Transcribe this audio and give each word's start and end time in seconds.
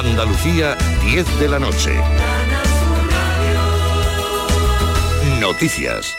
Andalucía, 0.00 0.78
10 1.04 1.40
de 1.40 1.48
la 1.48 1.58
noche. 1.58 1.90
Noticias. 5.38 6.16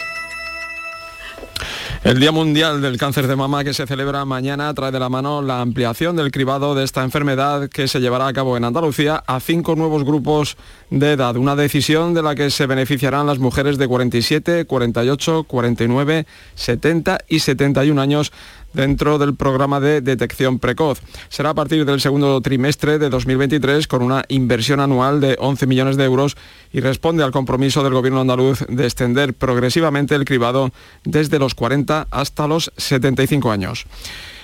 El 2.04 2.20
Día 2.20 2.32
Mundial 2.32 2.82
del 2.82 2.98
Cáncer 2.98 3.28
de 3.28 3.36
Mama 3.36 3.64
que 3.64 3.76
se 3.76 3.86
celebra 3.86 4.26
mañana 4.26 4.74
trae 4.74 4.92
de 4.92 5.00
la 5.00 5.10
mano 5.10 5.44
la 5.44 5.62
ampliación 5.62 6.16
del 6.16 6.32
cribado 6.32 6.74
de 6.74 6.84
esta 6.84 7.04
enfermedad 7.04 7.70
que 7.70 7.88
se 7.88 8.00
llevará 8.00 8.28
a 8.28 8.34
cabo 8.34 8.58
en 8.58 8.66
Andalucía 8.66 9.24
a 9.28 9.40
cinco 9.40 9.76
nuevos 9.76 10.04
grupos 10.04 10.58
de 10.90 11.12
edad. 11.12 11.36
Una 11.36 11.56
decisión 11.56 12.16
de 12.16 12.24
la 12.24 12.34
que 12.34 12.50
se 12.50 12.66
beneficiarán 12.66 13.28
las 13.28 13.38
mujeres 13.38 13.78
de 13.78 13.88
47, 13.88 14.66
48, 14.66 15.44
49, 15.44 16.26
70 16.56 17.20
y 17.28 17.40
71 17.40 18.02
años 18.02 18.32
dentro 18.74 19.18
del 19.18 19.36
programa 19.36 19.80
de 19.80 20.02
detección 20.02 20.60
precoz. 20.60 21.02
Será 21.30 21.52
a 21.52 21.54
partir 21.54 21.86
del 21.86 22.02
segundo 22.02 22.40
trimestre 22.42 23.00
de 23.00 23.10
2023 23.10 23.88
con 23.88 24.02
una 24.02 24.24
inversión 24.28 24.80
anual 24.80 25.22
de 25.22 25.36
11 25.40 25.68
millones 25.68 25.98
de 25.98 26.06
euros 26.06 26.38
y 26.72 26.80
responde 26.80 27.24
al 27.24 27.32
compromiso 27.32 27.84
del 27.84 27.94
Gobierno 27.94 28.22
andaluz 28.22 28.66
de 28.68 28.84
extender 28.84 29.34
progresivamente 29.34 30.16
el 30.16 30.26
cribado 30.26 30.72
desde 31.04 31.40
los 31.40 31.56
40 31.56 32.08
hasta 32.10 32.48
los 32.48 32.72
75 32.78 33.52
años. 33.52 33.86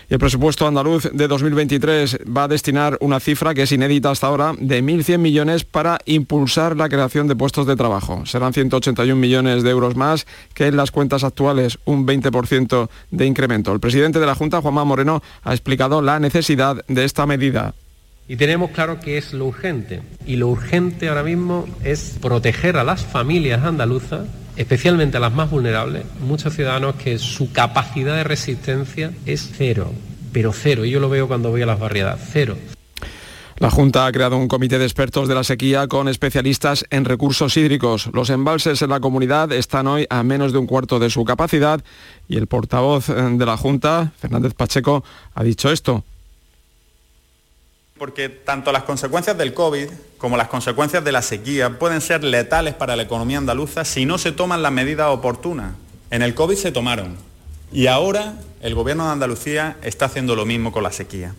El 0.10 0.20
presupuesto 0.20 0.66
andaluz 0.66 1.10
de 1.12 1.28
2023 1.28 2.20
va 2.26 2.46
a 2.46 2.48
destinar 2.48 2.98
una 3.02 3.20
cifra 3.20 3.54
que 3.54 3.64
es 3.64 3.72
inédita 3.74 4.10
hasta 4.10 4.28
ahora 4.28 4.54
de 4.58 4.82
1.100 4.82 5.18
millones 5.18 5.66
para 5.66 6.00
impulsar 6.06 6.78
la 6.78 6.88
creación 6.88 7.28
de 7.28 7.36
puestos 7.36 7.68
de 7.68 7.76
trabajo. 7.76 8.26
Serán 8.26 8.54
181 8.54 9.20
millones 9.20 9.64
de 9.64 9.70
euros 9.70 9.98
más 9.98 10.26
que 10.54 10.68
en 10.68 10.78
las 10.78 10.92
cuentas 10.92 11.26
actuales, 11.26 11.78
un 11.84 12.08
20% 12.08 12.90
de 13.12 13.26
incremento. 13.26 13.74
El 13.74 13.82
presidente 13.82 14.22
de 14.22 14.26
la 14.26 14.36
Junta, 14.36 14.62
Juanma 14.62 14.86
Moreno, 14.86 15.22
ha 15.44 15.52
explicado 15.52 16.02
la 16.02 16.22
necesidad 16.22 16.86
de 16.88 17.04
esta 17.04 17.26
medida. 17.26 17.74
Y 18.30 18.38
tenemos 18.38 18.72
claro 18.72 19.02
que 19.02 19.18
es 19.18 19.34
lo 19.34 19.48
urgente. 19.48 20.04
Y 20.26 20.38
lo 20.38 20.48
urgente 20.48 21.10
ahora 21.10 21.24
mismo 21.24 21.68
es 21.84 22.18
proteger 22.22 22.78
a 22.78 22.86
las 22.86 23.04
familias 23.04 23.66
andaluzas 23.66 24.26
especialmente 24.58 25.18
a 25.18 25.20
las 25.20 25.34
más 25.34 25.50
vulnerables, 25.50 26.06
muchos 26.20 26.56
ciudadanos 26.56 26.96
que 26.96 27.20
su 27.20 27.52
capacidad 27.52 28.16
de 28.16 28.24
resistencia 28.24 29.12
es 29.26 29.52
cero, 29.56 29.94
pero 30.34 30.52
cero, 30.54 30.84
y 30.84 30.92
yo 30.92 31.00
lo 31.00 31.10
veo 31.10 31.28
cuando 31.28 31.50
voy 31.50 31.62
a 31.62 31.66
las 31.66 31.80
barriadas, 31.80 32.20
cero. 32.32 32.58
La 33.60 33.72
Junta 33.72 34.06
ha 34.06 34.12
creado 34.12 34.38
un 34.38 34.48
comité 34.48 34.78
de 34.78 34.86
expertos 34.86 35.28
de 35.28 35.34
la 35.34 35.44
sequía 35.44 35.88
con 35.88 36.08
especialistas 36.08 36.86
en 36.92 37.06
recursos 37.06 37.58
hídricos. 37.58 38.08
Los 38.14 38.30
embalses 38.30 38.84
en 38.84 38.90
la 38.92 39.00
comunidad 39.00 39.52
están 39.52 39.88
hoy 39.88 40.06
a 40.12 40.22
menos 40.22 40.54
de 40.54 40.60
un 40.60 40.68
cuarto 40.68 41.00
de 41.00 41.10
su 41.10 41.26
capacidad 41.26 41.84
y 42.28 42.38
el 42.38 42.46
portavoz 42.46 43.08
de 43.08 43.46
la 43.46 43.58
Junta, 43.58 44.12
Fernández 44.20 44.54
Pacheco, 44.54 45.04
ha 45.34 45.44
dicho 45.44 45.72
esto 45.72 46.04
porque 47.98 48.30
tanto 48.30 48.72
las 48.72 48.84
consecuencias 48.84 49.38
del 49.38 49.54
COVID 49.54 49.90
como 50.18 50.38
las 50.38 50.48
consecuencias 50.48 51.04
de 51.04 51.12
la 51.12 51.22
sequía 51.22 51.78
pueden 51.78 52.02
ser 52.02 52.24
letales 52.24 52.74
para 52.74 52.96
la 52.96 53.04
economía 53.04 53.38
andaluza 53.38 53.86
si 53.86 54.06
no 54.06 54.18
se 54.18 54.32
toman 54.32 54.62
las 54.62 54.72
medidas 54.72 55.08
oportunas. 55.10 55.74
En 56.10 56.22
el 56.22 56.34
COVID 56.34 56.56
se 56.56 56.72
tomaron 56.72 57.18
y 57.72 57.88
ahora 57.88 58.36
el 58.62 58.76
Gobierno 58.76 59.06
de 59.06 59.12
Andalucía 59.12 59.78
está 59.82 60.06
haciendo 60.06 60.36
lo 60.36 60.46
mismo 60.46 60.72
con 60.72 60.84
la 60.84 60.92
sequía. 60.92 61.34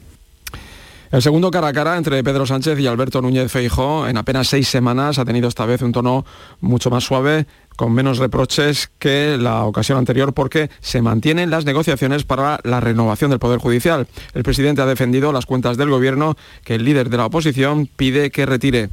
El 1.10 1.22
segundo 1.22 1.50
cara 1.50 1.68
a 1.68 1.72
cara 1.72 1.96
entre 1.96 2.22
Pedro 2.22 2.44
Sánchez 2.44 2.78
y 2.78 2.86
Alberto 2.86 3.22
Núñez 3.22 3.50
Feijó 3.50 4.06
en 4.06 4.18
apenas 4.18 4.48
seis 4.48 4.68
semanas 4.68 5.18
ha 5.18 5.24
tenido 5.24 5.48
esta 5.48 5.64
vez 5.64 5.80
un 5.80 5.90
tono 5.90 6.26
mucho 6.60 6.90
más 6.90 7.04
suave, 7.04 7.46
con 7.78 7.94
menos 7.94 8.18
reproches 8.18 8.90
que 8.98 9.36
la 9.38 9.62
ocasión 9.62 9.98
anterior 9.98 10.34
porque 10.34 10.68
se 10.80 11.00
mantienen 11.00 11.48
las 11.48 11.64
negociaciones 11.64 12.24
para 12.24 12.58
la 12.64 12.80
renovación 12.80 13.30
del 13.30 13.38
Poder 13.38 13.60
Judicial. 13.60 14.08
El 14.34 14.42
presidente 14.42 14.82
ha 14.82 14.86
defendido 14.86 15.32
las 15.32 15.46
cuentas 15.46 15.76
del 15.76 15.88
Gobierno 15.88 16.36
que 16.64 16.74
el 16.74 16.84
líder 16.84 17.08
de 17.08 17.18
la 17.18 17.26
oposición 17.26 17.86
pide 17.86 18.32
que 18.32 18.46
retire. 18.46 18.90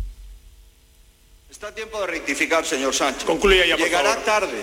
Está 1.50 1.74
tiempo 1.74 2.00
de 2.02 2.06
rectificar, 2.06 2.64
señor 2.64 2.94
Sánchez. 2.94 3.24
Concluya 3.24 3.66
ya, 3.66 3.76
por 3.76 3.86
Llegará 3.86 4.10
favor. 4.10 4.24
tarde. 4.24 4.62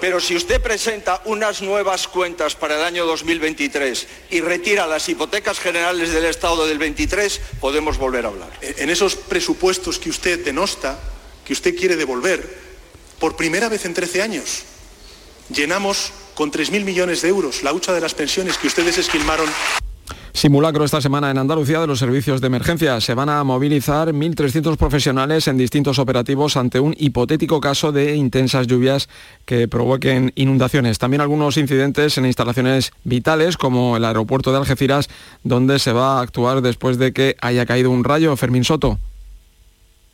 Pero 0.00 0.18
si 0.18 0.34
usted 0.34 0.62
presenta 0.62 1.20
unas 1.26 1.60
nuevas 1.60 2.08
cuentas 2.08 2.54
para 2.54 2.76
el 2.76 2.84
año 2.84 3.04
2023 3.04 4.08
y 4.30 4.40
retira 4.40 4.86
las 4.86 5.06
hipotecas 5.10 5.60
generales 5.60 6.10
del 6.14 6.24
Estado 6.24 6.66
del 6.66 6.78
23, 6.78 7.38
podemos 7.60 7.98
volver 7.98 8.24
a 8.24 8.28
hablar. 8.28 8.48
En 8.62 8.88
esos 8.88 9.14
presupuestos 9.14 9.98
que 9.98 10.08
usted 10.08 10.42
denosta, 10.42 10.98
que 11.44 11.52
usted 11.52 11.76
quiere 11.76 11.96
devolver, 11.96 12.67
por 13.18 13.36
primera 13.36 13.68
vez 13.68 13.84
en 13.84 13.94
13 13.94 14.22
años, 14.22 14.62
llenamos 15.54 16.12
con 16.34 16.52
3.000 16.52 16.84
millones 16.84 17.22
de 17.22 17.28
euros 17.28 17.62
la 17.62 17.72
hucha 17.72 17.92
de 17.92 18.00
las 18.00 18.14
pensiones 18.14 18.58
que 18.58 18.68
ustedes 18.68 18.98
esquilmaron. 18.98 19.48
Simulacro 20.38 20.84
esta 20.84 21.00
semana 21.00 21.32
en 21.32 21.38
Andalucía 21.38 21.80
de 21.80 21.88
los 21.88 21.98
servicios 21.98 22.40
de 22.40 22.46
emergencia. 22.46 23.00
Se 23.00 23.14
van 23.14 23.28
a 23.28 23.42
movilizar 23.42 24.12
1.300 24.12 24.76
profesionales 24.76 25.48
en 25.48 25.58
distintos 25.58 25.98
operativos 25.98 26.56
ante 26.56 26.78
un 26.78 26.94
hipotético 26.96 27.60
caso 27.60 27.90
de 27.90 28.14
intensas 28.14 28.68
lluvias 28.68 29.08
que 29.46 29.66
provoquen 29.66 30.32
inundaciones. 30.36 30.98
También 30.98 31.22
algunos 31.22 31.56
incidentes 31.56 32.18
en 32.18 32.26
instalaciones 32.26 32.92
vitales 33.02 33.56
como 33.56 33.96
el 33.96 34.04
aeropuerto 34.04 34.52
de 34.52 34.58
Algeciras, 34.58 35.08
donde 35.42 35.80
se 35.80 35.92
va 35.92 36.18
a 36.18 36.20
actuar 36.20 36.62
después 36.62 36.98
de 36.98 37.12
que 37.12 37.34
haya 37.40 37.66
caído 37.66 37.90
un 37.90 38.04
rayo. 38.04 38.36
Fermín 38.36 38.62
Soto. 38.62 39.00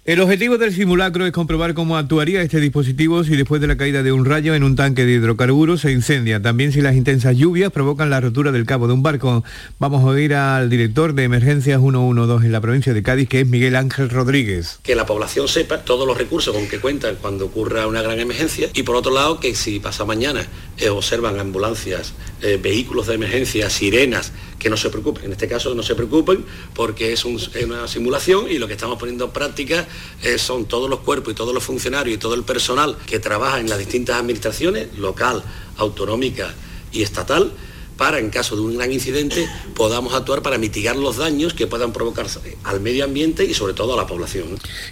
El 0.07 0.21
objetivo 0.21 0.59
del 0.59 0.75
simulacro 0.75 1.25
es 1.25 1.33
comprobar 1.33 1.73
cómo 1.73 1.97
actuaría 1.97 2.43
este 2.43 2.61
dispositivo 2.61 3.25
si 3.25 3.37
después 3.37 3.63
de 3.63 3.69
la 3.69 3.79
caída 3.79 4.03
de 4.03 4.13
un 4.13 4.27
rayo 4.27 4.55
en 4.55 4.63
un 4.63 4.77
tanque 4.77 5.07
de 5.07 5.13
hidrocarburos 5.13 5.81
se 5.81 5.93
incendia. 5.93 6.43
También 6.43 6.73
si 6.73 6.83
las 6.83 6.95
intensas 6.95 7.35
lluvias 7.39 7.73
provocan 7.73 8.11
la 8.11 8.21
rotura 8.21 8.53
del 8.53 8.67
cabo 8.67 8.87
de 8.87 8.93
un 8.93 9.03
barco. 9.03 9.45
Vamos 9.79 10.03
a 10.03 10.09
oír 10.09 10.35
al 10.35 10.69
director 10.69 11.15
de 11.15 11.25
emergencias 11.25 11.81
112 11.81 12.45
en 12.45 12.53
la 12.53 12.61
provincia 12.61 12.93
de 12.93 13.03
Cádiz, 13.03 13.31
que 13.31 13.41
es 13.41 13.47
Miguel 13.47 13.77
Ángel 13.77 14.11
Rodríguez. 14.11 14.79
Que 14.83 14.95
la 14.95 15.07
población 15.07 15.49
sepa 15.49 15.87
todos 15.87 16.07
los 16.07 16.19
recursos 16.19 16.55
con 16.55 16.69
que 16.69 16.81
cuentan 16.81 17.17
cuando 17.19 17.47
ocurra 17.47 17.87
una 17.87 18.03
gran 18.03 18.21
emergencia 18.21 18.69
y 18.75 18.83
por 18.83 18.97
otro 18.97 19.15
lado 19.15 19.41
que 19.41 19.55
si 19.55 19.81
pasa 19.81 20.05
mañana 20.05 20.47
eh, 20.77 20.91
observan 20.91 21.41
ambulancias, 21.41 22.13
eh, 22.43 22.61
vehículos 22.63 23.07
de 23.07 23.15
emergencia, 23.15 23.71
sirenas, 23.71 24.33
que 24.65 24.71
no 24.71 24.79
se 24.79 24.89
preocupen. 24.89 25.27
En 25.27 25.33
este 25.33 25.47
caso 25.47 25.75
no 25.75 25.83
se 25.83 25.95
preocupen 25.95 26.43
porque 26.75 27.13
es, 27.13 27.27
un- 27.27 27.37
es 27.37 27.65
una 27.65 27.87
simulación 27.87 28.51
y 28.51 28.57
lo 28.59 28.67
que 28.67 28.73
estamos 28.73 28.99
poniendo 28.99 29.27
en 29.27 29.31
práctica 29.31 29.87
eh, 30.23 30.39
son 30.39 30.65
todos 30.65 30.89
los 30.89 31.01
cuerpos 31.01 31.35
y 31.35 31.37
todos 31.37 31.53
los 31.53 31.63
funcionarios 31.63 32.17
y 32.17 32.19
todo 32.19 32.33
el 32.35 32.45
personal 32.45 32.97
que 33.07 33.19
trabaja 33.19 33.61
en 33.61 33.69
las 33.69 33.79
distintas 33.79 34.17
administraciones, 34.19 34.97
local, 34.97 35.45
autonómica 35.77 36.55
y 36.93 37.03
estatal, 37.03 37.53
para 37.99 38.19
en 38.19 38.31
caso 38.31 38.57
de 38.57 38.63
un 38.63 38.77
gran 38.77 38.91
incidente 38.91 39.47
podamos 39.77 40.15
actuar 40.15 40.41
para 40.41 40.57
mitigar 40.57 40.97
los 40.97 41.19
daños 41.19 41.53
que 41.53 41.67
puedan 41.67 41.93
provocarse 41.93 42.57
al 42.65 42.81
medio 42.81 43.05
ambiente 43.05 43.45
y 43.45 43.53
sobre 43.53 43.75
todo 43.75 43.93
a 43.93 43.97
la 43.99 44.07
población. 44.07 44.47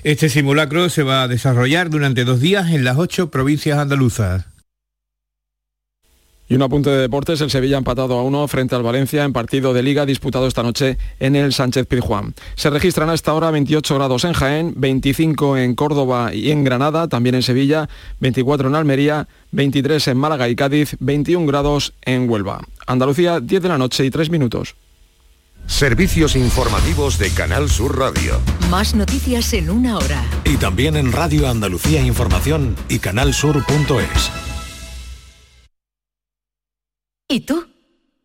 Este 0.04 0.28
simulacro 0.28 0.90
se 0.90 1.02
va 1.02 1.22
a 1.22 1.28
desarrollar 1.28 1.88
durante 1.88 2.24
dos 2.24 2.40
días 2.40 2.70
en 2.72 2.84
las 2.84 2.98
ocho 2.98 3.30
provincias 3.30 3.78
andaluzas. 3.78 4.44
Y 6.52 6.54
un 6.54 6.60
apunte 6.60 6.90
de 6.90 6.98
deportes, 6.98 7.40
el 7.40 7.50
Sevilla 7.50 7.76
ha 7.76 7.78
empatado 7.78 8.18
a 8.18 8.22
uno 8.22 8.46
frente 8.46 8.74
al 8.74 8.82
Valencia 8.82 9.24
en 9.24 9.32
partido 9.32 9.72
de 9.72 9.82
liga 9.82 10.04
disputado 10.04 10.46
esta 10.46 10.62
noche 10.62 10.98
en 11.18 11.34
el 11.34 11.54
Sánchez 11.54 11.86
Pizjuán. 11.86 12.34
Se 12.56 12.68
registran 12.68 13.08
a 13.08 13.14
esta 13.14 13.32
hora 13.32 13.50
28 13.50 13.94
grados 13.94 14.24
en 14.26 14.34
Jaén, 14.34 14.74
25 14.76 15.56
en 15.56 15.74
Córdoba 15.74 16.34
y 16.34 16.50
en 16.50 16.62
Granada, 16.62 17.08
también 17.08 17.36
en 17.36 17.42
Sevilla, 17.42 17.88
24 18.20 18.68
en 18.68 18.74
Almería, 18.74 19.28
23 19.52 20.08
en 20.08 20.18
Málaga 20.18 20.46
y 20.50 20.54
Cádiz, 20.54 20.94
21 21.00 21.46
grados 21.46 21.94
en 22.02 22.28
Huelva. 22.28 22.60
Andalucía, 22.86 23.40
10 23.40 23.62
de 23.62 23.68
la 23.70 23.78
noche 23.78 24.04
y 24.04 24.10
3 24.10 24.28
minutos. 24.28 24.74
Servicios 25.66 26.36
informativos 26.36 27.16
de 27.16 27.30
Canal 27.30 27.70
Sur 27.70 27.98
Radio. 27.98 28.38
Más 28.68 28.94
noticias 28.94 29.54
en 29.54 29.70
una 29.70 29.96
hora. 29.96 30.22
Y 30.44 30.58
también 30.58 30.96
en 30.96 31.12
Radio 31.12 31.48
Andalucía 31.48 32.02
Información 32.02 32.76
y 32.90 32.98
canalsur.es. 32.98 34.51
¿Y 37.32 37.40
tú? 37.40 37.66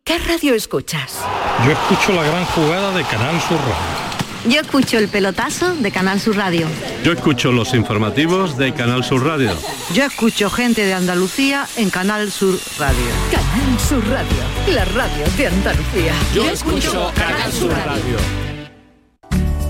¿Qué 0.04 0.18
radio 0.18 0.52
escuchas? 0.52 1.20
Yo 1.64 1.72
escucho 1.72 2.12
la 2.12 2.24
gran 2.24 2.44
jugada 2.44 2.94
de 2.94 3.02
Canal 3.04 3.40
Sur 3.40 3.56
Radio. 3.56 4.54
Yo 4.54 4.60
escucho 4.60 4.98
el 4.98 5.08
pelotazo 5.08 5.74
de 5.76 5.90
Canal 5.90 6.20
Sur 6.20 6.36
Radio. 6.36 6.66
Yo 7.02 7.12
escucho 7.12 7.50
los 7.50 7.72
informativos 7.72 8.58
de 8.58 8.74
Canal 8.74 9.02
Sur 9.02 9.24
Radio. 9.24 9.52
Yo 9.94 10.04
escucho 10.04 10.50
gente 10.50 10.84
de 10.84 10.92
Andalucía 10.92 11.66
en 11.76 11.88
Canal 11.88 12.30
Sur 12.30 12.58
Radio. 12.78 13.06
Canal 13.30 13.80
Sur 13.80 14.06
Radio, 14.10 14.74
la 14.74 14.84
radio 14.84 15.24
de 15.38 15.46
Andalucía. 15.46 16.12
Yo 16.34 16.50
escucho 16.50 17.10
Canal 17.16 17.50
Sur 17.50 17.70
Radio. 17.70 18.16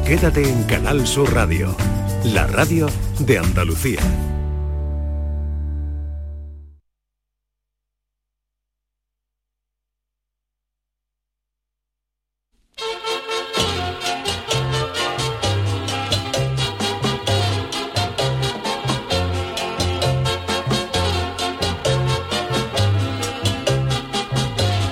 Quédate 0.04 0.48
en 0.48 0.64
Canal 0.64 1.06
Sur 1.06 1.32
Radio, 1.32 1.76
la 2.24 2.48
radio 2.48 2.88
de 3.20 3.38
Andalucía. 3.38 4.00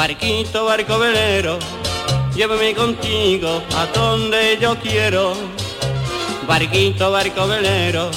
Barquito, 0.00 0.64
barco 0.64 0.98
velero, 0.98 1.58
llévame 2.34 2.74
contigo 2.74 3.62
a 3.76 3.84
donde 3.84 4.56
yo 4.58 4.74
quiero. 4.76 5.34
Barquito, 6.48 7.10
barco 7.10 7.46
velero, 7.46 8.10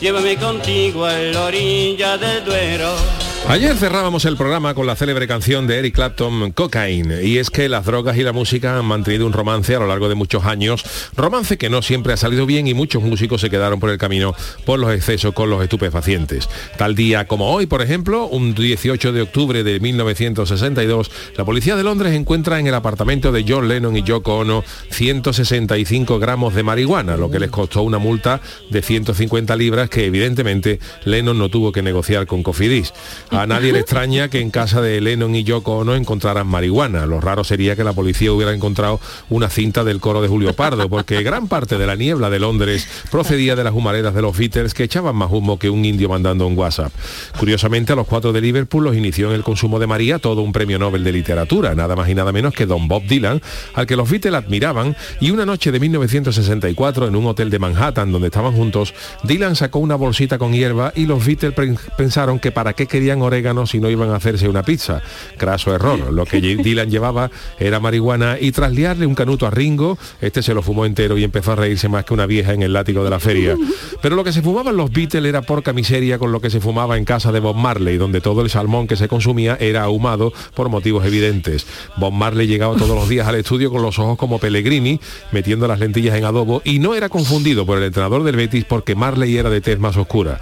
llévame 0.00 0.36
contigo 0.36 1.04
a 1.04 1.14
la 1.14 1.46
orilla 1.46 2.16
del 2.16 2.44
Duero. 2.44 3.19
Ayer 3.50 3.76
cerrábamos 3.76 4.26
el 4.26 4.36
programa 4.36 4.74
con 4.74 4.86
la 4.86 4.94
célebre 4.94 5.26
canción 5.26 5.66
de 5.66 5.80
Eric 5.80 5.96
Clapton, 5.96 6.52
Cocaine, 6.52 7.24
y 7.24 7.38
es 7.38 7.50
que 7.50 7.68
las 7.68 7.84
drogas 7.84 8.16
y 8.16 8.22
la 8.22 8.32
música 8.32 8.78
han 8.78 8.84
mantenido 8.84 9.26
un 9.26 9.32
romance 9.32 9.74
a 9.74 9.80
lo 9.80 9.88
largo 9.88 10.08
de 10.08 10.14
muchos 10.14 10.44
años, 10.44 10.84
romance 11.16 11.58
que 11.58 11.68
no 11.68 11.82
siempre 11.82 12.12
ha 12.12 12.16
salido 12.16 12.46
bien 12.46 12.68
y 12.68 12.74
muchos 12.74 13.02
músicos 13.02 13.40
se 13.40 13.50
quedaron 13.50 13.80
por 13.80 13.90
el 13.90 13.98
camino 13.98 14.36
por 14.64 14.78
los 14.78 14.94
excesos 14.94 15.34
con 15.34 15.50
los 15.50 15.64
estupefacientes. 15.64 16.48
Tal 16.78 16.94
día 16.94 17.26
como 17.26 17.50
hoy, 17.50 17.66
por 17.66 17.82
ejemplo, 17.82 18.26
un 18.28 18.54
18 18.54 19.12
de 19.12 19.22
octubre 19.22 19.64
de 19.64 19.80
1962, 19.80 21.10
la 21.36 21.44
policía 21.44 21.74
de 21.74 21.82
Londres 21.82 22.14
encuentra 22.14 22.60
en 22.60 22.68
el 22.68 22.74
apartamento 22.76 23.32
de 23.32 23.44
John 23.48 23.66
Lennon 23.66 23.96
y 23.96 24.04
Yoko 24.04 24.38
Ono 24.38 24.62
165 24.90 26.20
gramos 26.20 26.54
de 26.54 26.62
marihuana, 26.62 27.16
lo 27.16 27.32
que 27.32 27.40
les 27.40 27.50
costó 27.50 27.82
una 27.82 27.98
multa 27.98 28.40
de 28.70 28.80
150 28.80 29.56
libras 29.56 29.90
que 29.90 30.04
evidentemente 30.04 30.78
Lennon 31.04 31.36
no 31.36 31.48
tuvo 31.48 31.72
que 31.72 31.82
negociar 31.82 32.28
con 32.28 32.44
Cofidis. 32.44 32.92
A 33.40 33.46
nadie 33.46 33.72
le 33.72 33.78
extraña 33.78 34.28
que 34.28 34.38
en 34.38 34.50
casa 34.50 34.82
de 34.82 35.00
Lennon 35.00 35.34
y 35.34 35.44
Yoko 35.44 35.78
Ono 35.78 35.94
encontraran 35.94 36.46
marihuana. 36.46 37.06
Lo 37.06 37.22
raro 37.22 37.42
sería 37.42 37.74
que 37.74 37.82
la 37.82 37.94
policía 37.94 38.30
hubiera 38.30 38.52
encontrado 38.52 39.00
una 39.30 39.48
cinta 39.48 39.82
del 39.82 39.98
coro 39.98 40.20
de 40.20 40.28
Julio 40.28 40.52
Pardo, 40.52 40.90
porque 40.90 41.22
gran 41.22 41.48
parte 41.48 41.78
de 41.78 41.86
la 41.86 41.96
niebla 41.96 42.28
de 42.28 42.38
Londres 42.38 42.86
procedía 43.10 43.56
de 43.56 43.64
las 43.64 43.72
humaredas 43.72 44.14
de 44.14 44.20
los 44.20 44.36
Beatles 44.36 44.74
que 44.74 44.84
echaban 44.84 45.16
más 45.16 45.30
humo 45.32 45.58
que 45.58 45.70
un 45.70 45.86
indio 45.86 46.10
mandando 46.10 46.46
un 46.46 46.58
WhatsApp. 46.58 46.92
Curiosamente, 47.38 47.94
a 47.94 47.96
los 47.96 48.06
cuatro 48.06 48.34
de 48.34 48.42
Liverpool 48.42 48.84
los 48.84 48.94
inició 48.94 49.28
en 49.30 49.36
el 49.36 49.42
consumo 49.42 49.78
de 49.78 49.86
María 49.86 50.18
todo 50.18 50.42
un 50.42 50.52
premio 50.52 50.78
Nobel 50.78 51.02
de 51.02 51.12
literatura, 51.12 51.74
nada 51.74 51.96
más 51.96 52.10
y 52.10 52.14
nada 52.14 52.32
menos 52.32 52.52
que 52.52 52.66
Don 52.66 52.88
Bob 52.88 53.04
Dylan, 53.04 53.40
al 53.72 53.86
que 53.86 53.96
los 53.96 54.10
Beatles 54.10 54.34
admiraban, 54.34 54.94
y 55.18 55.30
una 55.30 55.46
noche 55.46 55.72
de 55.72 55.80
1964 55.80 57.08
en 57.08 57.16
un 57.16 57.24
hotel 57.24 57.48
de 57.48 57.58
Manhattan 57.58 58.12
donde 58.12 58.26
estaban 58.28 58.52
juntos, 58.52 58.92
Dylan 59.22 59.56
sacó 59.56 59.78
una 59.78 59.94
bolsita 59.94 60.36
con 60.36 60.52
hierba 60.52 60.92
y 60.94 61.06
los 61.06 61.24
Beatles 61.24 61.54
pensaron 61.96 62.38
que 62.38 62.52
para 62.52 62.74
qué 62.74 62.86
querían 62.86 63.19
orégano 63.22 63.66
si 63.66 63.80
no 63.80 63.90
iban 63.90 64.10
a 64.10 64.16
hacerse 64.16 64.48
una 64.48 64.62
pizza. 64.62 65.02
Craso 65.36 65.74
error. 65.74 66.12
Lo 66.12 66.24
que 66.24 66.40
Dylan 66.40 66.90
llevaba 66.90 67.30
era 67.58 67.80
marihuana 67.80 68.36
y 68.40 68.52
tras 68.52 68.72
liarle 68.72 69.06
un 69.06 69.14
canuto 69.14 69.46
a 69.46 69.50
Ringo, 69.50 69.98
este 70.20 70.42
se 70.42 70.54
lo 70.54 70.62
fumó 70.62 70.86
entero 70.86 71.18
y 71.18 71.24
empezó 71.24 71.52
a 71.52 71.56
reírse 71.56 71.88
más 71.88 72.04
que 72.04 72.14
una 72.14 72.26
vieja 72.26 72.52
en 72.52 72.62
el 72.62 72.72
látigo 72.72 73.04
de 73.04 73.10
la 73.10 73.20
feria. 73.20 73.56
Pero 74.02 74.16
lo 74.16 74.24
que 74.24 74.32
se 74.32 74.42
fumaban 74.42 74.76
los 74.76 74.90
Beatles 74.90 75.24
era 75.24 75.42
porca 75.42 75.72
miseria 75.72 76.18
con 76.18 76.32
lo 76.32 76.40
que 76.40 76.50
se 76.50 76.60
fumaba 76.60 76.96
en 76.96 77.04
casa 77.04 77.32
de 77.32 77.40
Bob 77.40 77.56
Marley, 77.56 77.96
donde 77.96 78.20
todo 78.20 78.42
el 78.42 78.50
salmón 78.50 78.86
que 78.86 78.96
se 78.96 79.08
consumía 79.08 79.56
era 79.60 79.82
ahumado 79.82 80.32
por 80.54 80.68
motivos 80.68 81.04
evidentes. 81.04 81.66
Bob 81.96 82.12
Marley 82.12 82.46
llegaba 82.46 82.76
todos 82.76 82.96
los 82.96 83.08
días 83.08 83.26
al 83.26 83.36
estudio 83.36 83.70
con 83.70 83.82
los 83.82 83.98
ojos 83.98 84.16
como 84.16 84.38
Pellegrini, 84.38 85.00
metiendo 85.32 85.66
las 85.68 85.80
lentillas 85.80 86.16
en 86.16 86.24
adobo 86.24 86.62
y 86.64 86.78
no 86.78 86.94
era 86.94 87.08
confundido 87.08 87.66
por 87.66 87.78
el 87.78 87.84
entrenador 87.84 88.22
del 88.22 88.36
Betis 88.36 88.64
porque 88.64 88.94
Marley 88.94 89.36
era 89.36 89.50
de 89.50 89.60
tez 89.60 89.78
más 89.78 89.96
oscura. 89.96 90.40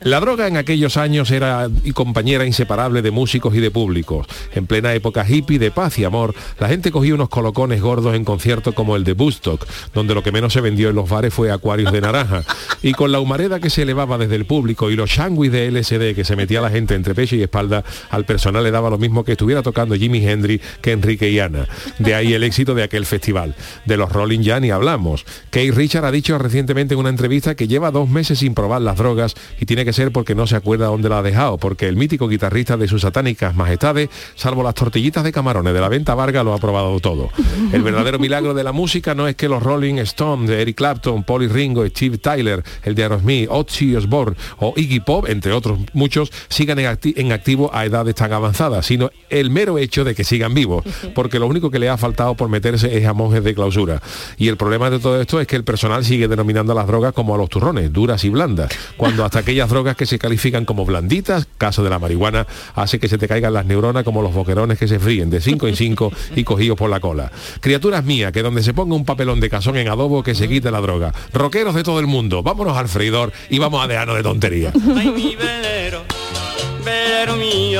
La 0.00 0.20
droga 0.20 0.46
en 0.46 0.56
aquellos 0.56 0.96
años 0.96 1.30
era 1.30 1.68
y 1.84 1.92
compañera 2.18 2.44
inseparable 2.44 3.00
de 3.00 3.12
músicos 3.12 3.54
y 3.54 3.60
de 3.60 3.70
públicos. 3.70 4.26
En 4.52 4.66
plena 4.66 4.92
época 4.92 5.24
hippie 5.24 5.60
de 5.60 5.70
paz 5.70 6.00
y 6.00 6.04
amor, 6.04 6.34
la 6.58 6.66
gente 6.66 6.90
cogía 6.90 7.14
unos 7.14 7.28
colocones 7.28 7.80
gordos 7.80 8.16
en 8.16 8.24
conciertos 8.24 8.74
como 8.74 8.96
el 8.96 9.04
de 9.04 9.12
Bustock, 9.12 9.64
donde 9.94 10.16
lo 10.16 10.24
que 10.24 10.32
menos 10.32 10.52
se 10.52 10.60
vendió 10.60 10.88
en 10.88 10.96
los 10.96 11.08
bares 11.08 11.32
fue 11.32 11.52
acuarios 11.52 11.92
de 11.92 12.00
naranja. 12.00 12.42
Y 12.82 12.90
con 12.94 13.12
la 13.12 13.20
humareda 13.20 13.60
que 13.60 13.70
se 13.70 13.82
elevaba 13.82 14.18
desde 14.18 14.34
el 14.34 14.46
público 14.46 14.90
y 14.90 14.96
los 14.96 15.10
shanguis 15.10 15.52
de 15.52 15.70
LSD 15.70 16.16
que 16.16 16.24
se 16.24 16.34
metía 16.34 16.60
la 16.60 16.70
gente 16.70 16.96
entre 16.96 17.14
pecho 17.14 17.36
y 17.36 17.42
espalda, 17.42 17.84
al 18.10 18.24
personal 18.24 18.64
le 18.64 18.72
daba 18.72 18.90
lo 18.90 18.98
mismo 18.98 19.22
que 19.22 19.32
estuviera 19.32 19.62
tocando 19.62 19.94
Jimi 19.94 20.26
Hendrix 20.26 20.64
que 20.82 20.90
Enrique 20.90 21.30
y 21.30 21.38
Ana. 21.38 21.68
De 22.00 22.16
ahí 22.16 22.34
el 22.34 22.42
éxito 22.42 22.74
de 22.74 22.82
aquel 22.82 23.06
festival. 23.06 23.54
De 23.84 23.96
los 23.96 24.10
Rolling 24.10 24.40
ya 24.40 24.58
ni 24.58 24.72
hablamos. 24.72 25.24
Kate 25.50 25.70
Richard 25.70 26.04
ha 26.04 26.10
dicho 26.10 26.36
recientemente 26.36 26.94
en 26.94 27.00
una 27.00 27.10
entrevista 27.10 27.54
que 27.54 27.68
lleva 27.68 27.92
dos 27.92 28.08
meses 28.08 28.40
sin 28.40 28.54
probar 28.54 28.82
las 28.82 28.96
drogas 28.96 29.36
y 29.60 29.66
tiene 29.66 29.84
que 29.84 29.92
ser 29.92 30.10
porque 30.10 30.34
no 30.34 30.48
se 30.48 30.56
acuerda 30.56 30.86
dónde 30.86 31.08
la 31.08 31.20
ha 31.20 31.22
dejado, 31.22 31.58
porque 31.58 31.86
el 31.86 31.96
mítico 32.08 32.26
guitarrista 32.26 32.78
de 32.78 32.88
sus 32.88 33.02
satánicas 33.02 33.54
majestades, 33.54 34.08
salvo 34.34 34.62
las 34.62 34.74
tortillitas 34.74 35.22
de 35.24 35.30
camarones 35.30 35.74
de 35.74 35.80
la 35.80 35.90
venta 35.90 36.14
Varga, 36.14 36.42
lo 36.42 36.54
ha 36.54 36.58
probado 36.58 36.98
todo. 37.00 37.28
El 37.70 37.82
verdadero 37.82 38.18
milagro 38.18 38.54
de 38.54 38.64
la 38.64 38.72
música 38.72 39.14
no 39.14 39.28
es 39.28 39.36
que 39.36 39.46
los 39.46 39.62
Rolling 39.62 39.96
Stones 39.96 40.48
de 40.48 40.62
Eric 40.62 40.78
Clapton, 40.78 41.22
Polly 41.22 41.48
Ringo, 41.48 41.86
Steve 41.86 42.16
Tyler, 42.16 42.64
el 42.82 42.94
de 42.94 43.02
Aerosmith, 43.02 43.50
Ozzy 43.50 43.94
Osbourne 43.94 44.36
o 44.56 44.72
Iggy 44.74 45.00
Pop, 45.00 45.28
entre 45.28 45.52
otros 45.52 45.80
muchos, 45.92 46.32
sigan 46.48 46.78
en, 46.78 46.86
acti 46.86 47.12
en 47.14 47.30
activo 47.30 47.70
a 47.74 47.84
edades 47.84 48.14
tan 48.14 48.32
avanzadas, 48.32 48.86
sino 48.86 49.10
el 49.28 49.50
mero 49.50 49.76
hecho 49.76 50.02
de 50.02 50.14
que 50.14 50.24
sigan 50.24 50.54
vivos, 50.54 50.84
porque 51.14 51.38
lo 51.38 51.46
único 51.46 51.70
que 51.70 51.78
le 51.78 51.90
ha 51.90 51.98
faltado 51.98 52.34
por 52.36 52.48
meterse 52.48 52.96
es 52.96 53.04
a 53.04 53.12
monjes 53.12 53.44
de 53.44 53.54
clausura. 53.54 54.00
Y 54.38 54.48
el 54.48 54.56
problema 54.56 54.88
de 54.88 54.98
todo 54.98 55.20
esto 55.20 55.42
es 55.42 55.46
que 55.46 55.56
el 55.56 55.64
personal 55.64 56.06
sigue 56.06 56.26
denominando 56.26 56.72
a 56.72 56.76
las 56.76 56.86
drogas 56.86 57.12
como 57.12 57.34
a 57.34 57.38
los 57.38 57.50
turrones, 57.50 57.92
duras 57.92 58.24
y 58.24 58.30
blandas, 58.30 58.72
cuando 58.96 59.26
hasta 59.26 59.40
aquellas 59.40 59.68
drogas 59.68 59.94
que 59.94 60.06
se 60.06 60.18
califican 60.18 60.64
como 60.64 60.86
blanditas, 60.86 61.46
caso 61.58 61.82
de 61.82 61.90
la 61.90 61.97
marihuana, 61.98 62.46
hace 62.74 62.98
que 62.98 63.08
se 63.08 63.18
te 63.18 63.28
caigan 63.28 63.52
las 63.52 63.66
neuronas 63.66 64.04
como 64.04 64.22
los 64.22 64.34
boquerones 64.34 64.78
que 64.78 64.88
se 64.88 64.98
fríen 64.98 65.30
de 65.30 65.40
5 65.40 65.68
en 65.68 65.76
5 65.76 66.12
y 66.36 66.44
cogidos 66.44 66.76
por 66.76 66.90
la 66.90 67.00
cola. 67.00 67.30
Criaturas 67.60 68.04
mías, 68.04 68.32
que 68.32 68.42
donde 68.42 68.62
se 68.62 68.74
ponga 68.74 68.94
un 68.94 69.04
papelón 69.04 69.40
de 69.40 69.50
cazón 69.50 69.76
en 69.76 69.88
adobo 69.88 70.22
que 70.22 70.34
se 70.34 70.48
quite 70.48 70.70
la 70.70 70.80
droga. 70.80 71.12
Roqueros 71.32 71.74
de 71.74 71.82
todo 71.82 72.00
el 72.00 72.06
mundo, 72.06 72.42
vámonos 72.42 72.76
al 72.76 72.88
freidor 72.88 73.32
y 73.50 73.58
vamos 73.58 73.82
a 73.82 73.88
dejarnos 73.88 74.16
de 74.16 74.22
tontería. 74.22 74.72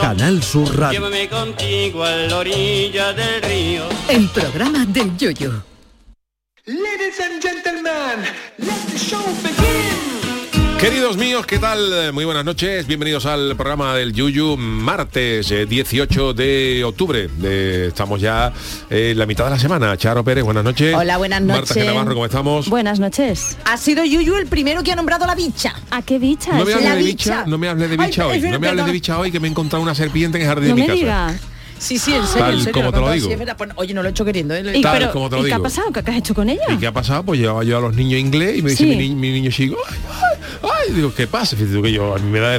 Canal 0.00 0.42
Sur 0.42 0.76
Radio. 0.78 1.00
Llévame 1.00 1.28
contigo 1.28 2.04
a 2.04 2.10
la 2.10 2.38
orilla 2.38 3.12
del 3.12 3.42
río. 3.42 3.84
El 4.08 4.28
programa 4.28 4.84
del 4.86 5.16
yoyo. 5.16 5.62
Ladies 6.66 7.18
and 7.20 7.42
gentlemen, 7.42 8.24
let 8.58 8.92
the 8.92 8.98
show 8.98 9.24
begin. 9.42 10.17
Queridos 10.80 11.16
míos, 11.16 11.44
¿qué 11.44 11.58
tal? 11.58 12.12
Muy 12.12 12.24
buenas 12.24 12.44
noches, 12.44 12.86
bienvenidos 12.86 13.26
al 13.26 13.56
programa 13.56 13.96
del 13.96 14.12
Yuyu, 14.12 14.56
martes 14.56 15.50
eh, 15.50 15.66
18 15.66 16.34
de 16.34 16.84
octubre. 16.84 17.26
De- 17.36 17.88
estamos 17.88 18.20
ya 18.20 18.52
en 18.88 19.18
la 19.18 19.26
mitad 19.26 19.44
de 19.46 19.50
la 19.50 19.58
semana. 19.58 19.96
Charo 19.96 20.22
Pérez, 20.22 20.44
buenas 20.44 20.62
noches. 20.62 20.94
Hola, 20.94 21.16
buenas 21.18 21.42
Marta 21.42 21.74
noches. 21.74 21.84
Navarro, 21.84 22.14
¿cómo 22.14 22.26
estamos? 22.26 22.68
Buenas 22.68 23.00
noches. 23.00 23.56
Ha 23.64 23.76
sido 23.76 24.04
Yuyu 24.04 24.36
el 24.36 24.46
primero 24.46 24.84
que 24.84 24.92
ha 24.92 24.96
nombrado 24.96 25.26
la 25.26 25.34
bicha. 25.34 25.74
¿A 25.90 26.02
qué 26.02 26.20
bicha? 26.20 26.52
No 26.56 26.64
me 26.64 26.72
hables 26.74 26.94
de 26.94 27.02
bicha, 27.02 27.44
no 27.46 27.58
me 27.58 27.68
hables 27.68 27.90
de 27.90 27.96
Ay, 27.98 28.06
bicha 28.08 28.26
hoy. 28.28 28.36
es 28.36 28.42
verdad, 28.42 28.54
No 28.54 28.60
me 28.60 28.68
hables 28.68 28.86
de 28.86 28.92
bicha 28.92 29.18
hoy 29.18 29.32
que 29.32 29.40
me 29.40 29.48
he 29.48 29.50
encontrado 29.50 29.82
una 29.82 29.96
serpiente 29.96 30.38
en 30.38 30.42
el 30.42 30.48
jardín 30.48 30.76
de 30.76 30.82
mi 30.94 31.02
casa. 31.02 31.40
Sí, 31.80 31.96
sí, 31.96 32.12
en 32.12 32.26
serio, 32.26 32.38
Tal 32.44 32.54
en 32.54 32.58
serio. 32.64 32.72
como 32.72 32.92
te 32.92 32.98
lo 33.00 33.10
digo. 33.12 33.28
sí. 33.30 33.36
Pues, 33.56 33.70
oye, 33.76 33.94
no 33.94 34.02
lo 34.02 34.08
he 34.08 34.10
hecho 34.10 34.24
queriendo. 34.24 34.52
¿eh? 34.54 34.64
¿Y, 34.74 34.80
Tal 34.82 34.98
pero- 34.98 35.12
como 35.12 35.30
te 35.30 35.36
lo 35.36 35.42
¿y 35.42 35.44
qué 35.46 35.52
ha 35.52 35.56
digo. 35.58 35.62
pasado? 35.62 35.92
¿Qué, 35.92 36.02
qué 36.02 36.10
has 36.10 36.16
hecho 36.16 36.34
con 36.34 36.48
ella? 36.48 36.62
¿Y 36.70 36.76
qué 36.76 36.86
ha 36.88 36.92
pasado? 36.92 37.22
Pues 37.22 37.38
llevaba 37.38 37.62
yo 37.62 37.78
a 37.78 37.80
los 37.80 37.94
niños 37.94 38.18
inglés 38.20 38.58
y 38.58 38.62
me 38.62 38.70
dice 38.70 38.82
Sí. 38.84 38.90
mi, 38.90 38.96
ni- 39.10 39.14
mi 39.14 39.30
niño 39.30 39.50
chico, 39.52 39.76
ay, 40.88 40.94
digo, 40.94 41.14
¿qué 41.14 41.26
pasa? 41.26 41.56
Fíjate 41.56 41.82
que 41.82 41.92
yo, 41.92 42.14
a 42.14 42.18
mí 42.18 42.30
me 42.30 42.40
da 42.40 42.52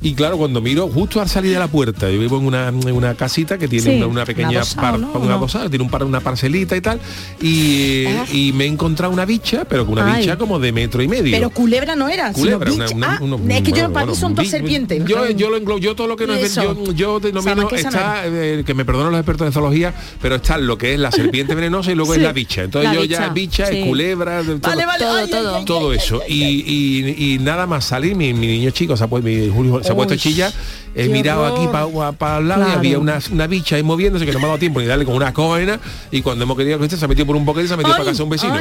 y 0.00 0.14
claro, 0.14 0.38
cuando 0.38 0.60
miro, 0.60 0.88
justo 0.88 1.20
al 1.20 1.28
salir 1.28 1.52
de 1.52 1.58
la 1.58 1.66
puerta, 1.66 2.08
yo 2.08 2.20
vivo 2.20 2.38
en 2.38 2.46
una, 2.46 2.68
en 2.68 2.92
una 2.92 3.16
casita 3.16 3.58
que 3.58 3.66
tiene 3.66 4.04
una, 4.04 4.24
pequeña 4.24 4.62
una 4.76 4.92
¿no? 4.96 5.68
tiene 5.68 5.82
un 5.82 5.90
par, 5.90 6.04
una 6.04 6.20
parcelita 6.20 6.76
y 6.76 6.80
tal, 6.80 7.00
y, 7.40 8.06
ah. 8.06 8.24
me 8.54 8.64
he 8.64 8.68
encontrado 8.68 9.12
una 9.12 9.24
bicha, 9.24 9.64
pero 9.64 9.84
con 9.84 9.94
una 9.94 10.14
Ay. 10.14 10.20
bicha 10.20 10.38
como 10.38 10.60
de 10.60 10.70
metro 10.70 11.02
y 11.02 11.08
medio. 11.08 11.32
Pero 11.32 11.50
culebra 11.50 11.96
no 11.96 12.08
era, 12.08 12.32
culebra, 12.32 12.70
sino 12.70 13.06
ah, 13.06 13.18
es 13.48 13.62
que 13.62 13.72
yo 13.72 13.92
para 13.92 14.06
mí 14.06 14.14
son 14.14 14.36
dos 14.36 14.46
serpientes. 14.46 15.04
Yo, 15.04 15.30
yo 15.30 15.50
lo 15.50 15.56
englobo, 15.56 15.80
yo 15.80 15.96
todo 15.96 16.06
lo 16.06 16.16
que 16.16 16.28
no 16.28 16.34
es 16.34 16.54
yo, 16.54 16.92
yo 16.92 17.18
denomino 17.18 17.68
está, 17.70 18.22
eh, 18.24 18.62
que 18.64 18.74
me 18.74 18.84
perdonen 18.84 19.10
los 19.10 19.18
expertos 19.18 19.48
en 19.48 19.52
zoología, 19.52 19.94
pero 20.22 20.36
está 20.36 20.58
lo 20.58 20.78
que 20.78 20.94
es 20.94 21.00
la 21.00 21.10
serpiente 21.10 21.54
venenosa 21.56 21.90
y 21.90 21.96
luego 21.96 22.14
sí. 22.14 22.20
es 22.20 22.24
la 22.24 22.32
bicha. 22.32 22.62
Entonces 22.62 22.92
yo 22.92 23.02
bicha. 23.02 23.26
ya 23.26 23.28
bicha, 23.30 23.66
sí. 23.66 23.82
culebra, 23.84 24.42
todo, 24.44 25.64
todo, 25.64 25.92
eso. 25.92 26.22
Y, 26.28 27.38
nada 27.40 27.66
más 27.66 27.86
salí, 27.86 28.14
mi, 28.14 28.32
mi 28.32 28.46
niño 28.46 28.70
chico, 28.70 28.92
o 28.92 28.96
sea, 28.96 29.08
pues 29.08 29.24
mi 29.24 29.48
Julio 29.48 29.80
se 29.88 29.92
ha 29.92 29.96
puesto 29.96 30.16
chilla, 30.16 30.48
eh, 30.94 31.04
he 31.04 31.08
mirado 31.08 31.46
aquí 31.46 31.66
para 31.68 32.12
pa 32.12 32.38
el 32.38 32.48
lado 32.48 32.68
y 32.68 32.72
había 32.72 32.98
una, 32.98 33.18
una, 33.30 33.46
bicha 33.46 33.76
ahí 33.76 33.82
moviéndose 33.82 34.24
que 34.26 34.32
no 34.32 34.38
me 34.38 34.44
ha 34.44 34.48
dado 34.48 34.58
tiempo 34.58 34.80
ni 34.80 34.86
darle 34.86 35.04
con 35.04 35.14
una 35.14 35.32
coena 35.32 35.80
y 36.10 36.22
cuando 36.22 36.44
hemos 36.44 36.56
querido 36.56 36.78
que 36.78 36.88
se 36.88 37.04
ha 37.04 37.08
metido 37.08 37.26
por 37.26 37.36
un 37.36 37.44
boquete 37.44 37.66
y 37.66 37.68
se 37.68 37.74
ha 37.74 37.76
metido 37.76 37.96
para 37.96 38.10
casa 38.10 38.22
un 38.22 38.30
vecino. 38.30 38.58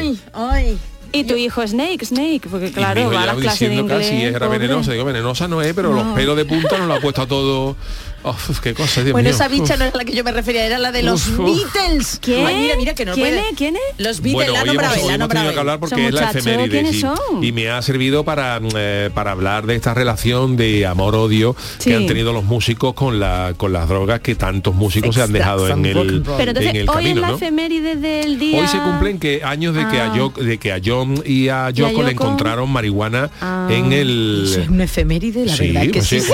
Y 1.13 1.23
tu 1.23 1.35
hijo 1.35 1.65
Snake, 1.65 2.05
Snake, 2.05 2.41
porque 2.51 2.71
claro, 2.71 3.09
va 3.11 3.23
a 3.23 3.25
las 3.27 3.37
clases 3.37 3.69
de 3.69 3.75
inglés. 3.75 4.07
Casi, 4.07 4.23
era 4.23 4.47
venenosa, 4.47 4.91
digo, 4.91 5.05
venenosa 5.05 5.47
no 5.47 5.61
es, 5.61 5.73
pero 5.73 5.93
los 5.93 6.05
pelos 6.07 6.35
de 6.35 6.45
punta 6.45 6.77
nos 6.77 6.87
lo 6.87 6.95
ha 6.95 6.99
puesto 6.99 7.21
a 7.21 7.27
todo. 7.27 7.75
Qué 8.63 8.73
cosa, 8.73 9.03
bueno, 9.11 9.29
esa 9.29 9.47
bicha 9.47 9.77
no 9.77 9.85
es 9.85 9.93
la 9.93 10.05
que 10.05 10.13
yo 10.13 10.23
me 10.23 10.31
refería, 10.31 10.65
era 10.65 10.77
la 10.77 10.91
de 10.91 11.03
los 11.03 11.27
Uf, 11.27 11.37
Beatles. 11.37 12.19
Mira, 12.25 12.75
mira, 12.77 12.93
que 12.93 13.05
no 13.05 13.13
¿Quién, 13.13 13.35
puede. 13.35 13.43
¿Quién 13.55 13.75
es? 13.75 13.81
Los 13.97 14.21
Beatles, 14.21 14.49
bueno, 14.49 14.53
la 14.53 14.61
hoy 14.63 14.77
hemos, 14.77 14.97
hoy 15.03 15.13
hemos 15.13 15.29
tenido 15.29 15.53
que 15.53 15.59
hablar 15.59 15.79
porque 15.79 16.07
es 16.07 16.13
la 16.13 16.31
efeméride. 16.31 16.91
Y, 17.41 17.51
me 17.51 17.69
ha 17.69 17.81
servido 17.81 18.23
para, 18.23 18.59
mm, 18.59 18.67
eh, 18.75 19.09
para 19.13 19.31
hablar 19.31 19.65
de 19.65 19.75
esta 19.75 19.93
relación 19.93 20.57
de 20.57 20.85
amor-odio 20.85 21.55
que 21.83 21.95
han 21.95 22.07
tenido 22.07 22.33
los 22.33 22.43
músicos 22.43 22.93
con, 22.93 23.19
la, 23.19 23.53
con 23.57 23.73
las 23.73 23.87
drogas 23.87 24.21
que 24.21 24.35
tantos 24.35 24.75
músicos 24.75 25.15
se 25.15 25.21
han 25.21 25.33
dejado 25.33 25.67
en 25.67 25.85
el, 25.85 25.97
hoy 25.97 26.23
camino. 26.85 27.37
Hoy 28.57 28.67
se 28.67 28.79
cumplen 28.79 29.19
que 29.19 29.41
años 29.43 29.75
de, 29.75 29.87
que, 29.87 29.99
a 29.99 30.15
Yo, 30.15 30.29
de 30.29 30.57
que 30.57 30.71
a 30.71 30.81
John 30.83 31.21
y 31.25 31.49
a 31.49 31.69
Yoko, 31.69 32.03
le 32.03 32.11
encontraron 32.11 32.69
marihuana 32.69 33.29
en 33.69 33.93
el... 33.93 34.57
Es 34.61 34.69
una 34.69 34.85
efeméride, 34.85 35.45
la 35.45 35.55
verdad. 35.55 35.81
Que 35.81 35.89
pues 35.89 36.07
sí, 36.07 36.19
sí, 36.19 36.31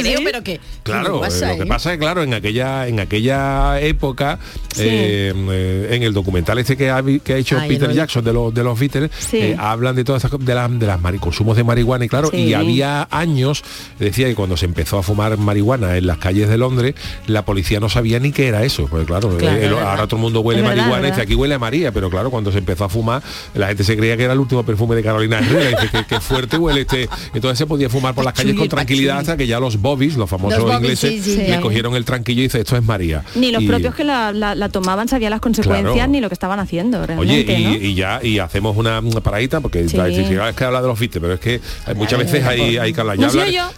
creo, 0.00 0.20
pero 0.24 0.42
que 0.42 0.60
Claro, 0.88 1.24
eh, 1.24 1.56
lo 1.56 1.64
que 1.64 1.66
pasa 1.66 1.92
es 1.92 1.98
claro, 1.98 2.22
en 2.22 2.34
aquella, 2.34 2.88
en 2.88 3.00
aquella 3.00 3.80
época, 3.80 4.38
eh, 4.78 5.88
en 5.90 6.02
el 6.02 6.12
documental 6.12 6.58
este 6.58 6.76
que 6.76 6.90
ha, 6.90 7.02
que 7.02 7.34
ha 7.34 7.36
hecho 7.36 7.58
Peter 7.68 7.92
Jackson 7.92 8.24
de 8.24 8.32
los 8.32 8.52
de 8.54 8.64
los 8.64 8.78
Beatles, 8.78 9.10
eh, 9.32 9.56
hablan 9.58 9.96
de 9.96 10.04
todas 10.04 10.24
estas 10.24 10.44
de 10.44 10.54
las 10.54 10.78
de 10.78 10.86
las 10.86 10.98
consumos 11.20 11.56
de 11.56 11.64
marihuana 11.64 12.04
y 12.04 12.08
claro, 12.08 12.30
y 12.32 12.54
había 12.54 13.06
años, 13.10 13.62
decía 13.98 14.26
que 14.28 14.34
cuando 14.34 14.56
se 14.56 14.66
empezó 14.66 14.98
a 14.98 15.02
fumar 15.02 15.36
marihuana 15.36 15.96
en 15.96 16.06
las 16.06 16.18
calles 16.18 16.48
de 16.48 16.58
Londres, 16.58 16.94
la 17.26 17.44
policía 17.44 17.80
no 17.80 17.88
sabía 17.88 18.18
ni 18.18 18.32
qué 18.32 18.48
era 18.48 18.64
eso. 18.64 18.86
Porque 18.88 19.06
claro, 19.06 19.36
ahora 19.80 20.06
todo 20.06 20.16
el 20.16 20.22
mundo 20.22 20.40
huele 20.40 20.62
marihuana, 20.62 20.96
verdad. 20.96 21.08
dice 21.10 21.22
aquí 21.22 21.34
huele 21.34 21.54
a 21.54 21.58
María, 21.58 21.92
pero 21.92 22.10
claro, 22.10 22.30
cuando 22.30 22.52
se 22.52 22.58
empezó 22.58 22.84
a 22.84 22.88
fumar, 22.88 23.22
la 23.54 23.68
gente 23.68 23.84
se 23.84 23.96
creía 23.96 24.16
que 24.16 24.24
era 24.24 24.32
el 24.32 24.40
último 24.40 24.62
perfume 24.64 24.96
de 24.96 25.02
Carolina 25.02 25.38
Herrera, 25.38 25.80
dice 25.80 26.04
que, 26.08 26.20
fuerte 26.20 26.56
huele 26.56 26.82
este. 26.82 27.08
Entonces 27.34 27.58
se 27.58 27.66
podía 27.66 27.88
fumar 27.88 28.14
por 28.14 28.24
las 28.24 28.34
calles 28.34 28.56
con 28.56 28.68
tranquilidad 28.68 29.18
hasta 29.18 29.36
que 29.36 29.46
ya 29.46 29.60
los 29.60 29.80
bobbies, 29.80 30.16
los 30.16 30.28
famosos 30.28 30.67
los 30.68 30.76
ingleses 30.82 31.24
sí, 31.24 31.36
sí, 31.36 31.36
le 31.36 31.60
cogieron 31.60 31.94
el 31.96 32.04
tranquillo 32.04 32.40
y 32.40 32.44
dice 32.44 32.60
esto 32.60 32.76
es 32.76 32.82
María. 32.82 33.24
Ni 33.34 33.50
los 33.50 33.62
y... 33.62 33.66
propios 33.66 33.94
que 33.94 34.04
la, 34.04 34.68
tomaban 34.70 35.08
sabían 35.08 35.30
las 35.30 35.40
consecuencias 35.40 36.08
ni 36.08 36.20
lo 36.20 36.28
que 36.28 36.34
estaban 36.34 36.60
haciendo. 36.60 37.04
Oye, 37.16 37.46
y, 37.80 37.94
ya 37.94 38.20
y 38.22 38.38
hacemos 38.38 38.76
una, 38.76 39.00
una 39.00 39.20
paradita 39.20 39.60
porque 39.60 39.84
la 39.94 40.08
es 40.08 40.56
que 40.56 40.64
habla 40.64 40.82
de 40.82 40.88
los 40.88 40.98
fites, 40.98 41.20
pero 41.20 41.34
es 41.34 41.40
que 41.40 41.60
muchas 41.94 42.18
veces 42.18 42.44
hay, 42.44 42.76
hay 42.76 42.92
que. 42.92 42.98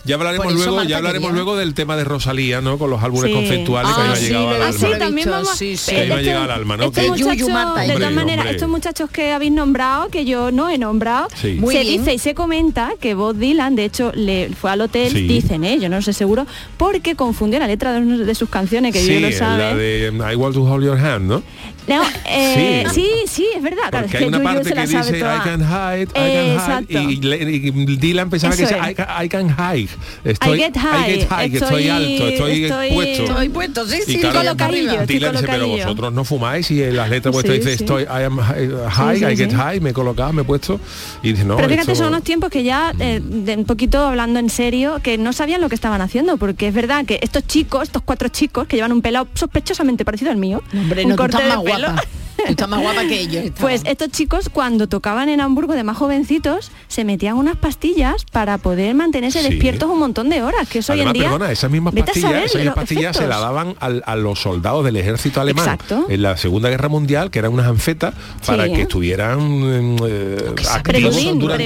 Ya, 0.05 0.15
hablaremos 0.15 0.55
luego, 0.55 0.83
ya 0.85 0.97
hablaremos 0.97 1.33
luego 1.33 1.57
del 1.57 1.75
tema 1.75 1.97
de 1.97 2.05
Rosalía, 2.05 2.61
¿no? 2.61 2.79
Con 2.79 2.91
los 2.91 3.03
álbumes 3.03 3.33
conceptuales 3.33 3.93
ah, 3.95 4.15
que 4.19 4.29
iba 4.29 6.17
a 6.17 6.23
llegar 6.23 6.43
al 6.43 6.51
alma, 6.51 6.77
de 6.77 6.91
todas 6.91 8.13
maneras, 8.13 8.47
estos 8.51 8.69
muchachos 8.69 9.11
que 9.11 9.33
habéis 9.33 9.53
nombrado, 9.53 10.09
que 10.09 10.25
yo 10.25 10.51
no 10.51 10.69
he 10.69 10.79
nombrado, 10.79 11.29
se 11.35 11.85
dice 11.85 12.15
y 12.15 12.19
se 12.19 12.35
comenta 12.35 12.93
que 13.01 13.15
Bob 13.15 13.37
Dylan, 13.37 13.77
de 13.77 13.85
hecho, 13.85 14.13
le 14.15 14.51
fue 14.59 14.71
al 14.71 14.81
hotel, 14.81 15.13
dicen, 15.29 15.65
¿eh? 15.65 15.79
yo 15.79 15.89
no 15.89 16.01
sé 16.03 16.13
seguro, 16.13 16.47
porque 16.81 17.15
confundió 17.15 17.59
la 17.59 17.67
letra 17.67 17.93
de, 17.93 18.25
de 18.25 18.35
sus 18.35 18.49
canciones, 18.49 18.95
que 18.95 19.03
sí, 19.03 19.13
yo 19.13 19.21
lo 19.21 19.31
sabe. 19.33 19.59
la 19.59 19.77
de 19.77 20.09
um, 20.09 20.31
I 20.31 20.35
Want 20.35 20.55
to 20.55 20.63
Hold 20.63 20.83
Your 20.83 20.99
Hand, 20.99 21.29
¿no? 21.29 21.43
No, 21.87 22.03
eh, 22.25 22.87
sí. 22.89 23.03
sí. 23.03 23.11
sí, 23.27 23.47
es 23.55 23.63
verdad. 23.63 23.91
Porque 23.91 24.07
claro, 24.07 24.09
hay 24.13 24.19
que 24.19 24.25
una 24.29 24.43
parte 24.43 24.69
Yu 24.71 24.75
que 24.75 24.81
dice 24.81 25.19
I 25.19 25.41
can 25.45 25.61
hide, 25.61 26.03
I 26.03 26.57
can 26.57 26.87
hide. 26.89 27.09
Y, 27.11 27.69
y, 27.69 27.97
Dylan 27.97 28.31
pensaba 28.31 28.55
Eso 28.55 28.63
que 28.63 28.69
decía 28.69 28.91
I 28.91 28.95
can, 28.95 29.25
I 29.25 29.29
can, 29.29 29.49
hide. 29.51 29.91
Estoy, 30.25 30.59
I 30.59 30.63
get 30.63 30.77
high. 30.77 31.11
I 31.11 31.19
get 31.19 31.29
high, 31.29 31.45
estoy, 31.53 31.57
estoy 31.57 31.89
alto, 31.89 32.29
estoy, 32.29 32.65
estoy, 32.65 32.91
puesto. 32.93 33.25
Estoy 33.25 33.49
puesto, 33.51 33.87
sí, 33.87 33.99
sí. 34.07 34.15
Y 34.15 34.19
claro, 34.21 34.55
Dylan 34.55 35.07
dice, 35.07 35.47
pero 35.47 35.69
vosotros 35.69 36.13
no 36.15 36.25
fumáis 36.25 36.71
y 36.71 36.91
las 36.93 37.11
letras 37.11 37.35
vuestras 37.35 37.57
sí, 37.57 37.61
dice 37.61 37.77
sí. 37.77 37.85
estoy 37.85 38.05
I 38.05 38.25
am 38.25 38.39
high, 38.39 39.33
I 39.33 39.37
get 39.37 39.53
high, 39.53 39.81
me 39.81 39.91
he 39.91 39.93
colocado, 39.93 40.33
me 40.33 40.43
he 40.43 40.45
puesto. 40.47 40.81
Y 41.23 41.33
dice, 41.33 41.45
no. 41.45 41.57
Pero 41.57 41.69
fíjate, 41.69 41.93
esto... 41.93 42.05
son 42.05 42.15
unos 42.15 42.23
tiempos 42.23 42.51
que 42.51 42.63
ya, 42.63 42.95
eh, 42.99 43.21
de, 43.23 43.57
un 43.57 43.67
poquito 43.67 43.99
hablando 44.07 44.39
en 44.39 44.49
serio, 44.49 45.01
que 45.03 45.19
no 45.19 45.35
sabían 45.35 45.61
lo 45.61 45.69
que 45.69 45.75
estaban 45.75 46.01
haciendo, 46.01 46.37
porque 46.37 46.70
es 46.71 46.75
verdad 46.75 47.05
que 47.05 47.19
estos 47.21 47.47
chicos, 47.47 47.83
estos 47.83 48.03
cuatro 48.03 48.29
chicos 48.29 48.67
que 48.67 48.77
llevan 48.77 48.93
un 48.93 49.03
pelado 49.03 49.29
sospechosamente 49.35 50.05
parecido 50.05 50.31
al 50.31 50.37
mío, 50.37 50.63
un 50.73 51.09
no, 51.09 51.17
corte 51.17 51.43
de 51.43 51.59
pelo, 51.65 51.89
Está 52.49 52.67
más 52.67 52.81
guapa 52.81 53.03
que 53.07 53.21
ellos. 53.21 53.45
Pues 53.61 53.83
estos 53.85 54.11
chicos 54.11 54.49
cuando 54.49 54.89
tocaban 54.89 55.29
en 55.29 55.41
Hamburgo 55.41 55.75
de 55.75 55.85
más 55.85 55.97
jovencitos 55.97 56.71
se 56.89 57.05
metían 57.05 57.37
unas 57.37 57.57
pastillas 57.57 58.25
para 58.25 58.59
poder 58.59 58.95
mantenerse 58.95 59.43
despiertos 59.43 59.91
un 59.91 59.99
montón 59.99 60.29
de 60.31 60.43
horas, 60.43 60.69
que 60.69 60.79
eso 60.79 60.93
Además, 60.93 61.15
hoy 61.15 61.25
en 61.25 61.39
día... 61.39 61.51
Esas 61.51 61.71
mismas 61.71 61.95
pastillas, 61.95 62.45
esas 62.45 62.57
mismas 62.57 62.75
pastillas 62.75 63.17
se 63.17 63.27
las 63.27 63.41
daban 63.41 63.75
al, 63.81 64.03
a 64.07 64.17
los 64.17 64.41
soldados 64.41 64.85
del 64.85 64.97
ejército 64.97 65.41
alemán 65.41 65.79
en 66.09 66.23
la 66.23 66.37
Segunda 66.37 66.71
Guerra 66.71 66.89
Mundial, 66.89 67.31
que 67.31 67.39
eran 67.39 67.53
unas 67.53 67.67
anfetas 67.67 68.15
para 68.47 68.67
que 68.67 68.83
estuvieran 68.83 69.41
em, 69.41 69.97
eh, 70.07 70.55
activos 70.71 71.17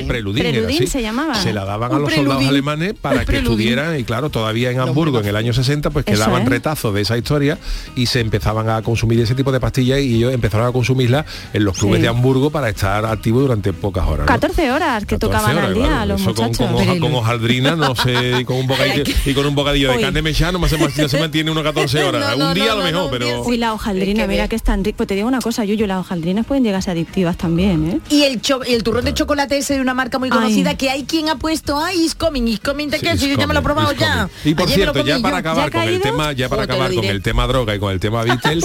preludín, 0.07 0.87
se 0.88 1.02
llamaba. 1.02 1.35
Se 1.35 1.52
la 1.52 1.64
daban 1.64 1.93
a 1.93 1.99
los 1.99 2.12
soldados 2.12 2.47
alemanes 2.47 2.95
para 3.00 3.25
que 3.25 3.38
estuvieran, 3.38 3.99
y 3.99 4.04
claro, 4.04 4.31
todavía 4.31 4.71
en 4.71 4.81
Hamburgo 4.81 5.21
en 5.21 5.26
el 5.26 5.37
año 5.37 5.52
60 5.52 5.90
pues 5.90 6.04
quedaban 6.04 6.47
retazos 6.47 6.95
de 6.95 7.02
esa 7.02 7.16
historia 7.16 7.59
y 7.95 8.07
se 8.07 8.21
empezaban 8.21 8.69
a 8.69 8.83
consumir 8.83 9.21
ese 9.21 9.35
tipo 9.35 9.52
de 9.52 9.61
pastillas 9.61 10.00
y 10.00 10.16
ellos 10.16 10.33
empezaron 10.33 10.63
a 10.68 10.73
consumirla 10.73 11.25
en 11.52 11.64
los 11.64 11.78
clubes 11.78 12.00
de 12.00 12.09
Hamburgo 12.09 12.50
para 12.50 12.68
estar 12.68 13.04
activo 13.04 13.40
durante 13.40 13.73
pocas 13.73 14.06
horas. 14.06 14.21
¿no? 14.21 14.26
14 14.26 14.73
horas 14.73 15.04
que 15.04 15.16
14 15.16 15.18
tocaban 15.18 15.59
al 15.59 15.75
día 15.75 15.87
claro. 15.87 16.06
los 16.06 16.21
Eso 16.21 16.30
muchachos. 16.30 16.68
Con, 16.68 17.00
con, 17.00 17.14
hojaldrina, 17.14 17.76
no 17.76 17.94
sé, 17.94 18.40
y 18.40 18.44
con 18.44 18.56
un 18.56 18.66
bocadillo, 18.66 19.04
y 19.25 19.35
con 19.35 19.47
un 19.47 19.54
bocadillo 19.54 19.92
de 19.92 20.00
carne 20.00 20.23
mechada, 20.23 20.52
no, 20.52 20.59
no 20.59 20.68
se 21.09 21.18
mantiene 21.18 21.50
unas 21.50 21.64
14 21.64 22.04
horas. 22.04 22.37
Un 22.37 22.54
día 22.54 22.73
a 22.73 22.76
lo 22.76 22.85
mejor, 22.85 23.11
pero... 23.11 23.42
Uy, 23.42 23.56
la 23.56 23.73
hojaldrina, 23.73 24.26
mira 24.26 24.49
que 24.49 24.56
es 24.56 24.62
tan 24.62 24.85
rico. 24.85 24.99
Pues 24.99 25.09
te 25.09 25.14
digo 25.14 25.26
una 25.26 25.40
cosa, 25.40 25.64
Yuyu, 25.64 25.87
las 25.87 25.99
hojaldrinas 25.99 26.47
pueden 26.47 26.62
llegar 26.62 26.78
a 26.78 26.83
ser 26.83 26.92
adictivas 26.92 27.37
también. 27.37 27.90
¿eh? 27.90 28.00
Y 28.11 28.23
el, 28.23 28.40
cho 28.40 28.62
el 28.62 28.83
turrón 28.83 29.04
de 29.04 29.14
chocolate 29.14 29.56
ese 29.59 29.75
de 29.75 29.80
una 29.80 29.94
marca 29.94 30.18
muy 30.18 30.30
conocida 30.30 30.76
que 30.76 30.90
hay 30.90 31.04
quien 31.04 31.28
ha 31.28 31.37
puesto, 31.37 31.78
ay, 31.78 32.04
is 32.04 32.14
coming, 32.14 32.47
is 32.47 32.61
coming, 32.61 32.88
de 32.88 32.99
sí, 32.99 33.06
que 33.06 33.18
si 33.18 33.28
yo 33.28 33.37
ya 33.37 33.47
me 33.47 33.54
lo 33.54 33.61
he 33.61 33.62
probado 33.62 33.92
ya. 33.92 34.28
Y 34.44 34.54
por 34.54 34.68
cierto, 34.68 35.04
ya 35.04 35.18
para 35.18 35.38
acabar 35.38 35.71
con 35.71 35.83
el 35.83 36.00
tema, 36.00 36.33
ya 36.33 36.49
para 36.49 36.62
acabar 36.62 36.94
con 36.94 37.04
el 37.04 37.23
tema 37.23 37.47
droga 37.47 37.75
y 37.75 37.78
con 37.78 37.92
el 37.92 38.00
tema 38.00 38.23
Beatles, 38.25 38.64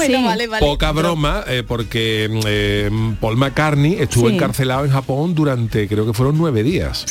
poca 0.60 0.92
broma, 0.92 1.44
eh, 1.48 1.64
porque 1.68 1.89
porque 1.90 2.30
mm, 2.30 2.40
eh, 2.46 3.16
Paul 3.20 3.36
McCartney 3.36 3.96
estuvo 3.96 4.30
encarcelado 4.30 4.86
en 4.86 4.92
Japón 4.92 5.34
durante 5.34 5.88
creo 5.88 6.06
que 6.06 6.14
fueron 6.14 6.38
nueve 6.38 6.62
días. 6.62 7.04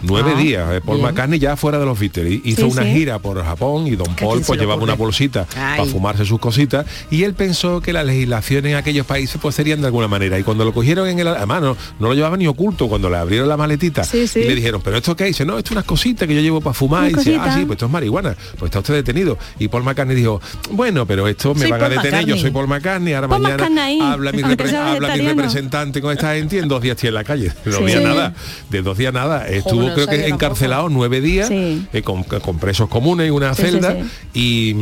Nueve 0.00 0.36
días. 0.36 0.74
Eh, 0.74 0.80
Paul. 0.80 1.00
McCartney 1.00 1.40
ya 1.40 1.56
fuera 1.56 1.80
de 1.80 1.84
los 1.86 1.98
Beatles. 1.98 2.40
Hizo 2.44 2.68
una 2.68 2.84
gira 2.84 3.18
por 3.18 3.42
Japón 3.42 3.88
y 3.88 3.96
Don 3.96 4.14
Paul 4.14 4.42
pues 4.46 4.60
llevaba 4.60 4.80
una 4.80 4.94
bolsita 4.94 5.44
para 5.44 5.84
fumarse 5.86 6.24
sus 6.24 6.38
cositas 6.38 6.86
y 7.10 7.24
él 7.24 7.34
pensó 7.34 7.80
que 7.80 7.92
las 7.92 8.06
legislaciones 8.06 8.70
en 8.70 8.76
aquellos 8.76 9.06
países 9.06 9.40
pues 9.42 9.56
serían 9.56 9.80
de 9.80 9.86
alguna 9.88 10.06
manera. 10.06 10.38
Y 10.38 10.44
cuando 10.44 10.64
lo 10.64 10.72
cogieron 10.72 11.08
en 11.08 11.18
el... 11.18 11.26
Además, 11.26 11.60
no, 11.60 11.76
no 11.98 12.08
lo 12.08 12.14
llevaban 12.14 12.38
ni 12.38 12.46
oculto 12.46 12.88
cuando 12.88 13.10
le 13.10 13.16
abrieron 13.16 13.48
la 13.48 13.56
maletita 13.56 14.06
y 14.12 14.38
le 14.38 14.54
dijeron, 14.54 14.82
pero 14.84 14.98
esto 14.98 15.16
qué? 15.16 15.24
Dice, 15.24 15.44
no, 15.44 15.58
esto 15.58 15.70
es 15.70 15.72
unas 15.72 15.84
cositas 15.84 16.28
que 16.28 16.34
yo 16.36 16.40
llevo 16.40 16.60
para 16.60 16.74
fumar. 16.74 17.10
Y 17.10 17.14
dice, 17.14 17.36
ah, 17.40 17.56
sí, 17.56 17.64
pues 17.64 17.72
esto 17.76 17.86
es 17.86 17.92
marihuana. 17.92 18.36
Pues 18.56 18.68
está 18.68 18.78
usted 18.78 18.94
detenido. 18.94 19.36
Y 19.58 19.66
Paul 19.66 19.82
McCartney 19.82 20.14
dijo, 20.14 20.40
bueno, 20.70 21.06
pero 21.06 21.26
esto 21.26 21.54
me 21.54 21.62
soy 21.62 21.70
van 21.72 21.82
a 21.82 21.88
detener, 21.88 22.24
yo 22.24 22.36
soy 22.36 22.52
Paul 22.52 22.68
McCartney, 22.68 23.14
ahora 23.14 23.26
mañana... 23.26 23.56
McCartney 23.56 24.11
habla 24.12 24.32
mi, 24.32 24.42
representante 25.22 26.00
con 26.00 26.12
esta 26.12 26.34
gente 26.34 26.58
en 26.58 26.68
dos 26.68 26.82
días 26.82 26.96
tiene 26.96 27.10
en 27.10 27.14
la 27.14 27.24
calle. 27.24 27.52
Dos 27.64 27.76
sí. 27.76 27.98
nada. 28.02 28.34
De 28.70 28.82
dos 28.82 28.96
días 28.96 29.12
nada. 29.12 29.46
Estuvo 29.48 29.92
creo 29.94 30.06
que 30.06 30.28
encarcelado 30.28 30.88
nueve 30.88 31.20
días 31.20 31.48
eh, 31.50 32.02
con, 32.02 32.24
presos 32.58 32.88
comunes 32.88 33.26
en 33.26 33.34
una 33.34 33.54
celda 33.54 33.96
y, 34.32 34.74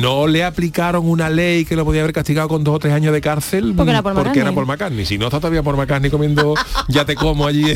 no 0.00 0.26
le 0.26 0.44
aplicaron 0.44 1.08
una 1.08 1.30
ley 1.30 1.64
que 1.64 1.76
lo 1.76 1.84
podía 1.84 2.02
haber 2.02 2.12
castigado 2.12 2.48
con 2.48 2.64
dos 2.64 2.76
o 2.76 2.78
tres 2.78 2.92
años 2.92 3.12
de 3.12 3.20
cárcel 3.20 3.74
porque 3.76 3.90
era 3.90 4.02
por, 4.02 4.14
porque 4.14 4.40
era 4.40 4.52
McCartney. 4.52 5.06
Si 5.06 5.18
no 5.18 5.26
está 5.26 5.38
todavía 5.38 5.62
por 5.62 5.76
McCartney 5.76 6.10
comiendo 6.10 6.54
ya 6.88 7.04
te 7.04 7.14
como 7.14 7.46
allí 7.46 7.70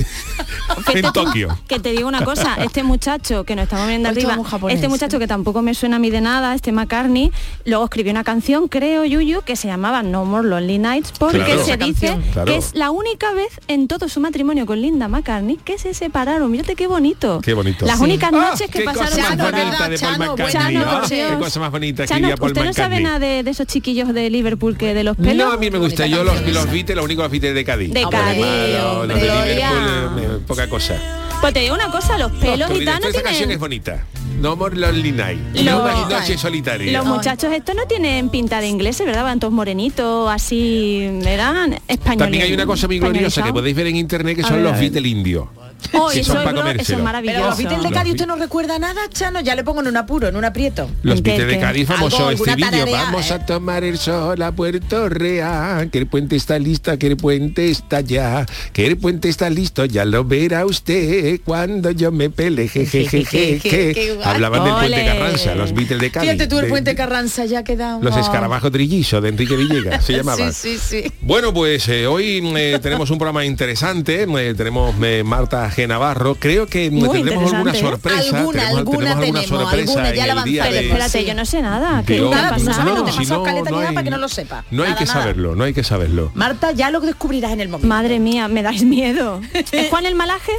en, 0.95 1.13
Tokio. 1.13 1.59
Que 1.67 1.79
te 1.79 1.91
digo 1.93 2.09
una 2.09 2.25
cosa, 2.25 2.57
este 2.57 2.83
muchacho 2.83 3.45
que 3.45 3.55
nos 3.57 3.65
estamos 3.65 3.89
viendo 3.89 4.09
arriba, 4.09 4.37
este 4.69 4.89
muchacho 4.89 5.19
que 5.19 5.27
tampoco 5.27 5.63
me 5.63 5.75
suena 5.75 5.97
a 5.97 5.99
mí 5.99 6.11
de 6.11 6.21
nada, 6.21 6.55
este 6.55 6.73
McCartney, 6.73 7.33
luego 7.65 7.85
escribió 7.85 8.13
una 8.13 8.25
canción, 8.25 8.69
creo, 8.69 9.05
Yuyu, 9.05 9.43
que 9.43 9.57
se 9.57 9.69
llamaba 9.69 10.03
No 10.03 10.25
More 10.31 10.49
Lonely 10.49 10.79
Nights 10.79 11.13
porque 11.19 11.39
Claro. 11.39 11.65
se 11.65 11.77
dice. 11.77 12.19
Claro. 12.33 12.47
que 12.51 12.57
es 12.59 12.75
la 12.75 12.91
única 12.91 13.33
vez 13.35 13.49
en 13.69 13.89
todo 13.89 14.09
su 14.09 14.21
matrimonio 14.21 14.65
con 14.67 14.81
Linda 14.81 15.09
McCartney 15.09 15.57
que 15.57 15.77
se 15.79 15.93
separaron. 15.95 16.51
Mírate 16.51 16.75
qué 16.77 16.87
bonito. 16.87 17.41
Qué 17.43 17.53
bonito. 17.55 17.85
Las 17.87 17.99
Sí. 17.99 18.05
únicas 18.05 18.31
Ah, 18.33 18.51
noches 18.51 18.71
que 18.71 18.79
qué 18.81 18.85
pasaron 18.85 19.19
enamorados. 19.19 19.51
bonita 19.53 19.89
de 19.89 19.99
Paul. 19.99 20.51
Chano, 20.51 20.83
Ah, 20.87 21.01
por 21.01 21.09
qué 21.11 21.37
cosa 21.39 21.61
más 21.61 21.71
bonita 21.71 22.07
Chano, 22.07 22.19
escribía 22.29 22.37
Paul 22.37 22.51
¿usted 22.53 22.65
no 22.65 22.73
sabe 22.73 23.01
nada 23.01 23.19
de, 23.19 23.43
de 23.43 23.51
esos 23.51 23.67
chiquillos 23.67 24.15
de 24.15 24.31
Liverpool 24.31 24.77
que 24.77 24.95
de 24.95 25.05
los 25.05 25.17
pelos? 25.17 25.37
No, 25.47 25.53
a 25.53 25.57
mí 25.57 25.71
me 25.71 25.79
gusta. 25.79 26.07
Yo 26.07 26.25
los, 26.25 26.41
los 26.47 26.71
Beatles, 26.71 26.97
lo 26.97 27.05
único 27.05 27.23
los 27.23 27.31
Beatles 27.31 27.55
de 27.55 27.65
Cádiz. 27.65 27.93
De 27.93 28.03
Los 28.03 28.11
Cádiz, 28.11 28.39
los- 28.41 29.09
los 29.09 29.09
de. 29.09 29.15
Liverpool, 29.15 30.23
eh, 30.23 30.39
poca 30.47 30.69
cosa. 30.69 30.95
Pues 31.41 31.55
te 31.55 31.61
digo 31.61 31.75
una 31.75 31.91
cosa, 31.91 32.19
los 32.19 32.31
pelos 32.33 32.69
dirás, 32.69 32.79
gitanos 32.79 33.05
"Esta 33.07 33.23
canción 33.23 33.37
tienen... 33.49 33.55
es 33.55 33.61
bonita. 33.61 34.05
No 34.41 34.57
More 34.57 34.77
Lonely 34.77 35.13
Night. 35.13 35.41
Los- 35.55 35.65
No 35.65 36.09
Noche 36.09 36.37
solitaria. 36.39 36.93
Los 36.93 37.07
muchachos 37.07 37.53
estos 37.53 37.75
no 37.75 37.85
tienen 37.87 38.29
pinta 38.31 38.61
de 38.61 38.69
ingleses, 38.69 39.07
¿verdad? 39.07 39.25
Van 39.25 39.41
todos 39.41 39.53
morenitos, 39.53 40.31
así, 40.31 41.03
eran 41.27 41.75
españoles. 41.89 42.19
También 42.19 42.43
hay 42.45 42.53
una 42.53 42.67
cosa 42.67 42.87
muy 42.87 42.99
gloriosa 42.99 43.43
que 43.43 43.53
podéis 43.53 43.77
ver 43.77 43.87
en 43.89 43.97
internet 43.97 44.37
que 44.37 44.43
A 44.43 44.47
son 44.47 44.57
ver, 44.57 44.65
los 44.65 44.73
a 44.73 44.77
ver. 44.77 44.91
Beatles 44.91 45.13
indios. 45.13 45.47
Oh, 45.93 46.11
eso 46.11 46.33
son 46.33 46.39
es 46.39 46.45
para 46.53 46.73
eso 46.73 46.93
es 46.95 47.03
maravilloso. 47.03 47.39
Pero 47.39 47.49
los 47.51 47.59
Beatles 47.59 47.83
de 47.83 47.91
Cádiz. 47.91 48.13
¿usted 48.13 48.27
no 48.27 48.37
recuerda 48.37 48.79
nada, 48.79 49.01
Chano? 49.13 49.41
Ya 49.41 49.55
le 49.55 49.65
pongo 49.65 49.81
en 49.81 49.89
un 49.89 49.97
apuro, 49.97 50.29
en 50.29 50.37
un 50.37 50.45
aprieto. 50.45 50.91
Los 51.03 51.17
¿Qué, 51.23 51.31
Beatles 51.31 51.49
de? 51.49 51.59
Cádiz, 51.61 51.87
famoso 51.89 52.31
estribillo. 52.31 52.71
tararea, 52.71 53.05
Vamos 53.05 53.31
¿eh? 53.31 53.35
a 53.35 53.47
tomar 53.47 53.85
el 53.85 53.99
sol 53.99 54.41
a 54.43 54.53
Puerto 54.53 55.09
Real. 55.09 55.91
Que 55.91 55.99
el 55.99 56.07
puente 56.07 56.37
está 56.37 56.59
listo, 56.59 56.97
que 56.99 57.07
el 57.07 57.17
puente 57.17 57.71
está 57.71 58.01
ya. 58.01 58.47
Que 58.73 58.87
el 58.87 58.97
puente 58.99 59.29
está 59.29 59.51
listo, 59.51 59.85
ya 59.85 60.05
lo 60.05 60.25
verá 60.25 60.67
usted 60.67 61.41
cuando 61.45 61.91
yo 61.91 62.11
me 62.13 62.31
pele. 62.31 62.69
Je, 62.69 62.87
je, 62.87 63.05
je, 63.09 63.25
je, 63.25 63.61
je. 63.63 63.95
Qué 63.95 64.15
guay. 64.15 64.29
Hablaban 64.29 64.65
del 64.65 64.75
puente. 64.75 65.05
Carranza, 65.05 65.55
los 65.55 65.73
Beatles 65.73 66.01
de 66.01 66.11
Cádiz. 66.11 66.31
Fíjate 66.31 66.47
tú, 66.49 66.59
el 66.59 66.67
puente 66.69 66.95
Carranza 66.95 67.45
ya 67.47 67.61
ha 67.61 67.65
quedado. 67.65 68.01
Los 68.03 68.17
escarabajos 68.17 68.71
trillizos 68.71 69.23
de 69.23 69.29
Enrique 69.31 69.57
Villegas, 69.57 70.05
se 70.05 70.15
llamaban. 70.15 70.53
Sí, 70.61 70.77
sí, 70.79 71.03
sí. 71.05 71.13
Bueno, 71.23 71.55
pues 71.55 71.89
eh, 71.89 72.07
hoy 72.07 72.43
eh, 72.57 72.79
tenemos 72.83 73.11
un 73.11 73.19
programa 73.19 73.45
interesante. 73.45 74.25
eh, 74.29 74.55
tenemos 74.55 74.95
eh, 75.03 75.23
Marta 75.25 75.70
G. 75.71 75.87
Navarro. 75.89 76.35
Creo 76.37 76.67
que 76.67 76.91
Muy 76.91 77.09
tendremos 77.09 77.53
alguna 77.53 77.73
¿eh? 77.73 77.81
sorpresa. 77.81 78.39
Alguna, 78.39 78.61
tenemos, 78.61 78.79
alguna 78.79 78.99
tenemos 78.99 79.17
alguna 79.19 79.21
tenemos, 79.21 79.49
sorpresa 79.49 79.93
alguna, 79.93 80.15
ya 80.15 80.23
en 80.27 80.35
la 80.35 80.43
el 80.43 80.45
día 80.51 80.65
de... 80.65 80.87
Espérate, 80.87 81.25
yo 81.25 81.35
no 81.35 81.45
sé 81.45 81.63
nada. 81.63 82.03
¿Qué 82.07 82.19
a 82.19 82.23
Nada, 82.23 82.57
no 82.85 82.95
no 82.97 83.05
te 83.05 83.13
Si 83.13 83.19
pasó 83.19 83.35
no, 83.39 83.45
no 83.47 83.53
ni 83.55 83.63
nada 83.71 83.89
hay- 83.89 83.95
para 83.95 84.05
que 84.05 84.11
no 84.11 84.19
lo 84.19 84.29
sepa. 84.29 84.65
No 84.71 84.83
hay 84.83 84.91
Nada, 84.91 84.99
que 85.01 85.05
nada. 85.07 85.21
saberlo, 85.21 85.55
no 85.57 85.65
hay 85.65 85.73
que 85.73 85.85
saberlo. 85.85 86.31
Marta, 86.35 86.73
ya 86.73 86.91
lo 86.91 87.01
descubrirás 87.01 87.53
en 87.53 87.61
el 87.61 87.69
momento. 87.69 87.89
Madre 87.89 88.19
mía, 88.19 88.49
me 88.49 88.63
dais 88.63 88.83
miedo. 88.85 89.41
¿Es 89.73 89.89
Juan 89.89 90.07
el 90.07 90.15
malaje? 90.15 90.53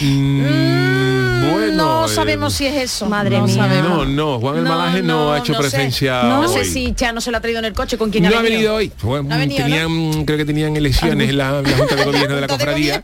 Mm, 0.00 0.42
bueno, 1.54 1.72
no 1.84 2.04
eh, 2.06 2.08
sabemos 2.08 2.52
si 2.54 2.66
es 2.66 2.74
eso. 2.74 3.06
Madre 3.06 3.38
no 3.38 3.46
mía. 3.46 3.54
sabemos. 3.56 3.88
No, 3.90 4.04
no, 4.04 4.40
Juan 4.40 4.56
el 4.58 4.62
Malaje 4.62 5.02
no, 5.02 5.32
ha 5.32 5.38
hecho 5.38 5.52
no 5.52 5.62
sé. 5.62 5.68
presencia 5.70 6.22
No, 6.24 6.40
hoy. 6.40 6.48
sé 6.48 6.64
si 6.64 6.92
Chano 6.94 7.20
se 7.20 7.30
lo 7.30 7.36
ha 7.36 7.40
traído 7.40 7.58
en 7.60 7.64
el 7.66 7.72
coche 7.72 7.96
con 7.98 8.10
quien 8.10 8.24
no 8.24 8.34
ha 8.34 8.38
ha 8.38 8.42
venido 8.42 8.74
hoy. 8.74 8.92
Bueno, 9.02 9.28
No 9.28 9.34
ha 9.34 9.38
venido, 9.38 9.64
tenían, 9.64 10.24
creo 10.24 10.38
que 10.38 10.44
tenían 10.44 10.76
elecciones 10.76 11.30
en 11.30 11.38
la, 11.38 11.62
la 11.62 11.76
Junta 11.76 11.96
de 11.96 12.04
Gobierno 12.04 12.34
de 12.34 12.40
la 12.40 12.48
cofradía 12.48 13.02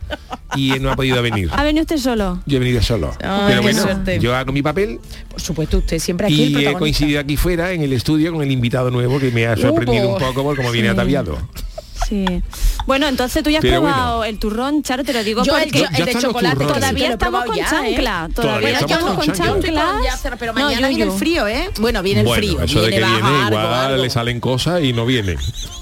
y 0.57 0.71
no 0.81 0.91
ha 0.93 0.97
podido 0.97 1.23
venir. 1.23 1.49
¿Ha 1.53 1.63
venido 1.63 1.83
usted 1.83 1.99
solo? 1.99 2.41
Yo 2.47 2.57
he 2.57 2.61
venido 2.61 2.83
solo. 2.83 3.13
Ay, 3.23 3.45
Pero 3.49 3.63
bueno, 3.63 3.83
suerte. 3.83 4.19
yo 4.19 4.35
hago 4.35 4.53
mi 4.53 4.63
papel 4.63 4.99
Por 5.31 5.41
supuesto, 5.41 5.79
usted 5.79 5.99
siempre 5.99 6.27
aquí 6.27 6.43
el 6.55 6.61
y 6.63 6.67
he 6.67 6.73
coincidido 6.75 7.21
aquí 7.21 7.37
fuera 7.37 7.73
en 7.73 7.83
el 7.83 7.93
estudio 7.93 8.33
con 8.33 8.43
el 8.43 8.51
invitado 8.51 8.91
nuevo 8.91 9.19
que 9.21 9.31
me 9.31 9.47
ha 9.47 9.57
sorprendido 9.57 10.09
Uh, 10.09 10.13
un 10.15 10.19
poco 10.19 10.43
por 10.43 10.57
cómo 10.57 10.71
viene 10.71 10.89
sí. 10.89 10.93
ataviado. 10.93 11.39
Sí. 12.11 12.27
Bueno, 12.87 13.07
entonces 13.07 13.43
tú 13.45 13.51
ya 13.51 13.59
has 13.59 13.63
Pero 13.63 13.81
probado 13.83 14.25
el 14.25 14.39
turrón, 14.39 14.83
Charo, 14.83 15.05
te 15.05 15.13
lo 15.13 15.23
digo 15.23 15.45
Yo 15.45 15.57
el, 15.57 15.63
porque 15.65 15.79
yo- 15.79 15.87
el 15.97 16.05
de 16.07 16.15
chocolate 16.17 16.57
turrones. 16.57 16.75
todavía 16.81 17.07
sí 17.07 17.13
estamos 17.13 17.45
con 17.45 17.57
ya, 17.57 17.63
¿eh? 17.63 17.67
chancla. 17.71 18.29
Todavía 18.35 18.35
Todavía 18.35 18.79
estamos 18.81 19.15
con 19.15 19.33
chancla. 19.33 19.93
Pero- 20.23 20.37
pero 20.39 20.53
No, 20.55 20.65
mañana 20.65 20.89
viene 20.89 21.05
el 21.05 21.13
frío, 21.13 21.47
¿eh? 21.47 21.71
Bueno, 21.79 22.03
viene 22.03 22.21
el 22.23 22.27
bueno, 22.27 22.41
frío. 22.43 22.63
eso 22.63 22.83
de 22.83 22.91
que 22.91 23.01
baja 23.01 23.15
viene, 23.15 23.29
algo, 23.45 23.61
igual 23.61 23.75
algo. 23.93 24.03
le 24.03 24.11
salen 24.11 24.41
cosas 24.41 24.83
y 24.83 24.93
no 24.93 25.07
viene. 25.07 25.37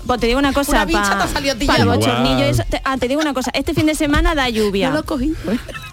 Pues 0.07 0.21
te 0.21 0.27
digo 0.27 0.39
una 0.39 0.53
cosa, 0.53 0.87
para 0.87 0.87
te 0.87 0.97
ha 1.25 1.29
salido 1.29 1.55
a 1.55 1.59
ti 1.59 1.67
el 1.79 1.87
bochornillo. 1.87 2.45
Eso- 2.45 2.65
te, 2.69 2.81
ah, 2.85 2.97
te 2.99 3.09
digo 3.09 3.21
una 3.23 3.33
cosa, 3.33 3.51
este 3.55 3.73
fin 3.73 3.87
de 3.87 3.95
semana 3.95 4.35
da 4.35 4.51
lluvia. 4.51 4.91
No 4.91 4.97
lo 4.97 5.05
cogí. 5.05 5.33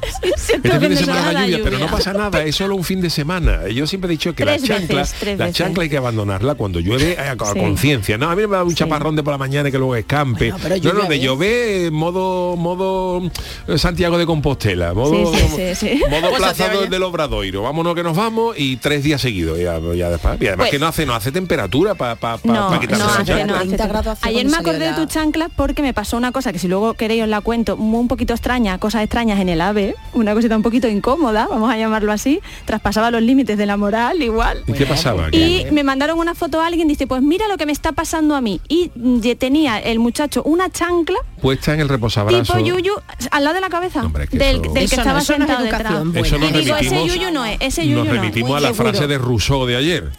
Este 0.56 0.80
fin 0.80 0.90
de 0.90 0.96
semana 0.98 1.32
la 1.34 1.42
lluvia, 1.48 1.60
pero 1.64 1.80
no 1.80 1.88
pasa 1.88 2.14
nada, 2.14 2.44
es 2.44 2.56
solo 2.56 2.76
un 2.76 2.84
fin 2.84 3.02
de 3.02 3.10
semana. 3.10 3.68
Yo 3.70 3.88
siempre 3.88 4.10
he 4.10 4.12
dicho 4.12 4.34
que 4.34 4.44
Tres 4.44 4.62
la 4.62 4.68
chancla, 4.80 5.02
veces, 5.02 5.24
la 5.38 5.46
veces. 5.46 5.56
chancla 5.56 5.84
hay 5.84 5.90
que 5.90 5.98
abandonarla 5.98 6.56
cuando 6.56 6.80
llueve 6.80 7.14
eh, 7.14 7.18
a, 7.20 7.32
a 7.32 7.54
Sí. 7.54 7.60
conciencia. 7.60 8.18
No, 8.18 8.30
a 8.30 8.36
mí 8.36 8.46
me 8.48 8.56
da 8.56 8.64
un 8.64 8.70
Sí. 8.72 8.76
chaparrón 8.78 9.16
de 9.16 9.24
por 9.24 9.32
la 9.34 9.38
mañana 9.38 9.70
que 9.72 9.78
luego 9.78 9.96
escampe. 9.96 10.52
Bueno, 10.52 10.58
pero 10.62 10.94
no, 10.94 11.04
no, 11.04 11.10
de 11.10 11.10
bien. 11.10 11.22
llover 11.22 11.92
modo 11.92 12.56
modo 12.56 13.22
eh, 13.68 13.78
Santiago 13.78 14.18
de 14.18 14.26
Compostela, 14.26 14.94
modo, 14.94 15.34
Sí, 15.34 15.42
sí, 15.56 15.76
sí, 15.76 15.76
sí. 15.98 16.02
modo 16.10 16.30
Pues 16.30 16.38
plaza 16.42 16.70
del- 16.70 16.90
del 16.90 17.04
Obradoiro. 17.04 17.62
Vámonos 17.64 17.96
que 17.96 18.04
nos 18.04 18.16
vamos 18.16 18.56
y 18.58 18.78
tres 18.78 19.04
días 19.04 19.22
seguidos. 19.22 19.58
Ya, 19.60 19.80
ya 19.96 20.10
después. 20.10 20.42
Y 20.42 20.48
además 20.48 20.66
Pues- 20.66 20.72
que 20.72 20.80
no 20.80 20.88
hace, 20.88 21.06
no 21.06 21.14
hace 21.16 21.32
temperatura 21.32 21.96
para 21.96 22.16
pa, 22.16 22.38
pa, 22.38 22.52
No, 22.54 22.70
pa 22.70 22.80
quitarse 22.80 23.04
no 23.04 23.10
la 23.10 23.16
chancla. 23.26 23.46
no 23.46 23.56
hace. 23.56 23.66
30 23.68 23.88
grados 23.88 24.08
hace 24.08 24.28
Ayer 24.30 24.46
me 24.46 24.58
acordé 24.58 24.92
de 24.92 24.94
tu 24.94 25.06
chancla 25.06 25.50
porque 25.56 25.82
me 25.82 25.94
pasó 25.94 26.18
una 26.18 26.32
cosa 26.32 26.52
que 26.54 26.60
si 26.60 26.68
luego 26.68 26.94
queréis 26.94 27.24
os 27.24 27.30
la 27.30 27.42
cuento, 27.42 27.78
muy 27.78 28.00
un 28.00 28.08
poquito 28.08 28.34
extraña, 28.34 28.78
cosas 28.78 29.04
extrañas 29.04 29.40
en 29.40 29.50
el 29.50 29.62
AVE, 29.62 29.95
una 30.14 30.34
cosita 30.34 30.56
un 30.56 30.62
poquito 30.64 30.88
incómoda, 30.88 31.48
vamos 31.50 31.72
a 31.72 31.78
llamarlo 31.78 32.12
así, 32.12 32.40
traspasaba 32.66 33.12
los 33.12 33.22
límites 33.22 33.58
de 33.58 33.66
la 33.66 33.78
moral 33.78 34.22
igual. 34.22 34.64
¿Y 34.68 34.74
qué 34.74 34.86
pasaba? 34.86 35.28
Y 35.32 35.66
me 35.72 35.84
mandaron 35.84 36.18
una 36.20 36.36
foto 36.36 36.62
a 36.62 36.68
alguien, 36.68 36.88
dice, 36.88 37.08
pues 37.08 37.22
mira 37.22 37.48
lo 37.48 37.58
que 37.58 37.66
me 37.66 37.72
está 37.72 37.92
pasando 37.92 38.36
a 38.36 38.42
mí. 38.42 38.62
Y 38.68 38.92
mm, 38.96 39.20
tenía 39.38 39.80
el 39.80 40.00
muchacho 40.00 40.42
una 40.44 40.70
chancla 40.70 41.18
Puesta 41.42 41.74
en 41.74 41.82
el 41.82 41.90
reposabrazos. 41.90 42.48
tipo 42.56 42.60
yuyu 42.60 42.94
al 43.32 43.44
lado 43.44 43.56
de 43.56 43.62
la 43.62 43.70
cabeza 43.70 44.04
Hombre, 44.04 44.28
que 44.28 44.38
del, 44.38 44.62
eso- 44.62 44.74
del 44.74 44.84
Eso 44.84 44.90
que 44.92 44.96
no, 44.98 45.02
estaba 45.02 45.20
eso 45.20 45.38
no 45.38 45.44
es 45.46 45.48
sentado 45.50 45.64
detrás. 45.64 45.82
educación 45.82 46.12
buena. 46.14 46.28
Eso 46.28 46.36
Y 46.38 46.40
nos 46.40 46.54
digo, 46.66 46.76
ese 46.78 47.08
yuyu 47.08 47.32
no 47.32 47.46
es, 47.46 47.58
ese 47.60 47.84
yuyu 47.86 47.98
nos 47.98 48.08
no. 48.08 48.14
remitimos 48.14 48.50
Muy 48.50 48.58
a 48.58 48.62
la 48.62 48.68
seguro. 48.70 48.90
frase 48.92 49.08
de 49.08 49.18
Rousseau 49.18 49.66
de 49.66 49.76
ayer. 49.76 50.12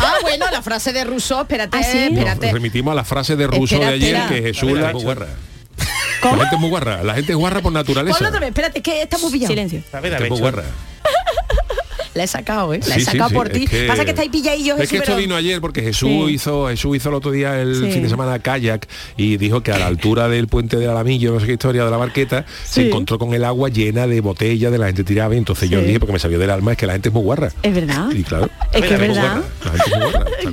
Ah, 0.00 0.14
bueno, 0.22 0.46
la 0.50 0.62
frase 0.62 0.92
de 0.92 1.04
Rousseau, 1.04 1.40
espérate, 1.42 1.76
¿Ah, 1.78 1.82
sí? 1.82 2.10
Nos 2.10 2.38
remitimos 2.52 2.92
a 2.92 2.94
la 2.96 3.04
frase 3.04 3.36
de 3.36 3.46
Rousseau 3.46 3.80
Espera, 3.80 3.88
de 3.90 3.94
ayer 3.94 4.14
espera. 4.16 4.28
que 4.28 4.42
Jesús 4.48 4.72
la, 4.72 4.92
muy 4.92 5.04
La 6.22 6.30
gente 6.38 6.54
es 6.56 6.60
muy 6.60 6.70
guarra, 6.70 7.02
la 7.02 7.14
gente 7.14 7.32
es 7.32 7.38
guarra 7.38 7.60
por 7.60 7.72
naturaleza. 7.72 8.16
Ponlo 8.18 8.28
otra 8.28 8.40
vez, 8.40 8.48
espérate, 8.48 8.80
que 8.82 9.02
está 9.02 9.18
muy 9.18 9.30
pillado. 9.30 9.48
Silencio. 9.52 9.82
A 9.92 10.00
ver, 10.00 10.12
La 10.12 10.18
a 10.18 10.20
gente 10.20 10.22
ver, 10.22 10.24
es 10.24 10.30
muy 10.30 10.40
guarra. 10.40 10.64
La 12.16 12.24
he 12.24 12.26
sacado, 12.26 12.72
¿eh? 12.74 12.80
La 12.88 12.96
he 12.96 12.98
sí, 13.00 13.04
sacado 13.04 13.28
sí, 13.28 13.34
por 13.34 13.48
ti. 13.50 13.66
que- 13.66 13.86
Pasa 13.86 14.04
que 14.04 14.10
estáis 14.10 14.30
pilladillos, 14.30 14.80
Es 14.80 14.88
que 14.88 14.96
esto 14.96 15.06
pero- 15.08 15.18
vino 15.18 15.36
ayer 15.36 15.60
porque 15.60 15.82
Jesús 15.82 16.30
hizo 16.30 16.68
Jesús 16.68 16.96
hizo 16.96 17.08
el 17.10 17.14
otro 17.14 17.30
día 17.30 17.60
el 17.60 17.74
fin 17.92 18.02
de 18.02 18.08
semana 18.08 18.38
kayak 18.38 18.88
y 19.16 19.36
dijo 19.36 19.62
que 19.62 19.72
a 19.72 19.78
la 19.78 19.86
altura 19.86 20.28
del 20.28 20.48
puente 20.48 20.76
del 20.78 20.90
Alamillo, 20.90 21.32
no 21.32 21.40
sé 21.40 21.46
qué 21.46 21.52
historia 21.52 21.84
de 21.84 21.90
la 21.90 21.96
barqueta, 21.96 22.44
se 22.64 22.86
encontró 22.88 23.18
con 23.18 23.34
el 23.34 23.44
agua 23.44 23.68
llena 23.68 24.06
de 24.06 24.20
botellas 24.20 24.72
de 24.72 24.78
la 24.78 24.86
gente 24.86 25.04
tiraba 25.04 25.34
y 25.34 25.38
entonces 25.38 25.68
yo 25.70 25.80
dije 25.82 26.00
porque 26.00 26.12
me 26.14 26.18
salió 26.18 26.38
del 26.38 26.50
alma 26.50 26.72
es 26.72 26.78
que 26.78 26.86
la 26.86 26.94
gente 26.94 27.10
es 27.10 27.14
muy 27.14 27.22
guarra. 27.22 27.52
Es 27.62 27.74
verdad. 27.74 28.10
Y 28.12 28.22
claro. 28.22 28.48
Es 28.72 28.82
que 28.82 28.94
es 28.94 29.00
verdad. 29.00 29.42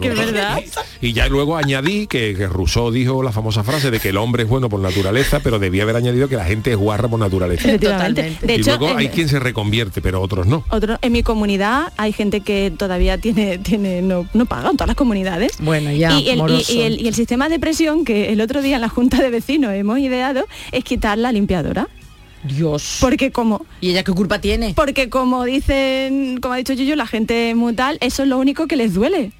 es 0.02 0.18
verdad. 0.18 0.60
Y 1.02 1.14
ya 1.14 1.28
luego 1.28 1.58
añadí 1.58 2.08
que, 2.08 2.34
que 2.38 2.48
Rousseau 2.48 2.92
dijo 2.92 3.24
la 3.24 3.32
famosa 3.32 3.64
frase 3.64 3.92
de 3.92 4.00
que 4.00 4.10
el 4.10 4.18
hombre 4.18 4.44
es 4.44 4.50
bueno 4.50 4.70
por 4.70 4.80
naturaleza, 4.80 5.40
pero 5.42 5.60
debía 5.60 5.84
haber 5.84 5.96
añadido 5.96 6.28
que 6.28 6.36
la 6.36 6.46
gente 6.46 6.72
es 6.72 6.78
guarra 6.78 7.08
por 7.08 7.20
naturaleza. 7.20 7.70
Totalmente. 7.78 8.46
De 8.46 8.54
y 8.56 8.60
hecho, 8.62 8.78
luego 8.78 8.98
hay 8.98 9.06
en- 9.08 9.12
quien 9.12 9.30
se 9.30 9.40
reconvierte, 9.40 10.02
pero 10.02 10.22
otros 10.22 10.48
no. 10.48 10.64
otro, 10.70 10.98
en 11.02 11.12
mi 11.12 11.24
comunidad 11.24 11.53
hay 11.62 12.14
gente 12.14 12.42
que 12.42 12.72
todavía 12.76 13.18
tiene, 13.18 13.58
tiene 13.60 14.02
no, 14.02 14.28
no 14.34 14.46
pagan 14.46 14.74
todas 14.78 14.88
las 14.88 14.96
comunidades. 14.96 15.54
Bueno, 15.60 15.92
ya, 15.92 16.12
y 16.20 16.30
el, 16.30 16.40
y- 16.70 16.82
el- 16.82 17.02
y 17.02 17.08
el 17.08 17.16
sistema 17.16 17.50
de 17.50 17.60
presión 17.60 18.06
que 18.06 18.32
el 18.32 18.42
otro 18.42 18.62
día 18.62 18.76
en 18.76 18.82
la 18.82 18.90
Junta 18.90 19.18
de 19.22 19.30
Vecinos 19.30 19.74
hemos 19.74 20.00
ideado 20.00 20.46
es 20.72 20.84
quitar 20.84 21.18
la 21.18 21.32
limpiadora. 21.32 21.88
Dios. 22.44 22.98
Porque 23.00 23.32
como 23.32 23.66
¿Y 23.80 23.92
ella 23.92 24.04
qué 24.04 24.12
culpa 24.12 24.40
tiene? 24.42 24.74
porque 24.76 25.10
como 25.10 25.46
dicen, 25.46 26.40
como 26.42 26.54
ha 26.56 26.58
dicho 26.58 26.74
Yuyu, 26.74 26.96
la 26.96 27.08
gente 27.08 27.52
es 27.52 27.56
muy 27.56 27.74
tal, 27.74 27.98
eso 28.02 28.24
es 28.24 28.30
lo 28.30 28.38
único 28.38 28.68
que 28.68 28.76
les 28.76 28.94
duele. 28.94 29.32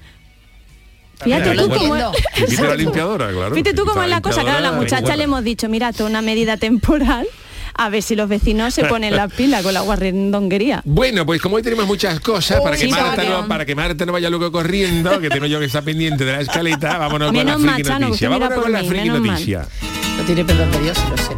Fíjate 1.22 1.54
tú 1.54 1.68
cómo 1.68 1.94
quite 2.34 2.62
la 2.62 2.74
limpiadora, 2.76 3.30
claro. 3.30 3.54
Fíjate 3.54 3.72
tú 3.74 3.84
cómo 3.86 4.02
es 4.02 4.08
la 4.10 4.20
cosa, 4.20 4.42
claro, 4.42 4.58
a 4.58 4.60
la 4.60 4.72
muchacha 4.72 5.16
le 5.16 5.24
hemos 5.24 5.44
dicho, 5.44 5.68
mira, 5.68 5.90
esto 5.90 6.04
es 6.04 6.10
una 6.10 6.22
medida 6.22 6.56
temporal, 6.56 7.26
a 7.74 7.88
ver 7.90 8.02
si 8.02 8.14
los 8.16 8.28
vecinos 8.28 8.74
se 8.74 8.84
ponen 8.84 9.16
la 9.16 9.28
pila 9.28 9.62
con 9.62 9.74
la 9.74 9.80
guarrendonguería. 9.80 10.82
Bueno, 10.84 11.26
pues 11.26 11.40
como 11.40 11.56
hoy 11.56 11.62
tenemos 11.62 11.86
muchas 11.86 12.20
cosas, 12.20 12.60
para, 12.60 12.76
que 12.76 12.84
sí, 12.84 12.90
Marta 12.90 13.24
no, 13.24 13.48
para 13.48 13.64
que 13.66 13.74
Marta 13.74 14.06
no 14.06 14.12
vaya 14.12 14.30
luego 14.30 14.50
corriendo, 14.52 15.20
que 15.20 15.28
tengo 15.28 15.46
yo 15.46 15.58
que 15.58 15.66
estar 15.66 15.82
pendiente 15.82 16.24
de 16.24 16.32
la 16.32 16.40
escaleta, 16.40 16.98
vámonos 16.98 17.28
con 17.28 17.36
la 17.36 17.44
Menos 17.44 17.60
mal, 17.60 17.74
friki 17.74 17.88
Chano, 17.88 18.06
noticia. 18.06 18.28
Vámonos 18.28 18.60
con 18.62 18.72
la 18.72 18.78
friki 18.80 18.94
menos 18.94 19.20
mal. 19.20 19.30
noticia. 19.32 19.66
No 20.16 20.22
tiene 20.24 20.44
perdón 20.44 20.70
de 20.70 20.80
Dios, 20.80 20.98
lo 21.10 21.16
sé. 21.16 21.32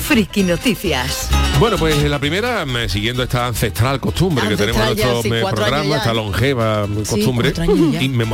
Friki 0.00 0.42
Noticias. 0.42 1.28
Bueno, 1.64 1.78
pues 1.78 2.02
la 2.10 2.18
primera, 2.18 2.66
mm, 2.66 2.90
siguiendo 2.90 3.22
esta 3.22 3.46
ancestral 3.46 3.98
costumbre 3.98 4.46
que 4.46 4.54
tenemos 4.54 4.82
en 4.82 4.86
nuestro 4.88 5.22
sí, 5.22 5.28
eh, 5.32 5.40
programa, 5.50 5.96
esta 5.96 6.10
¿eh? 6.10 6.14
longeva 6.14 6.86
mm, 6.86 7.04
Sí, 7.06 7.10
costumbre, 7.10 7.54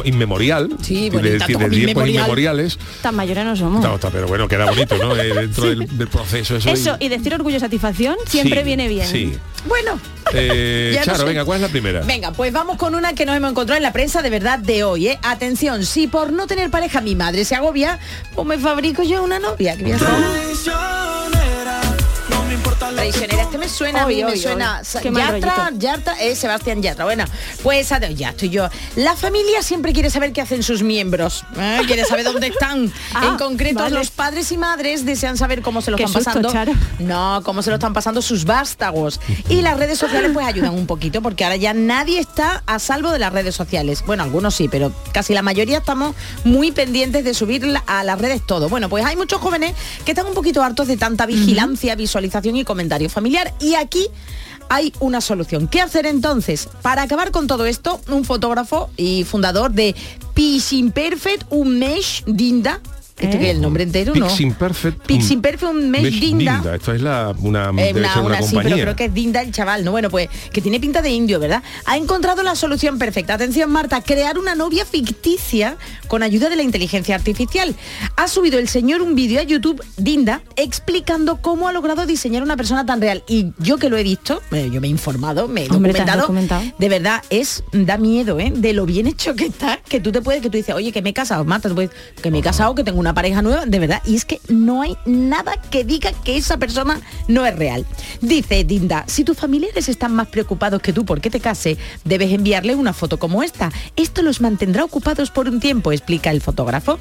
inmemorial, 0.05 0.69
Sí, 0.83 1.11
de, 1.11 1.17
bonita, 1.17 1.47
de 1.47 1.53
como 1.53 1.69
tiempos 1.69 1.79
inmemorial. 1.79 2.15
inmemoriales. 2.17 2.79
Tan 3.01 3.15
mayores 3.15 3.45
no 3.45 3.55
somos. 3.55 3.85
Está, 3.95 4.11
pero 4.11 4.27
bueno, 4.27 4.49
queda 4.49 4.65
bonito, 4.65 4.97
¿no? 4.99 5.15
Eh, 5.15 5.33
dentro 5.33 5.65
del, 5.69 5.97
del 5.97 6.09
proceso 6.09 6.57
eso. 6.57 6.71
Eso, 6.71 6.97
y 6.99 7.09
decir 7.09 7.33
orgullo 7.33 7.59
y 7.59 7.61
satisfacción 7.61 8.17
siempre 8.27 8.63
Sí, 8.63 8.65
viene 8.65 8.89
bien. 8.89 9.07
Sí. 9.07 9.33
Bueno. 9.69 10.01
Eh, 10.33 10.97
no 10.99 11.05
Charo, 11.05 11.19
sé. 11.19 11.25
venga, 11.25 11.45
¿cuál 11.45 11.59
es 11.59 11.63
la 11.63 11.69
primera? 11.69 12.01
Venga, 12.01 12.33
pues 12.33 12.53
vamos 12.53 12.79
con 12.79 12.97
una 12.97 13.13
que 13.13 13.27
nos 13.27 13.37
hemos 13.37 13.53
encontrado 13.53 13.77
en 13.77 13.85
la 13.85 13.93
prensa 13.93 14.23
de 14.23 14.31
verdad 14.31 14.59
de 14.59 14.83
hoy, 14.83 15.07
¿eh? 15.07 15.21
Atención, 15.23 15.87
si 15.87 16.09
por 16.09 16.33
no 16.33 16.49
tener 16.49 16.69
pareja 16.69 17.01
mi 17.01 17.15
madre 17.15 17.45
se 17.45 17.55
agobia, 17.55 18.01
pues 18.35 18.45
me 18.45 18.59
fabrico 18.59 19.05
yo 19.05 19.23
una 19.23 19.39
novia. 19.39 19.77
que 19.77 19.85
voy 19.85 19.93
a 19.93 21.20
hacer. 22.91 22.97
Traicionera 22.97 23.30
Este 23.51 23.59
me 23.59 23.69
suena, 23.69 24.03
a 24.03 24.07
mí 24.07 24.23
me 24.23 24.37
suena. 24.37 24.81
mal 25.11 25.41
Yatra. 25.41 25.71
Yatra, 25.77 26.15
eh, 26.23 26.37
Sebastián 26.37 26.81
Yatra. 26.83 27.05
Bueno, 27.05 27.25
pues 27.65 27.91
ade- 27.91 28.15
ya 28.15 28.29
estoy 28.29 28.49
yo. 28.49 28.69
La 28.95 29.17
familia 29.17 29.61
siempre 29.65 29.93
quiere 29.93 30.09
saber 30.09 30.33
qué 30.33 30.41
hacen 30.41 30.63
sus 30.63 30.85
miembros. 30.85 31.45
¿eh? 31.59 31.81
Quiere 31.89 32.05
saber 32.05 32.25
dónde 32.25 32.47
están. 32.47 32.93
Ah, 33.13 33.31
en 33.33 33.39
concreto, 33.39 33.81
vale. 33.81 33.95
los 33.97 34.11
padres 34.11 34.53
y 34.53 34.57
madres 34.57 35.05
desean 35.05 35.37
saber 35.37 35.63
cómo 35.63 35.81
se 35.83 35.91
lo 35.91 35.97
Qué 35.97 36.05
están 36.05 36.23
susto, 36.23 36.43
pasando. 36.43 36.53
Charo. 36.53 36.73
No, 37.01 37.41
cómo 37.45 37.61
se 37.61 37.71
lo 37.71 37.77
están 37.77 37.93
pasando 37.93 38.23
sus 38.23 38.45
vástagos. 38.45 39.21
Y 39.49 39.63
las 39.63 39.77
redes 39.79 39.99
sociales 39.99 40.31
pues 40.33 40.47
ayudan 40.47 40.75
un 40.75 40.87
poquito, 40.87 41.21
porque 41.21 41.43
ahora 41.45 41.57
ya 41.57 41.75
nadie 41.75 42.21
está 42.21 42.63
a 42.67 42.79
salvo 42.79 43.11
de 43.11 43.19
las 43.19 43.33
redes 43.33 43.55
sociales. 43.57 44.05
Bueno, 44.07 44.23
algunos 44.23 44.55
sí, 44.55 44.69
pero 44.69 44.93
casi 45.13 45.35
la 45.35 45.43
mayoría 45.43 45.79
estamos 45.79 46.15
muy 46.45 46.71
pendientes 46.71 47.25
de 47.25 47.35
subir 47.35 47.67
a 47.87 48.05
las 48.05 48.19
redes 48.21 48.47
todo. 48.47 48.69
Bueno, 48.69 48.89
pues 48.89 49.05
hay 49.05 49.17
muchos 49.17 49.41
jóvenes 49.41 49.75
que 50.05 50.13
están 50.13 50.27
un 50.27 50.35
poquito 50.35 50.63
hartos 50.63 50.87
de 50.87 50.97
tanta 50.97 51.27
vigilancia, 51.27 51.97
visualización 51.97 52.57
y 52.57 52.65
comentario 52.65 53.11
Y 53.61 53.75
aquí 53.75 54.07
hay 54.69 54.93
una 55.01 55.21
solución. 55.21 55.69
¿Qué 55.69 55.81
hacer 55.81 56.07
entonces? 56.07 56.69
Para 56.83 57.03
acabar 57.03 57.33
con 57.33 57.47
todo 57.47 57.67
esto, 57.67 58.01
un 58.09 58.25
fotógrafo 58.25 58.91
y 58.97 59.25
fundador 59.25 59.73
de 59.73 59.95
Piximperfect 60.35 61.45
Umesh 61.51 62.25
Dinda, 62.27 62.81
¿esto 63.21 63.37
¿Eh? 63.37 63.41
que 63.41 63.51
es 63.51 63.57
el 63.57 63.61
nombre 63.61 63.83
entero? 63.85 64.15
no. 64.15 64.27
Piximperfect. 64.29 65.07
Piximperfect 65.07 65.73
Umesh 65.73 66.03
Mesh 66.03 66.21
Dinda. 66.21 66.63
Esto 66.75 66.93
es 66.93 67.03
la, 67.03 67.35
una, 67.41 67.71
Eh, 67.71 67.93
debe 67.93 68.01
una- 68.01 68.13
ser 68.15 68.23
una, 68.23 68.29
una 68.29 68.43
sí, 68.43 68.55
compañía. 68.55 68.71
pero 68.77 68.85
creo 68.87 68.97
que 68.97 69.05
es 69.07 69.15
Dinda 69.15 69.43
el 69.43 69.53
chaval, 69.53 69.85
¿no? 69.85 69.91
Bueno, 69.91 70.11
pues 70.11 70.29
que 70.53 70.61
tiene 70.61 70.81
pinta 70.81 71.03
de 71.03 71.11
indio, 71.11 71.39
¿verdad? 71.41 71.63
Ha 71.87 71.97
encontrado 71.97 72.43
la 72.43 72.55
solución 72.55 72.99
perfecta. 72.99 73.35
Atención, 73.35 73.71
Marta, 73.71 74.01
crear 74.03 74.39
una 74.39 74.55
novia 74.55 74.85
ficticia 74.85 75.77
con 76.09 76.23
ayuda 76.23 76.49
de 76.49 76.57
la 76.57 76.63
inteligencia 76.63 77.15
artificial. 77.15 77.75
Ha 78.17 78.29
subido 78.29 78.59
el 78.59 78.69
señor 78.69 79.03
un 79.03 79.15
vídeo 79.15 79.41
a 79.41 79.43
YouTube, 79.43 79.83
Dinda, 79.97 80.43
explicando 80.57 81.37
cómo 81.41 81.69
ha 81.69 81.73
logrado 81.73 82.07
diseñar 82.07 82.43
una 82.43 82.57
persona 82.57 82.87
tan 82.87 83.01
real. 83.01 83.23
Y 83.29 83.53
yo 83.59 83.77
que 83.79 83.89
lo 83.89 83.97
he 83.97 84.03
visto, 84.03 84.41
eh, 84.53 84.71
yo 84.73 84.81
me 84.81 84.87
he 84.87 84.91
informado, 84.91 85.47
me 85.49 85.63
he 85.65 85.71
Hombre, 85.71 85.93
documentado, 85.93 86.21
documentado. 86.23 86.63
de 86.79 86.89
verdad 86.89 87.23
es, 87.31 87.63
da 87.73 87.99
miedo, 87.99 88.39
¿eh? 88.41 88.53
De 88.55 88.73
lo 88.73 88.87
bien 88.87 89.07
hecho 89.07 89.35
que 89.35 89.47
está, 89.47 89.79
que 89.89 90.01
tú 90.01 90.13
te 90.13 90.21
puedes, 90.23 90.43
que 90.43 90.51
tú 90.51 90.57
dices, 90.57 90.75
oye, 90.75 90.93
que 90.93 91.03
me 91.03 91.11
he 91.11 91.15
casado, 91.15 91.45
Marta, 91.45 91.69
tú 91.69 91.75
puedes, 91.75 91.91
que 92.23 92.31
me 92.31 92.39
he 92.39 92.43
casado, 92.43 92.75
que 92.75 92.85
tengo 92.85 92.99
una 93.11 93.15
pareja 93.15 93.43
nueva, 93.43 93.67
de 93.67 93.81
verdad, 93.81 94.03
y 94.07 94.15
es 94.15 94.25
que 94.25 94.41
no 94.49 94.83
hay 94.83 94.97
nada 95.05 95.61
que 95.71 95.83
diga 95.83 96.13
que 96.23 96.37
esa 96.37 96.59
persona 96.59 97.01
no 97.27 97.45
es 97.45 97.57
real. 97.57 97.85
Dice 98.21 98.63
Dinda, 98.63 99.03
si 99.09 99.25
tus 99.25 99.37
familiares 99.37 99.89
están 99.89 100.15
más 100.15 100.29
preocupados 100.29 100.81
que 100.81 100.93
tú 100.93 101.05
porque 101.05 101.29
te 101.29 101.41
case, 101.41 101.77
debes 102.05 102.33
enviarle 102.33 102.77
una 102.77 102.93
foto 102.93 103.19
como 103.19 103.43
esta. 103.43 103.73
Esto 103.97 104.23
los 104.23 104.41
mantendrá 104.41 104.85
ocupados 104.85 105.33
por 105.33 105.49
un 105.49 105.59
tiempo, 105.59 105.91
explica 105.91 106.31
el 106.31 106.41
fotógrafo. 106.41 106.99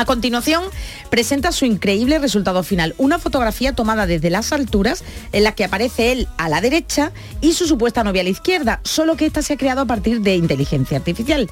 A 0.00 0.06
continuación, 0.06 0.64
presenta 1.10 1.52
su 1.52 1.66
increíble 1.66 2.18
resultado 2.18 2.62
final, 2.62 2.94
una 2.96 3.18
fotografía 3.18 3.74
tomada 3.74 4.06
desde 4.06 4.30
las 4.30 4.50
alturas 4.50 5.04
en 5.32 5.44
la 5.44 5.52
que 5.54 5.62
aparece 5.62 6.10
él 6.10 6.26
a 6.38 6.48
la 6.48 6.62
derecha 6.62 7.12
y 7.42 7.52
su 7.52 7.66
supuesta 7.66 8.02
novia 8.02 8.22
a 8.22 8.24
la 8.24 8.30
izquierda, 8.30 8.80
solo 8.82 9.16
que 9.16 9.26
esta 9.26 9.42
se 9.42 9.52
ha 9.52 9.56
creado 9.58 9.82
a 9.82 9.84
partir 9.84 10.22
de 10.22 10.36
inteligencia 10.36 10.96
artificial. 10.96 11.50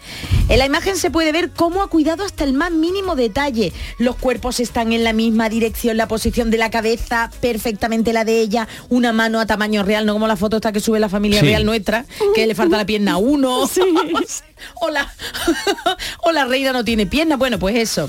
En 0.48 0.58
la 0.58 0.64
imagen 0.64 0.96
se 0.96 1.10
puede 1.10 1.30
ver 1.30 1.50
cómo 1.50 1.82
ha 1.82 1.88
cuidado 1.88 2.24
hasta 2.24 2.44
el 2.44 2.54
más 2.54 2.70
mínimo 2.72 3.16
detalle. 3.16 3.74
Los 3.98 4.16
cuerpos 4.16 4.60
están 4.60 4.94
en 4.94 5.04
la 5.04 5.12
misma 5.12 5.50
dirección, 5.50 5.98
la 5.98 6.08
posición 6.08 6.50
de 6.50 6.56
la 6.56 6.70
cabeza 6.70 7.30
perfectamente 7.42 8.14
la 8.14 8.24
de 8.24 8.40
ella, 8.40 8.66
una 8.88 9.12
mano 9.12 9.40
a 9.40 9.46
tamaño 9.46 9.82
real, 9.82 10.06
no 10.06 10.14
como 10.14 10.26
la 10.26 10.36
foto 10.36 10.56
esta 10.56 10.72
que 10.72 10.80
sube 10.80 10.98
la 11.00 11.10
familia 11.10 11.40
Sí. 11.40 11.46
real 11.48 11.66
nuestra, 11.66 12.06
que 12.34 12.46
le 12.46 12.54
falta 12.54 12.78
la 12.78 12.86
pierna 12.86 13.12
a 13.12 13.16
uno. 13.18 13.64
o, 14.80 14.88
la, 14.90 15.12
o 16.22 16.32
la 16.32 16.46
reina 16.46 16.72
no 16.72 16.82
tiene 16.82 17.04
pierna. 17.04 17.36
Bueno, 17.36 17.58
pues 17.58 17.76
eso. 17.76 18.08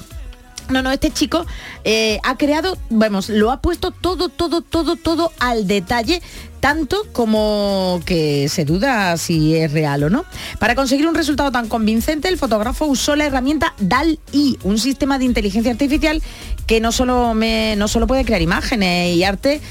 No, 0.70 0.84
no, 0.84 0.92
este 0.92 1.10
chico 1.10 1.48
eh, 1.84 2.20
ha 2.24 2.38
creado, 2.38 2.78
vamos, 2.92 3.30
lo 3.30 3.52
ha 3.52 3.60
puesto 3.60 3.90
todo, 3.90 4.30
todo, 4.30 4.62
todo, 4.62 4.96
todo 4.96 5.32
al 5.40 5.66
detalle, 5.66 6.22
tanto 6.60 7.08
como 7.12 8.00
que 8.06 8.48
se 8.50 8.66
duda 8.66 9.18
si 9.18 9.56
es 9.56 9.72
real 9.72 10.04
o 10.04 10.10
no. 10.12 10.26
Para 10.60 10.76
conseguir 10.76 11.08
un 11.08 11.16
resultado 11.16 11.52
tan 11.52 11.68
convincente, 11.68 12.28
el 12.28 12.38
fotógrafo 12.38 12.86
usó 12.86 13.16
la 13.16 13.26
herramienta 13.26 13.74
DAL-I, 13.80 14.60
un 14.64 14.78
sistema 14.78 15.18
de 15.18 15.26
inteligencia 15.26 15.72
artificial 15.72 16.22
que 16.68 16.80
no 16.80 16.92
solo, 16.92 17.34
no 17.34 17.88
solo 17.88 18.06
puede 18.06 18.24
crear 18.24 18.44
imágenes 18.44 19.16
y 19.16 19.24
arte, 19.24 19.62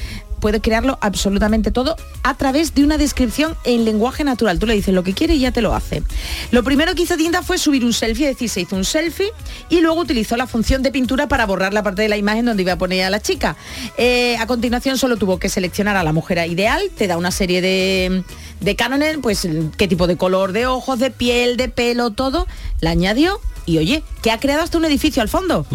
puede 0.41 0.61
crearlo 0.61 0.99
absolutamente 1.01 1.71
todo 1.71 1.97
a 2.23 2.35
través 2.35 2.75
de 2.75 2.85
una 2.85 2.99
descripción 2.99 3.57
en 3.65 3.85
lenguaje 3.85 4.25
natural. 4.25 4.59
Tú 4.59 4.67
le 4.67 4.75
dices 4.75 4.95
lo 4.95 5.03
que 5.03 5.15
quiere 5.15 5.35
y 5.35 5.41
ya 5.41 5.53
te 5.53 5.63
lo 5.63 5.75
hace. 5.75 6.03
Lo 6.51 6.63
primero 6.63 6.95
que 6.95 7.03
hizo 7.03 7.17
Dinda 7.17 7.43
fue 7.43 7.59
subir 7.59 7.85
un 7.85 7.93
selfie, 7.93 8.29
es 8.29 8.37
decir, 8.37 8.49
se 8.49 8.61
hizo 8.63 8.77
un 8.77 8.85
selfie 8.85 9.33
y 9.69 9.81
luego 9.81 10.01
utilizó 10.01 10.37
la 10.37 10.47
función 10.47 10.83
de 10.83 10.91
pintura 10.91 11.29
para 11.29 11.47
borrar 11.47 11.75
la 11.75 11.83
parte 11.83 12.03
de 12.03 12.09
la 12.09 12.17
imagen 12.17 12.47
donde 12.47 12.63
iba 12.63 12.73
a 12.73 12.79
poner 12.79 13.05
a 13.05 13.11
la 13.11 13.21
chica. 13.21 13.57
Eh, 13.97 14.37
a 14.39 14.47
continuación 14.47 14.99
solo 14.99 15.17
tuvo 15.17 15.39
que 15.39 15.49
seleccionar 15.49 15.97
a 15.97 16.03
la 16.03 16.13
mujer 16.13 16.39
ideal, 16.49 16.83
te 16.97 17.07
da 17.07 17.17
una 17.17 17.31
serie 17.31 17.61
de, 17.61 18.23
de 18.61 18.77
cánones, 18.77 19.19
pues 19.23 19.49
qué 19.77 19.89
tipo 19.89 20.07
de 20.07 20.17
color 20.17 20.53
de 20.53 20.67
ojos, 20.67 20.99
de 20.99 21.11
piel, 21.11 21.57
de 21.57 21.69
pelo, 21.69 22.11
todo, 22.11 22.47
la 22.81 22.91
añadió 22.91 23.41
y 23.69 23.77
oye, 23.77 24.03
que 24.23 24.31
ha 24.31 24.41
creado 24.41 24.63
hasta 24.63 24.79
un 24.79 24.87
edificio 24.87 25.21
al 25.21 25.29
fondo 25.29 25.67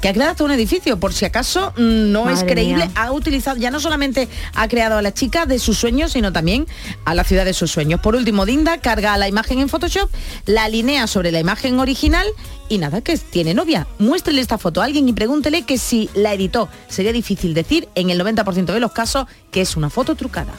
que 0.00 0.08
ha 0.08 0.12
creado 0.12 0.32
hasta 0.32 0.42
un 0.44 0.50
edificio, 0.50 0.98
por 0.98 1.12
si 1.12 1.24
acaso 1.24 1.72
mm, 1.76 2.10
no 2.10 2.28
es 2.28 2.42
creíble, 2.42 2.86
mía. 2.86 2.90
ha 2.96 3.12
utilizado, 3.12 3.56
ya 3.56 3.70
no 3.70 3.78
solamente 3.78 4.28
ha 4.54 4.66
creado 4.66 4.98
a 4.98 5.02
la 5.02 5.14
chica 5.14 5.46
de 5.46 5.60
sus 5.60 5.78
sueños, 5.78 6.12
sino 6.12 6.32
también 6.32 6.66
a 7.04 7.14
la 7.14 7.22
ciudad 7.22 7.44
de 7.44 7.52
sus 7.52 7.70
sueños. 7.70 8.00
Por 8.00 8.16
último, 8.16 8.46
Dinda 8.46 8.78
carga 8.78 9.16
la 9.16 9.28
imagen 9.28 9.60
en 9.60 9.68
Photoshop, 9.68 10.10
la 10.44 10.64
alinea 10.64 11.06
sobre 11.06 11.30
la 11.30 11.38
imagen 11.38 11.78
original 11.78 12.26
y 12.68 12.78
nada, 12.78 13.00
que 13.00 13.16
tiene 13.16 13.54
novia. 13.54 13.86
Muéstrele 13.98 14.40
esta 14.40 14.58
foto 14.58 14.82
a 14.82 14.84
alguien 14.84 15.08
y 15.08 15.12
pregúntele 15.12 15.62
que 15.62 15.78
si 15.78 16.10
la 16.14 16.34
editó. 16.34 16.68
Sería 16.88 17.12
difícil 17.12 17.54
decir 17.54 17.88
en 17.94 18.10
el 18.10 18.20
90% 18.20 18.66
de 18.66 18.80
los 18.80 18.90
casos 18.90 19.26
que 19.52 19.60
es 19.60 19.76
una 19.76 19.88
foto 19.88 20.16
trucada. 20.16 20.52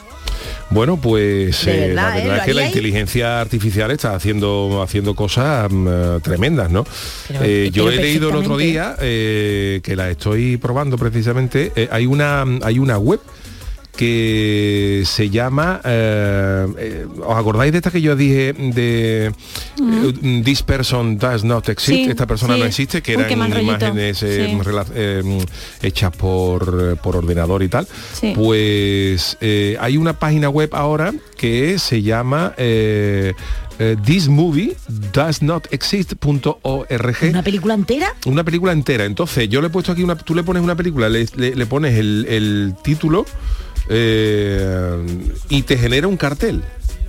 Bueno, 0.70 0.98
pues 1.00 1.66
eh, 1.66 1.88
verdad, 1.88 1.94
la 1.94 2.18
¿eh? 2.18 2.22
verdad 2.22 2.36
¿Lo 2.36 2.40
es 2.40 2.46
que 2.46 2.54
la 2.54 2.66
inteligencia 2.66 3.40
artificial 3.40 3.90
está 3.90 4.14
haciendo 4.14 4.82
haciendo 4.82 5.14
cosas 5.14 5.70
mm, 5.70 5.88
eh, 5.88 6.20
tremendas, 6.22 6.70
¿no? 6.70 6.77
Pero- 7.28 7.40
Eh, 7.44 7.70
yo 7.72 7.90
he 7.90 7.96
leído 7.96 8.30
el 8.30 8.36
otro 8.36 8.56
día 8.56 8.96
eh, 9.00 9.80
que 9.82 9.96
la 9.96 10.10
estoy 10.10 10.56
probando 10.56 10.96
precisamente. 10.98 11.72
eh, 11.76 11.88
hay 11.90 12.06
una 12.06 12.44
hay 12.62 12.78
una 12.78 12.98
web 12.98 13.20
que 13.98 15.02
se 15.06 15.28
llama 15.28 15.80
eh, 15.84 16.66
eh, 16.78 17.06
¿os 17.26 17.36
acordáis 17.36 17.72
de 17.72 17.78
esta 17.78 17.90
que 17.90 18.00
yo 18.00 18.14
dije 18.14 18.52
de 18.52 19.26
eh, 19.26 20.42
this 20.44 20.62
person 20.62 21.18
does 21.18 21.42
not 21.42 21.68
exist 21.68 21.88
Sí, 21.98 22.04
esta 22.08 22.24
persona 22.26 22.54
sí. 22.54 22.60
no 22.60 22.66
existe 22.66 23.02
que 23.02 23.16
Uy, 23.16 23.24
eran 23.24 23.60
imágenes 23.60 24.22
eh, 24.22 24.46
Sí. 24.48 24.70
eh, 24.94 25.38
hechas 25.82 26.16
por, 26.16 26.96
por 26.98 27.16
ordenador 27.16 27.62
y 27.64 27.68
tal 27.68 27.88
Sí. 28.12 28.32
pues 28.36 29.36
eh, 29.40 29.76
hay 29.80 29.96
una 29.96 30.12
página 30.16 30.48
web 30.48 30.70
ahora 30.74 31.12
que 31.36 31.78
se 31.80 32.00
llama 32.02 32.54
eh, 32.56 33.34
this 34.04 34.28
movie 34.28 34.76
does 35.12 35.42
not 35.42 35.66
exist.org 35.72 37.16
¿Una 37.30 37.42
película 37.42 37.74
entera? 37.74 38.14
una 38.26 38.44
película 38.44 38.72
entera 38.72 39.04
entonces 39.06 39.48
yo 39.48 39.60
le 39.60 39.66
he 39.66 39.70
puesto 39.70 39.90
aquí 39.90 40.04
una 40.04 40.16
tú 40.16 40.36
le 40.36 40.44
pones 40.44 40.62
una 40.62 40.76
película 40.76 41.08
le, 41.08 41.26
le- 41.36 41.56
le 41.56 41.66
pones 41.66 41.96
el, 41.98 42.26
el 42.28 42.74
título 42.82 43.26
eh, 43.88 45.06
y 45.48 45.62
te 45.62 45.76
genera 45.76 46.06
un 46.08 46.16
cartel 46.16 46.62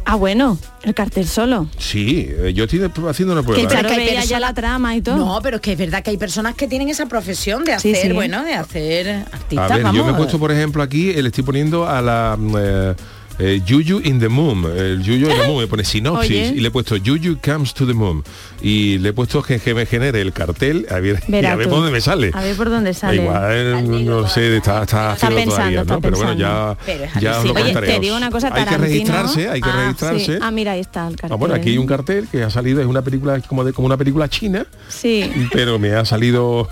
Ah, 0.06 0.16
bueno, 0.16 0.58
el 0.82 0.96
cartel 0.96 1.28
solo. 1.28 1.70
sí 1.78 2.28
eh, 2.28 2.52
yo 2.56 2.64
estoy 2.64 2.82
haciendo 3.08 3.34
una 3.34 3.42
Que 3.42 3.48
prueba 3.48 3.70
claro, 3.70 3.90
que 3.90 3.94
hay 3.94 4.06
veía 4.08 4.24
ya 4.24 4.40
la 4.40 4.56
trama 4.56 4.96
y 4.96 5.02
todo. 5.02 5.18
No, 5.18 5.40
pero 5.44 5.58
es 5.58 5.62
que 5.62 5.74
es 5.74 5.78
verdad 5.78 6.02
que 6.02 6.10
hay 6.10 6.18
personas 6.18 6.56
que 6.56 6.68
tienen 6.68 6.90
esa 6.90 7.06
profesión 7.06 7.64
de 7.64 7.74
hacer, 7.74 7.96
sí. 8.08 8.12
bueno, 8.14 8.44
de 8.44 8.54
hacer 8.56 9.08
artistas, 9.32 9.72
A 9.72 9.76
ver, 9.76 9.84
vamos. 9.84 9.98
yo 9.98 10.06
me 10.06 10.14
he 10.14 10.16
puesto, 10.16 10.40
por 10.40 10.52
ejemplo, 10.52 10.82
aquí, 10.82 11.12
eh, 11.12 11.22
le 11.22 11.28
estoy 11.28 11.44
poniendo 11.44 11.88
a 11.88 12.02
la 12.02 12.36
mm, 12.40 12.56
eh, 12.58 12.96
eh, 13.40 13.62
Yuyu 13.66 14.00
in 14.04 14.20
the 14.20 14.30
Moon. 14.30 14.66
El 14.66 15.02
Yuyu 15.02 15.30
in 15.30 15.38
the 15.42 15.48
Moon 15.48 15.60
me 15.62 15.68
pone 15.68 15.84
sinopsis 15.84 16.30
Oye. 16.30 16.54
y 16.56 16.60
le 16.60 16.68
he 16.68 16.72
puesto 16.72 16.96
Yuyu 16.98 17.38
comes 17.44 17.74
to 17.74 17.86
the 17.88 17.94
moon. 17.94 18.24
Y 18.62 18.98
le 18.98 19.10
he 19.10 19.14
puesto 19.14 19.42
que, 19.42 19.60
que 19.60 19.74
me 19.74 19.86
genere 19.86 20.20
el 20.22 20.34
cartel, 20.34 20.86
a 20.90 21.00
ver, 21.00 21.24
y 21.28 21.46
a 21.46 21.56
ver 21.56 21.70
por 21.70 21.78
dónde 21.78 21.92
me 21.92 22.02
sale. 22.02 22.32
A 22.34 22.42
ver 22.42 22.56
por 22.58 22.70
dónde 22.70 22.94
sale. 22.94 23.22
Igual, 23.24 23.44
eh, 23.52 23.82
no 24.04 24.28
sé, 24.28 24.58
está, 24.58 24.84
está, 24.84 25.14
Está 25.14 25.28
pensando, 25.30 25.56
todavía, 25.56 25.82
está 25.82 25.94
¿no? 25.96 26.02
Pero 26.02 26.18
bueno, 26.18 26.34
ya, 26.34 26.78
Pero 26.86 27.06
ya 27.22 27.40
os 27.40 27.46
lo. 27.46 27.54
Oye, 27.54 27.64
contaré. 27.64 27.88
te 27.88 28.00
digo 28.00 28.18
una 28.18 28.30
cosa, 28.30 28.50
Hay 28.54 28.66
que 28.66 28.78
registrarse, 28.78 29.48
hay 29.50 29.62
que 29.62 29.70
Ah, 29.70 29.76
registrarse. 29.84 30.26
sí. 30.26 30.40
Ah, 30.42 30.52
mira, 30.52 30.74
ahí 30.74 30.82
está 30.82 31.08
el 31.08 31.16
cartel. 31.16 31.32
Ah, 31.34 31.36
bueno, 31.38 31.56
aquí 31.56 31.70
hay 31.70 31.78
un 31.78 31.88
cartel 31.88 32.28
que 32.32 32.44
ha 32.44 32.50
salido, 32.50 32.82
es 32.82 32.88
una 32.88 33.02
película 33.02 33.40
como 33.42 33.64
de 33.64 33.72
como 33.74 33.86
una 33.86 33.98
película 33.98 34.28
china, 34.28 34.66
Sí. 34.90 35.32
pero 35.54 35.80
me 35.80 35.94
ha 35.94 36.04
salido 36.04 36.68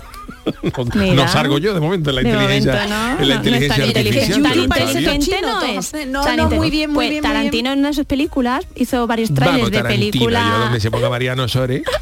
no, 0.62 0.84
Mira. 0.94 1.14
no 1.14 1.28
salgo 1.28 1.58
yo 1.58 1.74
de 1.74 1.80
momento 1.80 2.10
en 2.10 2.16
la 2.16 2.22
De 2.22 2.28
inteligencia 2.28 2.72
momento, 2.72 2.94
¿no? 2.94 2.96
en 2.96 3.10
la 3.10 3.14
No, 3.16 3.18
no 3.18 3.32
es 3.32 3.36
inteligencia 3.36 3.76
tan 3.76 3.86
inteligente. 3.88 4.18
artificial 4.20 4.42
Tan 4.42 4.52
pero 4.52 4.66
todavía- 4.68 5.14
inteligente 5.14 5.40
no 5.42 5.62
es. 5.80 5.92
no, 6.08 6.24
Tan 6.24 6.36
no, 6.36 6.42
inte- 6.44 6.56
muy 6.56 6.70
bien, 6.70 6.90
muy 6.90 6.94
pues 6.96 7.10
bien, 7.10 7.22
Tarantino 7.22 7.72
en 7.72 7.78
una 7.80 7.88
de 7.88 7.94
sus 7.94 8.06
películas 8.06 8.64
hizo 8.76 9.06
varios 9.06 9.32
trailers 9.34 9.70
Vamos, 9.70 9.70
de 9.70 9.82
películas. 9.84 10.44
yo 10.52 10.58
donde 10.58 10.80
se 10.80 10.90
ponga 10.90 11.08
Mariano 11.10 11.48
Sore. 11.48 11.82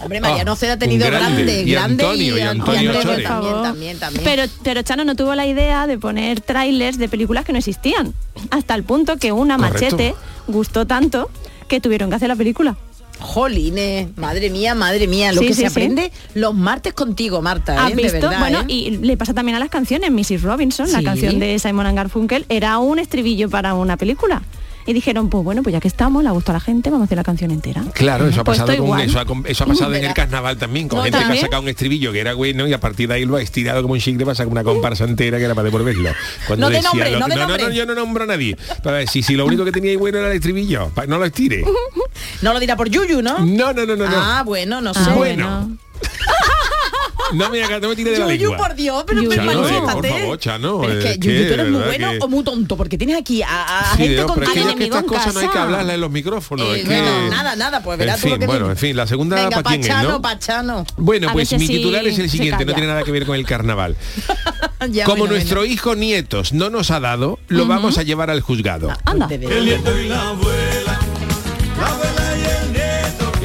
Hombre, 0.00 0.20
Mariano 0.20 0.56
Ah, 0.60 0.66
ha 0.72 0.76
tenido 0.78 1.06
grande. 1.06 1.42
grande, 1.44 1.62
Y 1.62 1.70
grande 1.72 2.04
Antonio, 2.04 2.38
y 2.38 2.40
Antonio 2.40 2.90
Andrés 2.90 3.02
Chore. 3.04 3.22
también, 3.24 3.62
también, 3.62 3.98
también. 3.98 4.24
Pero, 4.24 4.42
pero 4.62 4.82
Chano 4.82 5.04
no 5.04 5.16
tuvo 5.16 5.34
la 5.34 5.46
idea 5.46 5.86
de 5.86 5.98
poner 5.98 6.40
trailers 6.40 6.98
de 6.98 7.08
películas 7.08 7.44
que 7.44 7.52
no 7.52 7.58
existían. 7.58 8.14
Hasta 8.50 8.74
el 8.74 8.84
punto 8.84 9.16
que 9.16 9.32
una 9.32 9.56
Correcto. 9.56 9.84
machete 9.96 10.14
gustó 10.46 10.86
tanto 10.86 11.30
que 11.68 11.80
tuvieron 11.80 12.10
que 12.10 12.16
hacer 12.16 12.28
la 12.28 12.36
película. 12.36 12.76
Jolines, 13.20 14.16
madre 14.16 14.50
mía, 14.50 14.74
madre 14.74 15.06
mía, 15.06 15.32
lo 15.32 15.40
Sí, 15.40 15.48
que 15.48 15.54
sí, 15.54 15.62
se 15.62 15.68
sí. 15.68 15.72
aprende 15.72 16.12
los 16.34 16.54
martes 16.54 16.92
contigo, 16.94 17.42
Marta, 17.42 17.84
¿Has 17.86 17.92
¿eh? 17.92 17.96
De 17.96 18.10
verdad, 18.10 18.38
bueno, 18.38 18.60
¿eh? 18.60 18.64
y 18.68 18.90
le 18.98 19.16
pasa 19.16 19.34
también 19.34 19.56
a 19.56 19.58
las 19.58 19.68
canciones. 19.70 20.10
Mrs. 20.10 20.42
Robinson, 20.42 20.90
la 20.92 21.02
canción 21.02 21.38
de 21.38 21.58
Simon 21.58 21.86
and 21.86 21.96
Garfunkel, 21.96 22.46
era 22.48 22.78
un 22.78 22.98
estribillo 22.98 23.48
para 23.50 23.74
una 23.74 23.96
película. 23.96 24.42
Y 24.88 24.94
dijeron, 24.94 25.28
pues 25.28 25.44
bueno, 25.44 25.62
pues 25.62 25.74
ya 25.74 25.80
que 25.80 25.88
estamos, 25.88 26.24
le 26.24 26.30
gustó 26.30 26.52
a 26.52 26.54
la 26.54 26.60
gente, 26.60 26.88
vamos 26.88 27.04
a 27.04 27.06
hacer 27.06 27.16
la 27.18 27.22
canción 27.24 27.50
entera. 27.50 27.84
Claro, 27.92 28.26
eso 28.26 28.40
ha 28.40 28.44
Pues 28.44 28.56
pasado, 28.56 28.72
esto 28.72 28.82
con, 28.82 28.86
igual. 28.88 29.08
eso 29.08 29.20
ha, 29.20 29.24
con- 29.26 29.44
eso 29.46 29.64
ha 29.64 29.66
pasado 29.66 29.94
en 29.94 30.02
el 30.04 30.14
carnaval 30.14 30.56
también, 30.56 30.88
con 30.88 30.98
No, 30.98 31.04
gente 31.04 31.18
que 31.18 31.24
ha 31.24 31.40
sacado 31.42 31.62
un 31.62 31.68
estribillo 31.68 32.10
que 32.10 32.20
era 32.20 32.32
bueno 32.32 32.66
y 32.66 32.72
a 32.72 32.80
partir 32.80 33.06
de 33.06 33.14
ahí 33.16 33.26
lo 33.26 33.36
ha 33.36 33.42
estirado 33.42 33.82
como 33.82 33.92
un 33.92 34.00
chicle 34.00 34.24
para 34.24 34.34
sacar 34.34 34.50
una 34.50 34.64
comparsa 34.64 35.04
entera 35.04 35.36
que 35.36 35.44
era 35.44 35.54
para 35.54 35.66
devolverlo. 35.66 36.08
No 36.56 36.70
de 36.70 36.80
nombre, 36.80 37.10
lo- 37.10 37.18
no 37.20 37.28
de 37.28 37.36
no, 37.36 37.46
no, 37.58 37.70
yo 37.70 37.84
no 37.84 37.94
nombro 37.94 38.24
a 38.24 38.26
nadie. 38.28 38.56
Para 38.82 38.96
ver, 38.98 39.08
si, 39.08 39.22
si 39.22 39.34
lo 39.34 39.44
único 39.44 39.62
que 39.64 39.72
tenía 39.72 39.90
ahí 39.90 39.96
bueno 39.96 40.18
era 40.18 40.28
el 40.28 40.36
estribillo, 40.36 40.90
no 41.06 41.18
lo 41.18 41.24
estire. 41.26 41.64
No 42.42 42.52
lo 42.52 42.60
dirá 42.60 42.76
por 42.76 42.88
Yuyu, 42.88 43.20
¿no? 43.22 43.38
No, 43.40 43.72
no, 43.72 43.84
no, 43.86 43.94
no. 43.96 44.08
no. 44.08 44.16
Ah, 44.16 44.42
bueno, 44.44 44.80
no 44.80 44.94
sé. 44.94 45.00
Ah, 45.04 45.14
bueno. 45.14 45.76
No 47.32 47.50
me, 47.50 47.62
haga- 47.62 47.78
no 47.80 47.88
me 47.90 47.96
tire 47.96 48.10
de 48.12 48.18
la 48.18 48.26
Yuyu, 48.26 48.50
lengua. 48.50 48.56
por 48.68 48.74
Dios, 48.76 49.04
pero 49.06 49.22
Yuyu. 49.22 49.34
Chano, 49.36 49.68
eh, 49.68 49.80
por 49.92 50.06
favor, 50.06 50.38
Chano. 50.38 50.80
Pero 50.80 50.98
es 50.98 51.04
eh, 51.04 51.18
que 51.20 51.28
Yuyu, 51.28 51.46
tú 51.48 51.52
eres 51.54 51.66
de 51.66 51.70
muy 51.72 51.82
bueno 51.82 52.10
que- 52.12 52.18
o 52.20 52.28
muy 52.28 52.44
tonto, 52.44 52.76
porque 52.76 52.96
tienes 52.98 53.16
aquí 53.18 53.42
a, 53.42 53.80
a 53.80 53.92
Sí, 53.92 53.98
gente 53.98 54.14
Dios, 54.14 54.26
con 54.26 54.38
pero 54.38 54.50
es 54.52 54.74
que, 54.74 54.84
estas 54.84 55.02
cosas 55.04 55.34
no 55.34 55.40
hay 55.40 55.48
que 55.48 55.58
hablarlas 55.58 55.94
en 55.94 56.00
los 56.00 56.10
micrófonos. 56.10 56.66
Eh, 56.68 56.80
es 56.80 56.88
que- 56.88 57.00
bueno, 57.00 57.28
nada, 57.30 57.56
nada, 57.56 57.82
pues 57.82 57.98
verás 57.98 58.16
en 58.16 58.20
tú 58.22 58.28
lo 58.28 58.34
fin, 58.34 58.40
que 58.40 58.46
bueno, 58.46 58.70
en 58.70 58.76
fin, 58.76 58.96
la 58.96 59.06
segunda 59.06 59.36
Venga, 59.36 59.50
para 59.50 59.62
quién 59.68 59.80
es, 59.82 59.88
Pachano, 59.88 60.08
¿no? 60.10 60.22
Pachano. 60.22 60.86
Bueno, 60.96 61.28
pues 61.32 61.52
mi 61.58 61.66
titular 61.66 62.06
es 62.06 62.18
el 62.18 62.30
siguiente, 62.30 62.64
no 62.64 62.72
tiene 62.72 62.88
nada 62.88 63.02
que 63.02 63.10
ver 63.12 63.26
con 63.26 63.36
el 63.36 63.44
carnaval. 63.46 63.96
Ya, 64.92 65.04
Como 65.06 65.18
bueno, 65.22 65.34
nuestro 65.34 65.62
bueno. 65.62 65.72
hijo 65.74 65.96
nietos 65.96 66.52
no 66.52 66.70
nos 66.70 66.92
ha 66.92 67.00
dado, 67.00 67.40
lo 67.48 67.66
vamos 67.66 67.98
a 67.98 68.04
llevar 68.04 68.30
al 68.30 68.40
juzgado. 68.40 68.92
Anda. 69.04 69.26
De 69.26 69.36
verdad. 69.38 69.82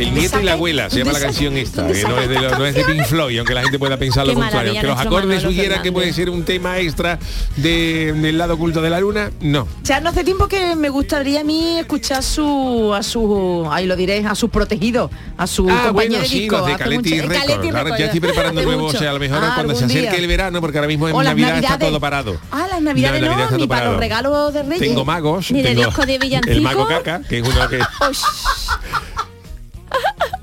El 0.04 0.14
nieto 0.14 0.40
y 0.40 0.44
la 0.44 0.54
abuela, 0.54 0.90
se 0.90 1.00
llama 1.00 1.14
la 1.14 1.20
canción 1.20 1.56
esta, 1.58 1.88
que 1.88 2.04
no 2.04 2.18
es, 2.20 2.30
de 2.30 2.36
lo- 2.36 2.58
no 2.58 2.66
es 2.66 2.76
de 2.76 2.84
Pink 2.84 3.06
Floyd, 3.06 3.38
aunque 3.40 3.54
la 3.54 3.62
gente 3.64 3.80
pueda 3.80 3.98
pensar 3.98 4.26
lo 4.26 4.34
Qué 4.34 4.40
contrario. 4.40 4.72
Aunque 4.72 4.88
los 4.88 5.00
acordes 5.00 5.42
sugieran 5.42 5.82
que 5.82 5.92
puede 5.92 6.14
ser 6.14 6.30
un 6.30 6.44
tema 6.44 6.80
extra 6.80 7.20
de- 7.58 8.14
del 8.14 8.38
lado 8.38 8.56
oculto 8.56 8.82
de 8.82 8.90
la 8.90 9.00
luna, 9.00 9.32
no. 9.42 9.68
Ya 9.84 10.00
no 10.02 10.10
hace 10.10 10.24
tiempo 10.24 10.48
que 10.48 10.76
me 10.76 10.90
gustaría 10.90 11.42
a 11.42 11.44
mí 11.44 11.80
escuchar 11.80 12.24
su, 12.24 12.94
a 12.94 13.04
su, 13.04 13.68
ahí 13.72 13.86
lo 13.86 13.96
diré, 13.96 14.26
a 14.26 14.36
sus 14.36 14.50
protegidos, 14.50 15.10
a 15.38 15.48
su 15.48 15.70
Ah, 15.70 15.84
compañía 15.88 15.94
bueno, 15.94 16.18
de 16.20 16.26
sí, 16.28 16.40
disco. 16.42 16.58
los 16.58 16.66
de 16.68 16.74
hace 16.74 16.84
Caletti 16.84 17.10
mucho- 17.16 17.22
Records. 17.30 17.46
Caletti 17.46 17.70
Ahora 17.78 17.98
ya 17.98 18.06
estoy 18.06 18.20
preparando 18.20 18.62
nuevos, 18.64 18.94
o 18.94 18.98
sea, 18.98 19.10
a 19.10 19.14
lo 19.14 19.20
mejor 19.20 19.40
Ah, 19.42 19.52
cuando 19.56 19.76
se 19.76 19.86
acerque 19.86 20.10
día. 20.12 20.20
el 20.20 20.28
verano, 20.28 20.62
porque 20.62 20.78
ahora 20.78 20.88
mismo 20.88 21.08
en 21.10 21.16
Navidad 21.16 21.50
está 21.50 21.62
Navidades. 21.62 21.88
todo 21.88 22.00
parado. 22.00 22.38
Ah, 22.52 22.68
las 22.70 22.82
navidades 22.82 23.22
Navidad 23.22 23.38
no, 23.38 23.44
está 23.44 23.56
ni 23.58 23.62
todo 23.64 23.68
para 23.70 23.86
los 23.92 23.98
regalos 24.00 24.54
de 24.54 24.64
Reyes. 24.64 24.80
Tengo 24.80 25.06
magos, 25.06 25.52
Ni 25.52 25.62
de 25.62 25.76
disco 25.76 26.06
de 26.06 26.14
el 26.16 26.20
villancico. 26.20 26.62
mago 26.62 26.88
caca, 26.88 27.22
que 27.28 27.40
es 27.40 27.48
uno 27.48 27.68
que, 27.70 27.80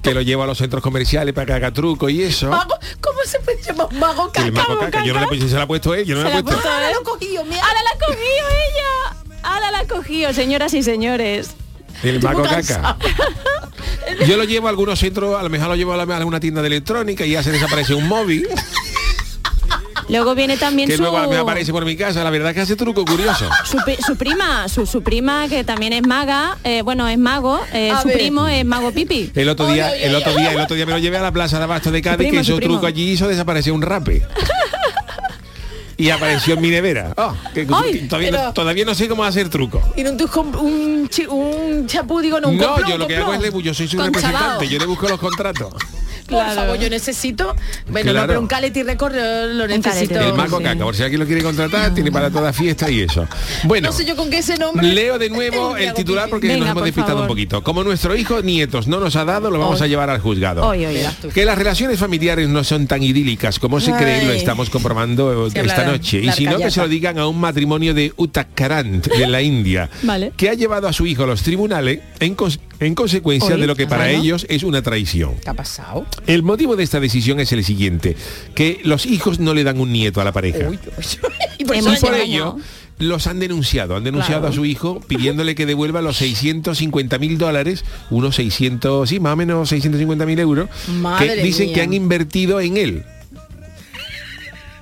que 0.03 0.15
lo 0.15 0.23
llevo 0.23 0.43
a 0.43 0.47
los 0.47 0.59
centros 0.59 0.83
comerciales 0.83 1.35
para 1.35 1.47
que 1.47 1.53
haga 1.53 1.71
truco 1.73 2.09
y 2.09 2.23
eso. 2.23 2.49
Mago, 2.49 2.75
¿Cómo 3.01 3.19
se 3.25 3.39
puede 3.41 3.63
llamar 3.63 3.93
mago 3.95 4.29
caca? 4.33 4.47
el 4.47 4.53
mago 4.53 4.79
caca, 4.79 5.05
yo 5.05 5.13
no 5.13 5.21
le 5.21 5.27
he 5.27 5.29
puesto, 5.29 5.49
se 5.49 5.57
la 5.57 5.63
ha 5.63 5.67
puesto 5.67 5.95
él, 5.95 6.05
yo 6.07 6.15
no 6.17 6.23
Se 6.23 6.29
le 6.29 6.31
he 6.31 6.35
la 6.35 6.41
ha 6.41 6.43
puesto. 6.43 6.69
Ahora 6.69 6.91
lo 6.93 7.01
he 7.01 7.05
cogido, 7.05 7.45
mira. 7.45 7.63
¡Ahora 7.63 7.83
la 7.83 7.91
ha 7.91 8.07
cogido 8.07 8.47
ella! 8.49 9.39
¡Ahora 9.43 9.71
la 9.71 9.79
ha 9.81 9.87
cogido, 9.87 10.33
señoras 10.33 10.73
y 10.75 10.83
señores! 10.83 11.51
El 12.03 12.23
mago 12.23 12.43
caca. 12.45 12.97
Yo 14.27 14.37
lo 14.37 14.45
llevo 14.45 14.67
a 14.67 14.71
algunos 14.71 14.99
centros, 14.99 15.39
a 15.39 15.43
lo 15.43 15.51
mejor 15.51 15.69
lo 15.69 15.77
llevo 15.77 15.93
a 15.93 15.97
la- 16.05 16.15
a 16.15 16.17
alguna 16.17 16.41
tienda 16.41 16.63
de 16.63 16.69
electrónica 16.69 17.25
y 17.27 17.33
ya 17.33 17.43
se 17.43 17.51
desaparece 17.53 17.95
un 17.95 18.09
móvil, 18.09 18.49
Luego 20.11 20.35
viene 20.35 20.57
también 20.57 20.89
que 20.89 20.97
su... 20.97 21.03
luego 21.03 21.29
me 21.29 21.37
aparece 21.37 21.73
por 21.73 21.85
mi 21.85 21.97
casa. 21.97 22.23
La 22.25 22.31
verdad 22.31 22.51
es 22.51 22.55
que 22.55 22.61
hace 22.61 22.77
truco 22.77 23.05
curioso. 23.05 23.49
Su, 23.65 23.79
pri- 23.85 23.97
su 24.05 24.17
prima, 24.17 24.69
su, 24.69 24.87
su 24.87 25.03
prima 25.03 25.49
que 25.49 25.65
también 25.65 25.93
es 25.93 26.03
maga, 26.07 26.59
eh, 26.65 26.83
bueno, 26.83 27.07
es 27.09 27.19
mago, 27.19 27.61
eh, 27.73 27.93
su 28.03 28.09
ver. 28.09 28.17
primo 28.19 28.49
es 28.49 28.65
mago 28.65 28.91
pipi. 28.93 29.31
El 29.35 29.49
otro 29.49 29.67
día, 29.73 29.95
el 29.97 30.15
otro 30.15 30.35
día, 30.35 30.53
el 30.53 30.61
otro 30.61 30.77
día 30.77 30.87
me 30.87 30.93
lo 30.93 30.99
llevé 30.99 31.17
a 31.19 31.23
la 31.23 31.33
plaza 31.33 31.59
de 31.59 31.65
abasto 31.65 31.91
de 31.91 32.03
Cádiz, 32.03 32.29
primo, 32.29 32.41
que 32.41 32.45
su 32.45 32.53
hizo 32.53 32.61
truco 32.61 32.87
allí 32.87 33.11
hizo 33.13 33.29
desapareció 33.29 33.75
un 33.75 33.83
rape. 33.83 34.23
y 35.97 36.09
apareció 36.11 36.55
en 36.55 36.61
mi 36.63 36.71
nevera. 36.71 37.13
Oh, 37.17 37.35
que- 37.53 37.67
que 37.67 37.75
Ay, 37.75 38.09
todavía, 38.09 38.31
no, 38.31 38.53
todavía 38.55 38.85
no 38.87 38.95
sé 38.95 39.07
cómo 39.07 39.23
hacer 39.23 39.49
truco. 39.51 39.83
Y 39.97 40.03
no, 40.03 40.11
un, 40.13 41.09
un 41.29 41.87
chapú, 41.87 42.21
digo, 42.21 42.41
no, 42.41 42.49
un 42.49 42.57
No, 42.57 42.89
yo 42.89 42.97
lo 42.97 43.07
que 43.07 43.17
hago 43.17 43.35
es 43.35 43.41
le, 43.41 43.63
yo 43.63 43.75
soy 43.75 43.87
su 43.87 44.01
representante, 44.01 44.67
yo 44.67 44.79
le 44.79 44.87
busco 44.87 45.09
los 45.09 45.19
contratos. 45.21 45.75
Por 46.31 46.45
Claro. 46.45 46.61
favor, 46.61 46.79
yo 46.79 46.89
necesito. 46.91 47.57
Bueno, 47.91 48.13
Claro. 48.13 48.21
no, 48.21 48.27
pero 48.29 48.41
un 48.41 48.47
Caletti 48.47 48.83
Record 48.83 49.15
lo 49.15 49.67
necesito. 49.67 50.19
El 50.21 50.35
mago 50.35 50.59
sí. 50.59 50.65
caca, 50.65 50.85
por 50.85 50.95
si 50.97 51.03
alguien 51.03 51.21
lo 51.21 51.27
quiere 51.27 51.43
contratar, 51.43 51.93
tiene 51.95 52.11
para 52.13 52.31
toda 52.31 52.53
fiesta 52.53 52.91
y 52.91 53.01
eso. 53.01 53.27
Bueno. 53.65 53.89
No 53.89 53.93
sé 53.97 54.05
yo 54.05 54.17
con 54.17 54.31
qué 54.31 54.39
ese 54.39 54.57
nombre. 54.57 54.87
Leo 54.87 55.19
de 55.19 55.29
nuevo 55.31 55.77
el 55.77 55.93
titular 55.95 56.29
porque 56.29 56.49
Venga, 56.49 56.61
nos 56.61 56.67
hemos 56.69 56.75
por 56.81 56.85
despistado 56.85 57.21
un 57.23 57.27
poquito. 57.27 57.63
Como 57.63 57.83
nuestro 57.85 58.15
hijo 58.17 58.41
nietos 58.43 58.87
no 58.89 59.01
nos 59.01 59.17
ha 59.17 59.25
dado, 59.25 59.51
lo 59.51 59.59
vamos 59.59 59.81
Hoy. 59.81 59.87
a 59.87 59.89
llevar 59.89 60.11
al 60.11 60.21
juzgado. 60.21 60.67
Hoy, 60.67 60.85
hoy, 60.87 60.99
Que 61.35 61.45
las 61.45 61.59
relaciones 61.59 61.99
familiares 61.99 62.49
no 62.49 62.63
son 62.65 62.87
tan 62.87 63.03
idílicas 63.03 63.59
como 63.59 63.81
se 63.81 63.93
cree, 63.93 64.25
lo 64.25 64.33
estamos 64.33 64.71
comprobando 64.71 65.47
esta 65.47 65.85
noche. 65.85 66.21
Y 66.23 66.31
si 66.33 66.45
no, 66.47 66.59
que 66.59 66.71
se 66.71 66.81
lo 66.81 66.89
digan 66.89 67.19
a 67.19 67.27
un 67.27 67.39
matrimonio 67.41 67.95
de 67.95 68.13
Uttarakhand, 68.17 69.07
de 69.09 69.27
la 69.27 69.43
India, 69.43 69.89
Vale. 70.03 70.33
que 70.37 70.49
ha 70.51 70.55
llevado 70.55 70.89
a 70.89 70.93
su 70.93 71.07
hijo 71.07 71.25
a 71.25 71.27
los 71.27 71.43
tribunales 71.43 72.01
en, 72.21 72.35
en 72.81 72.95
consecuencia 72.95 73.55
Hoy, 73.55 73.61
de 73.61 73.67
lo 73.67 73.77
que 73.77 73.87
para 73.87 74.05
bueno. 74.05 74.23
ellos 74.23 74.47
es 74.49 74.63
una 74.63 74.83
traición. 74.83 75.35
¿Qué 75.43 75.51
ha 75.51 75.55
pasado? 75.55 76.07
El 76.27 76.43
motivo 76.43 76.77
de 76.77 76.83
esta 76.83 76.99
decisión 77.01 77.39
es 77.41 77.53
el 77.53 77.63
siguiente, 77.65 78.17
que 78.55 78.81
los 78.85 79.07
hijos 79.07 79.39
no 79.39 79.55
le 79.55 79.65
dan 79.65 79.79
un 79.81 79.93
nieto 79.93 80.21
a 80.21 80.25
la 80.25 80.33
pareja. 80.33 80.69
Uy, 80.69 80.79
y 81.59 81.65
por 81.65 81.77
eso 81.77 82.15
ello 82.15 82.57
los 82.99 83.27
han 83.27 83.39
denunciado, 83.39 83.97
han 83.97 84.05
denunciado 84.05 84.41
Claro. 84.43 84.53
a 84.53 84.57
su 84.57 84.65
hijo 84.67 85.01
pidiéndole 85.01 85.55
que 85.55 85.65
devuelva 85.65 86.03
los 86.03 86.19
650 86.19 87.19
mil 87.19 87.39
dólares, 87.39 87.85
unos 88.11 88.37
600, 88.37 89.09
sí, 89.09 89.21
más 89.21 89.33
o 89.33 89.37
menos 89.37 89.69
650 89.71 90.27
mil 90.27 90.39
euros, 90.39 90.69
Madre 91.01 91.37
que 91.37 91.43
dicen 91.43 91.67
mía. 91.67 91.75
que 91.77 91.81
han 91.83 91.95
invertido 91.95 92.61
en 92.61 92.77
él. 92.77 93.05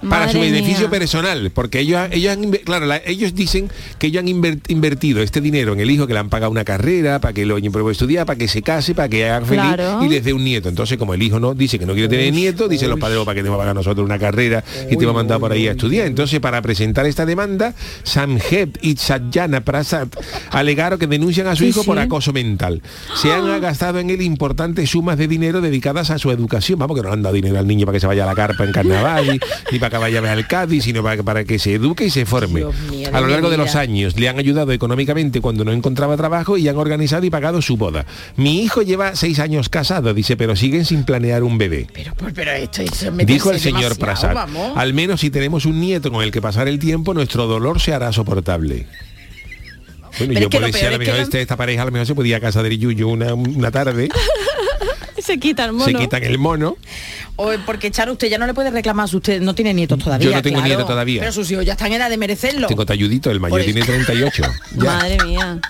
Para 0.08 0.30
su 0.30 0.38
beneficio 0.38 0.88
mía. 0.88 0.90
personal, 0.98 1.50
porque 1.52 1.80
ellos, 1.80 2.08
ellos 2.12 2.32
han, 2.32 2.50
claro, 2.64 2.87
la- 2.87 3.02
ellos 3.04 3.34
dicen 3.34 3.68
que 3.98 4.08
ellos 4.08 4.20
han 4.20 4.28
inver- 4.28 4.61
invertido 4.68 5.20
este 5.22 5.40
dinero 5.40 5.72
en 5.72 5.80
el 5.80 5.90
hijo, 5.90 6.06
que 6.06 6.12
le 6.12 6.20
han 6.20 6.28
pagado 6.28 6.52
una 6.52 6.64
carrera, 6.64 7.18
para 7.20 7.32
que 7.34 7.44
lo 7.44 7.56
pueda 7.72 7.90
estudiar, 7.90 8.24
para 8.26 8.38
que 8.38 8.46
se 8.48 8.62
case, 8.62 8.94
para 8.94 9.08
que 9.08 9.28
haga 9.28 9.44
feliz 9.44 9.62
Claro. 9.74 10.04
y 10.04 10.08
les 10.08 10.22
dé 10.24 10.32
un 10.32 10.44
nieto. 10.44 10.68
Entonces, 10.68 10.98
como 10.98 11.14
el 11.14 11.22
hijo 11.22 11.40
no 11.40 11.54
dice 11.54 11.78
que 11.78 11.87
no 11.87 11.94
quiere 11.94 12.08
tener 12.08 12.32
nieto, 12.32 12.68
dicen 12.68 12.90
los 12.90 12.98
padres, 13.00 13.18
"Oh, 13.18 13.24
para 13.24 13.34
que 13.37 13.42
te 13.42 13.48
va 13.48 13.56
a 13.56 13.58
pagar 13.58 13.74
nosotros 13.74 14.04
una 14.04 14.18
carrera 14.18 14.62
y 14.90 14.96
te 14.96 15.04
va 15.04 15.11
a 15.11 15.14
mandar 15.14 15.40
por 15.40 15.50
ahí 15.52 15.66
a 15.68 15.72
estudiar. 15.72 16.06
Entonces, 16.06 16.38
para 16.40 16.62
presentar 16.62 17.04
esta 17.06 17.26
demanda, 17.26 17.74
Samjeb 18.04 18.78
y 18.82 18.96
Satyana 18.96 19.61
Prasad 19.62 20.08
alegaron 20.50 20.98
que 20.98 21.06
denuncian 21.06 21.46
a 21.48 21.56
su 21.56 21.64
Sí, 21.64 21.70
hijo 21.70 21.84
por 21.84 21.98
acoso 21.98 22.32
mental. 22.32 22.82
Se 23.16 23.32
han 23.32 23.61
gastado 23.61 23.98
en 23.98 24.11
él 24.11 24.22
importantes 24.22 24.90
sumas 24.90 25.18
de 25.18 25.28
dinero 25.28 25.61
dedicadas 25.61 26.11
a 26.11 26.18
su 26.18 26.30
educación. 26.30 26.78
Vamos, 26.78 26.96
que 26.96 27.02
no 27.06 27.12
han 27.12 27.22
dado 27.22 27.34
dinero 27.34 27.58
al 27.58 27.66
niño 27.66 27.84
para 27.87 27.96
que 27.96 28.00
se 28.00 28.06
vaya 28.06 28.24
a 28.24 28.26
la 28.26 28.34
carpa 28.34 28.64
en 28.64 28.72
carnaval, 28.72 29.40
ni 29.72 29.78
para 29.78 29.88
que 29.90 29.96
vaya 29.98 30.18
a 30.18 30.22
ver 30.22 30.31
al 30.33 30.46
Cádiz, 30.46 30.85
sino 30.85 31.03
para, 31.03 31.22
para 31.22 31.44
que 31.44 31.59
se 31.59 31.74
eduque 31.74 32.05
y 32.07 32.11
se 32.11 32.27
forme. 32.27 32.64
Mío, 32.90 33.11
a 33.12 33.20
lo 33.20 33.27
largo 33.29 33.51
de 33.51 33.57
los 33.57 33.74
años 33.74 34.16
le 34.18 34.29
han 34.29 34.38
ayudado 34.38 34.72
económicamente 34.72 35.40
cuando 35.40 35.64
no 35.64 35.72
encontraba 35.72 36.16
trabajo 36.16 36.57
y 36.57 36.68
han 36.68 36.77
organizado 36.77 37.24
y 37.27 37.31
pagado 37.31 37.62
su 37.62 37.77
boda. 37.77 38.07
Mi 38.37 38.62
hijo 38.62 38.83
lleva 38.83 39.16
seis 39.16 39.38
años 39.38 39.68
casado, 39.68 40.14
dice, 40.14 40.37
pero 40.37 40.57
siguen 40.57 40.85
sin 40.85 41.05
planear 41.05 41.42
un 41.42 41.59
bebé. 41.59 41.87
Pero, 41.92 42.14
pero, 42.16 42.33
pero 42.35 42.53
esto, 42.53 42.83
esto 42.83 43.07
es 43.07 43.12
meterse 43.12 43.33
Dijo 43.33 43.51
el 43.51 43.61
señor 43.61 43.98
Prasad, 43.98 44.35
vamos. 44.35 44.72
al 44.77 44.94
menos 44.94 45.20
si 45.20 45.31
tenemos 45.31 45.64
un 45.66 45.81
nieto 45.81 46.11
con 46.11 46.22
el 46.22 46.31
que 46.31 46.40
pasar 46.40 46.68
el 46.68 46.79
tiempo, 46.79 47.14
nuestro 47.14 47.46
dolor 47.46 47.81
se 47.81 47.92
hará 47.94 48.12
soportable. 48.12 48.87
Bueno, 50.18 50.33
Pero 50.35 50.40
yo 50.40 50.51
puedo 50.51 50.66
decir, 50.66 50.87
a 50.87 50.90
lo 50.90 50.96
es 50.96 50.98
que 51.01 51.07
mejor 51.07 51.20
este- 51.22 51.40
esta 51.42 51.57
pareja 51.57 51.83
a 51.83 51.85
lo 51.85 51.92
mejor 51.92 52.07
se 52.07 52.14
podía 52.14 52.40
casar 52.40 52.64
de 52.64 52.77
Yuyu 52.77 53.09
una, 53.09 53.35
una 53.35 53.70
tarde, 53.70 54.09
Se 55.18 55.38
quita 55.38 55.64
el 55.66 55.72
mono. 55.72 55.85
se 55.85 55.94
quitan 55.94 56.22
el 56.24 56.38
mono. 56.38 56.77
O 57.40 57.53
porque 57.64 57.92
Charo, 57.92 58.12
usted 58.12 58.29
ya 58.29 58.37
no 58.37 58.48
le 58.48 58.55
puede 58.55 58.72
reclamar, 58.72 59.09
usted 59.14 59.40
no 59.40 59.55
tiene 59.55 59.72
nietos 59.72 60.01
todavía. 60.03 60.29
Yo 60.29 60.35
no 60.35 60.42
tengo 60.42 60.57
claro. 60.57 60.68
nieto 60.68 60.85
todavía. 60.85 61.20
Pero 61.20 61.33
sus 61.33 61.48
hijos 61.53 61.64
ya 61.64 61.74
están 61.74 61.87
en 61.92 61.94
edad 61.94 62.11
de 62.11 62.16
merecerlo. 62.16 62.66
Tengo 62.66 62.85
talludito, 62.85 63.31
el 63.31 63.38
mayor 63.38 63.62
tiene 63.62 63.81
38. 63.83 64.42
Ya. 64.77 64.85
Madre 64.85 65.18
mía. 65.24 65.61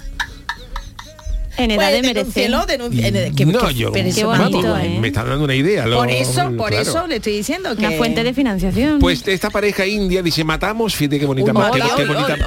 En 1.58 1.70
edad 1.72 1.90
Pues 1.90 2.02
de 2.02 2.02
merecer. 2.02 2.50
no, 2.50 3.70
yo 3.70 3.90
vamos, 4.28 4.64
¿eh? 4.82 4.98
me 5.00 5.08
está 5.08 5.24
dando 5.24 5.44
una 5.44 5.54
idea. 5.54 5.86
lo- 5.86 5.96
Por 5.98 6.10
eso, 6.10 6.50
por 6.56 6.68
claro. 6.70 6.82
eso 6.82 7.06
le 7.06 7.16
estoy 7.16 7.34
diciendo 7.34 7.74
que 7.76 7.86
Una 7.86 7.96
fuente 7.96 8.22
de 8.24 8.32
financiación. 8.32 8.98
Pues 9.00 9.26
esta 9.26 9.50
pareja 9.50 9.86
india 9.86 10.22
dice 10.22 10.44
matamos, 10.44 10.94
fíjate 10.94 11.18
qué 11.18 11.26
bonita, 11.26 11.52
Uy, 11.52 11.80
qué, 11.96 12.04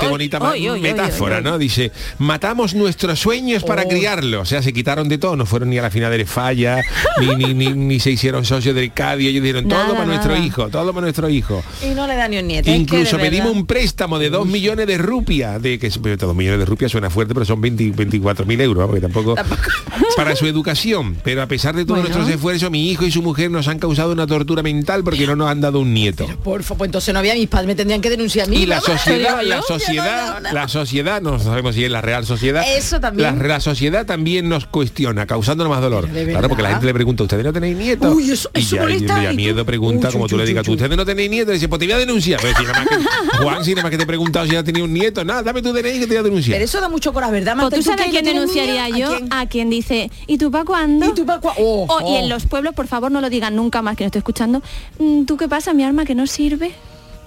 bonita, 0.08 0.52
qué 0.54 0.80
metáfora, 0.80 1.42
¿no? 1.42 1.58
Dice 1.58 1.92
matamos 2.20 2.74
nuestros 2.74 3.20
sueños 3.20 3.64
para 3.64 3.84
Oh. 3.84 3.88
criarlos, 3.88 4.42
o 4.44 4.46
sea, 4.46 4.62
se 4.62 4.72
quitaron 4.74 5.10
de 5.10 5.18
todo, 5.18 5.36
no 5.36 5.46
fueron 5.46 5.70
ni 5.70 5.78
a 5.78 5.82
la 5.82 5.90
final 5.92 6.16
de 6.16 6.26
falla, 6.26 6.82
ni, 7.20 7.36
ni, 7.36 7.54
ni, 7.54 7.68
ni 7.74 8.00
se 8.00 8.12
hicieron 8.12 8.46
socios 8.46 8.76
del 8.76 8.94
Cádiz, 8.94 9.28
ellos 9.30 9.44
dijeron 9.44 9.68
todo 9.68 9.80
Nada, 9.80 9.94
para 9.94 10.06
nuestro 10.06 10.34
nada. 10.34 10.46
hijo, 10.46 10.70
todo 10.70 10.94
para 10.94 11.02
nuestro 11.02 11.28
hijo. 11.30 11.64
y 11.84 11.94
no 11.94 12.08
le 12.08 12.16
da 12.16 12.28
ni 12.28 12.38
un 12.38 12.48
nieto. 12.48 12.70
es 12.70 12.76
que 12.76 12.82
Incluso 12.82 13.18
pedimos 13.18 13.48
verdad- 13.48 13.60
un 13.62 13.66
préstamo 13.66 14.20
de 14.20 14.30
2 14.30 14.46
millones 14.48 14.88
de 14.88 14.98
rupias, 14.98 15.62
de 15.62 15.80
que 15.80 15.90
pero 16.02 16.16
dos 16.18 16.36
millones 16.36 16.60
de 16.60 16.66
rupias 16.66 16.92
suena 16.92 17.10
fuerte, 17.10 17.34
pero 17.34 17.46
son 17.46 17.60
20 17.60 17.92
24 17.92 18.46
mil 18.46 18.60
euros, 18.62 18.84
tampoco, 19.02 19.36
Tampoco. 19.36 19.62
para 20.24 20.36
su 20.36 20.46
educación. 20.48 21.18
Pero 21.24 21.42
a 21.42 21.48
pesar 21.48 21.76
de 21.76 21.84
todos 21.86 22.00
Bueno. 22.02 22.16
nuestros 22.16 22.36
esfuerzos, 22.36 22.72
mi 22.72 22.90
hijo 22.90 23.06
y 23.06 23.12
su 23.12 23.22
mujer 23.22 23.52
nos 23.52 23.68
han 23.68 23.80
causado 23.80 24.12
una 24.12 24.28
tortura 24.28 24.64
mental 24.64 25.04
porque 25.04 25.26
no 25.28 25.36
nos 25.36 25.50
han 25.50 25.62
dado 25.62 25.80
un 25.80 25.94
nieto. 25.94 26.28
Por 26.44 26.64
favor, 26.64 26.78
pues 26.80 26.88
entonces 26.90 27.14
no 27.14 27.20
había 27.20 27.34
mis 27.36 27.48
padres, 27.48 27.68
me 27.68 27.76
tendrían 27.76 28.02
que 28.02 28.10
denunciar 28.10 28.48
a 28.48 28.50
mí. 28.50 28.58
Y 28.58 28.66
la 28.66 28.82
sociedad, 28.82 29.38
Pero 29.38 29.42
la 29.50 29.62
sociedad, 29.62 30.42
la 30.52 30.68
sociedad, 30.68 31.22
no 31.22 31.40
sabemos 31.40 31.76
si 31.76 31.84
es 31.86 31.92
la 31.92 32.02
Real 32.02 32.26
Sociedad. 32.26 32.64
Eso 32.76 33.00
también. 33.00 33.38
La, 33.40 33.48
la 33.48 33.60
sociedad 33.60 34.06
también 34.06 34.50
nos 34.50 34.66
cuestiona, 34.66 35.26
causándonos 35.26 35.72
más 35.72 35.82
dolor. 35.82 36.08
Claro, 36.10 36.48
porque 36.48 36.64
la 36.64 36.70
gente 36.72 36.86
le 36.86 36.94
pregunta, 36.94 37.24
¿ustedes 37.24 37.44
no 37.44 37.54
tenéis 37.54 37.78
nietos? 37.78 38.14
Uy, 38.16 38.32
eso- 38.32 38.50
y 38.54 38.60
eso 38.60 38.76
ya, 38.76 38.82
y 38.82 38.86
molesta, 38.86 39.24
ya 39.24 39.32
y 39.34 39.36
miedo 39.36 39.58
tú- 39.62 39.66
pregunta, 39.66 40.08
Uy, 40.08 40.12
como 40.14 40.24
uy, 40.26 40.30
tú 40.30 40.38
le 40.38 40.46
digas, 40.46 40.68
uy, 40.68 40.76
¿ustedes 40.76 40.98
no 40.98 41.06
tenéis 41.06 41.30
nietos? 41.30 41.54
Dice, 41.54 41.68
pues 41.68 41.80
te 41.80 41.86
voy 41.86 41.94
a 41.94 41.98
denunciar. 41.98 42.40
Pero 42.42 42.58
si 42.58 42.64
nada 42.64 42.80
más 42.80 42.88
que- 42.88 43.38
Juan, 43.44 43.66
si 43.66 43.72
nada 43.72 43.84
más 43.84 43.92
que 43.92 43.98
te 43.98 44.04
he 44.04 44.08
preguntado 44.08 44.46
si 44.46 44.52
ya 44.54 44.64
tenía 44.64 44.84
un 44.84 44.94
nieto, 44.94 45.24
nada, 45.26 45.42
dame 45.44 45.62
tu 45.62 45.72
DNI 45.74 45.94
que 45.94 46.00
te 46.02 46.08
voy 46.08 46.18
a 46.18 46.24
denunciar. 46.24 46.56
Pero 46.56 46.66
eso 46.66 46.80
da 46.82 46.90
mucho 46.90 47.12
coraje, 47.14 47.32
¿verdad, 47.34 47.56
Pues 47.60 47.74
tú 47.74 47.80
¿Y 47.80 47.84
sabes 47.84 48.08
a 48.08 48.10
quién 48.10 48.26
denunciaría 48.26 48.90
yo, 48.90 49.18
a 49.32 49.46
quien 49.48 49.70
dice, 49.70 50.11
¿y 50.28 50.38
tú 50.38 50.52
para 50.52 50.66
cuándo? 50.66 51.06
¿Y 51.08 51.14
tú 51.14 51.26
pa' 51.26 51.40
cua- 51.42 51.54
Oh, 51.58 51.86
O- 51.90 52.02
Y 52.02 52.16
oh. 52.16 52.20
en 52.20 52.30
los 52.30 52.46
pueblos, 52.46 52.74
por 52.74 52.88
favor, 52.88 53.12
no 53.12 53.22
lo 53.22 53.30
digan 53.30 53.56
nunca 53.56 53.82
más 53.82 53.96
que 53.98 54.04
no 54.04 54.08
estoy 54.08 54.20
escuchando. 54.20 54.62
"Mm, 55.00 55.24
¿Tú 55.26 55.38
qué 55.38 55.48
pasa, 55.48 55.74
mi 55.74 55.84
arma 55.84 56.06
que 56.06 56.16
no 56.16 56.28
sirve? 56.28 56.72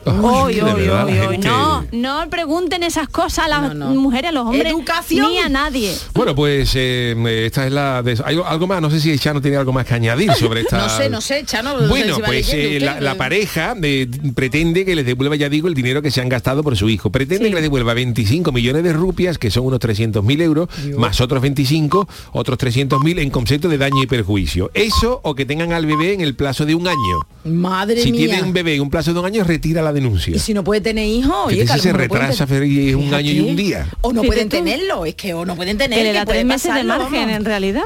Hoy, 0.07 0.61
hoy, 0.61 0.89
hoy, 0.89 1.39
No, 1.39 1.85
no 1.93 2.29
pregunten 2.31 2.83
esas 2.83 3.09
cosas 3.09 3.47
a 3.47 3.49
las 3.49 3.75
mujeres, 3.75 4.31
a 4.31 4.33
los 4.33 4.45
hombres, 4.47 4.67
Educación. 4.67 5.29
ni 5.31 5.39
a 5.39 5.49
nadie. 5.49 5.95
Bueno, 6.15 6.35
pues 6.35 6.73
eh, 6.75 7.15
esta 7.47 7.67
es 7.67 7.73
la... 7.73 8.03
de- 8.03 8.21
¿Hay 8.25 8.39
algo 8.45 8.67
más? 8.67 8.81
No 8.83 8.91
sé 8.91 9.01
si 9.01 9.19
Chano 9.19 9.41
tiene 9.41 9.57
algo 9.57 9.73
más 9.73 9.87
que 9.87 9.95
añadir 9.95 10.33
sobre 10.35 10.61
esta... 10.63 10.79
No 10.79 10.89
sé, 10.89 11.09
no 11.09 11.21
sé, 11.21 11.45
Chano. 11.45 11.75
no 11.75 11.81
sé 11.83 11.87
Bueno, 11.89 12.17
si 12.17 12.23
pues 12.23 12.53
eh, 12.53 12.79
la, 12.81 13.01
la 13.01 13.15
pareja 13.17 13.75
eh, 13.83 14.07
pretende 14.35 14.85
que 14.85 14.95
les 14.95 15.07
devuelva, 15.07 15.37
ya 15.37 15.49
digo, 15.49 15.69
el 15.69 15.75
dinero 15.75 16.03
que 16.03 16.11
se 16.11 16.21
han 16.21 16.29
gastado 16.29 16.63
por 16.63 16.77
su 16.77 16.89
hijo. 16.89 17.11
Pretende 17.11 17.49
que 17.49 17.55
les 17.55 17.63
devuelva 17.63 17.95
25 17.95 18.53
millones 18.53 18.83
de 18.85 18.93
rupias, 18.93 19.39
que 19.39 19.51
son 19.51 19.65
unos 19.67 19.81
300.000 19.81 20.43
euros, 20.43 20.69
más 20.99 21.21
otros 21.21 21.41
25, 21.43 22.07
otros 22.33 22.59
300.000 22.59 23.21
en 23.21 23.31
concepto 23.31 23.69
de 23.69 23.79
daño 23.79 24.03
y 24.03 24.07
perjuicio. 24.07 24.71
Eso 24.75 25.21
o 25.23 25.35
que 25.35 25.47
tengan 25.47 25.73
al 25.73 25.87
bebé 25.87 26.13
en 26.13 26.21
el 26.21 26.35
plazo 26.35 26.67
de 26.67 26.75
un 26.75 26.87
año. 26.87 27.21
Madre 27.45 28.03
si 28.03 28.11
mía. 28.13 28.27
tiene 28.29 28.43
un 28.43 28.53
bebé 28.53 28.75
en 28.75 28.81
un 28.83 28.91
plazo 28.91 29.13
de 29.13 29.21
un 29.21 29.27
año, 29.27 29.45
retira 29.45 29.83
la 29.83 29.93
denuncia. 29.95 30.37
Y 30.37 30.39
si 30.39 30.53
no 30.53 30.63
puede 30.63 30.81
tener 30.83 31.07
hijos, 31.07 31.35
oye, 31.47 31.65
que 31.65 31.79
se 31.79 31.93
retrasa 31.93 32.47
Fer, 32.47 32.63
un 32.97 33.15
año 33.15 33.31
y 33.33 33.41
un 33.41 33.57
día. 33.57 33.87
O 34.03 34.13
no 34.13 34.21
Fíjate 34.21 34.27
pueden 34.27 34.49
tú. 34.51 34.57
tenerlo, 34.59 35.07
es 35.07 35.15
que 35.15 35.33
o 35.33 35.47
no 35.47 35.57
pueden 35.57 35.79
tener 35.79 35.99
Que 35.99 36.05
le 36.05 36.13
da 36.13 36.25
puede 36.27 36.39
tres 36.41 36.47
meses 36.47 36.75
de 36.75 36.85
margen, 36.85 37.13
vamos. 37.13 37.31
en 37.37 37.45
realidad. 37.47 37.83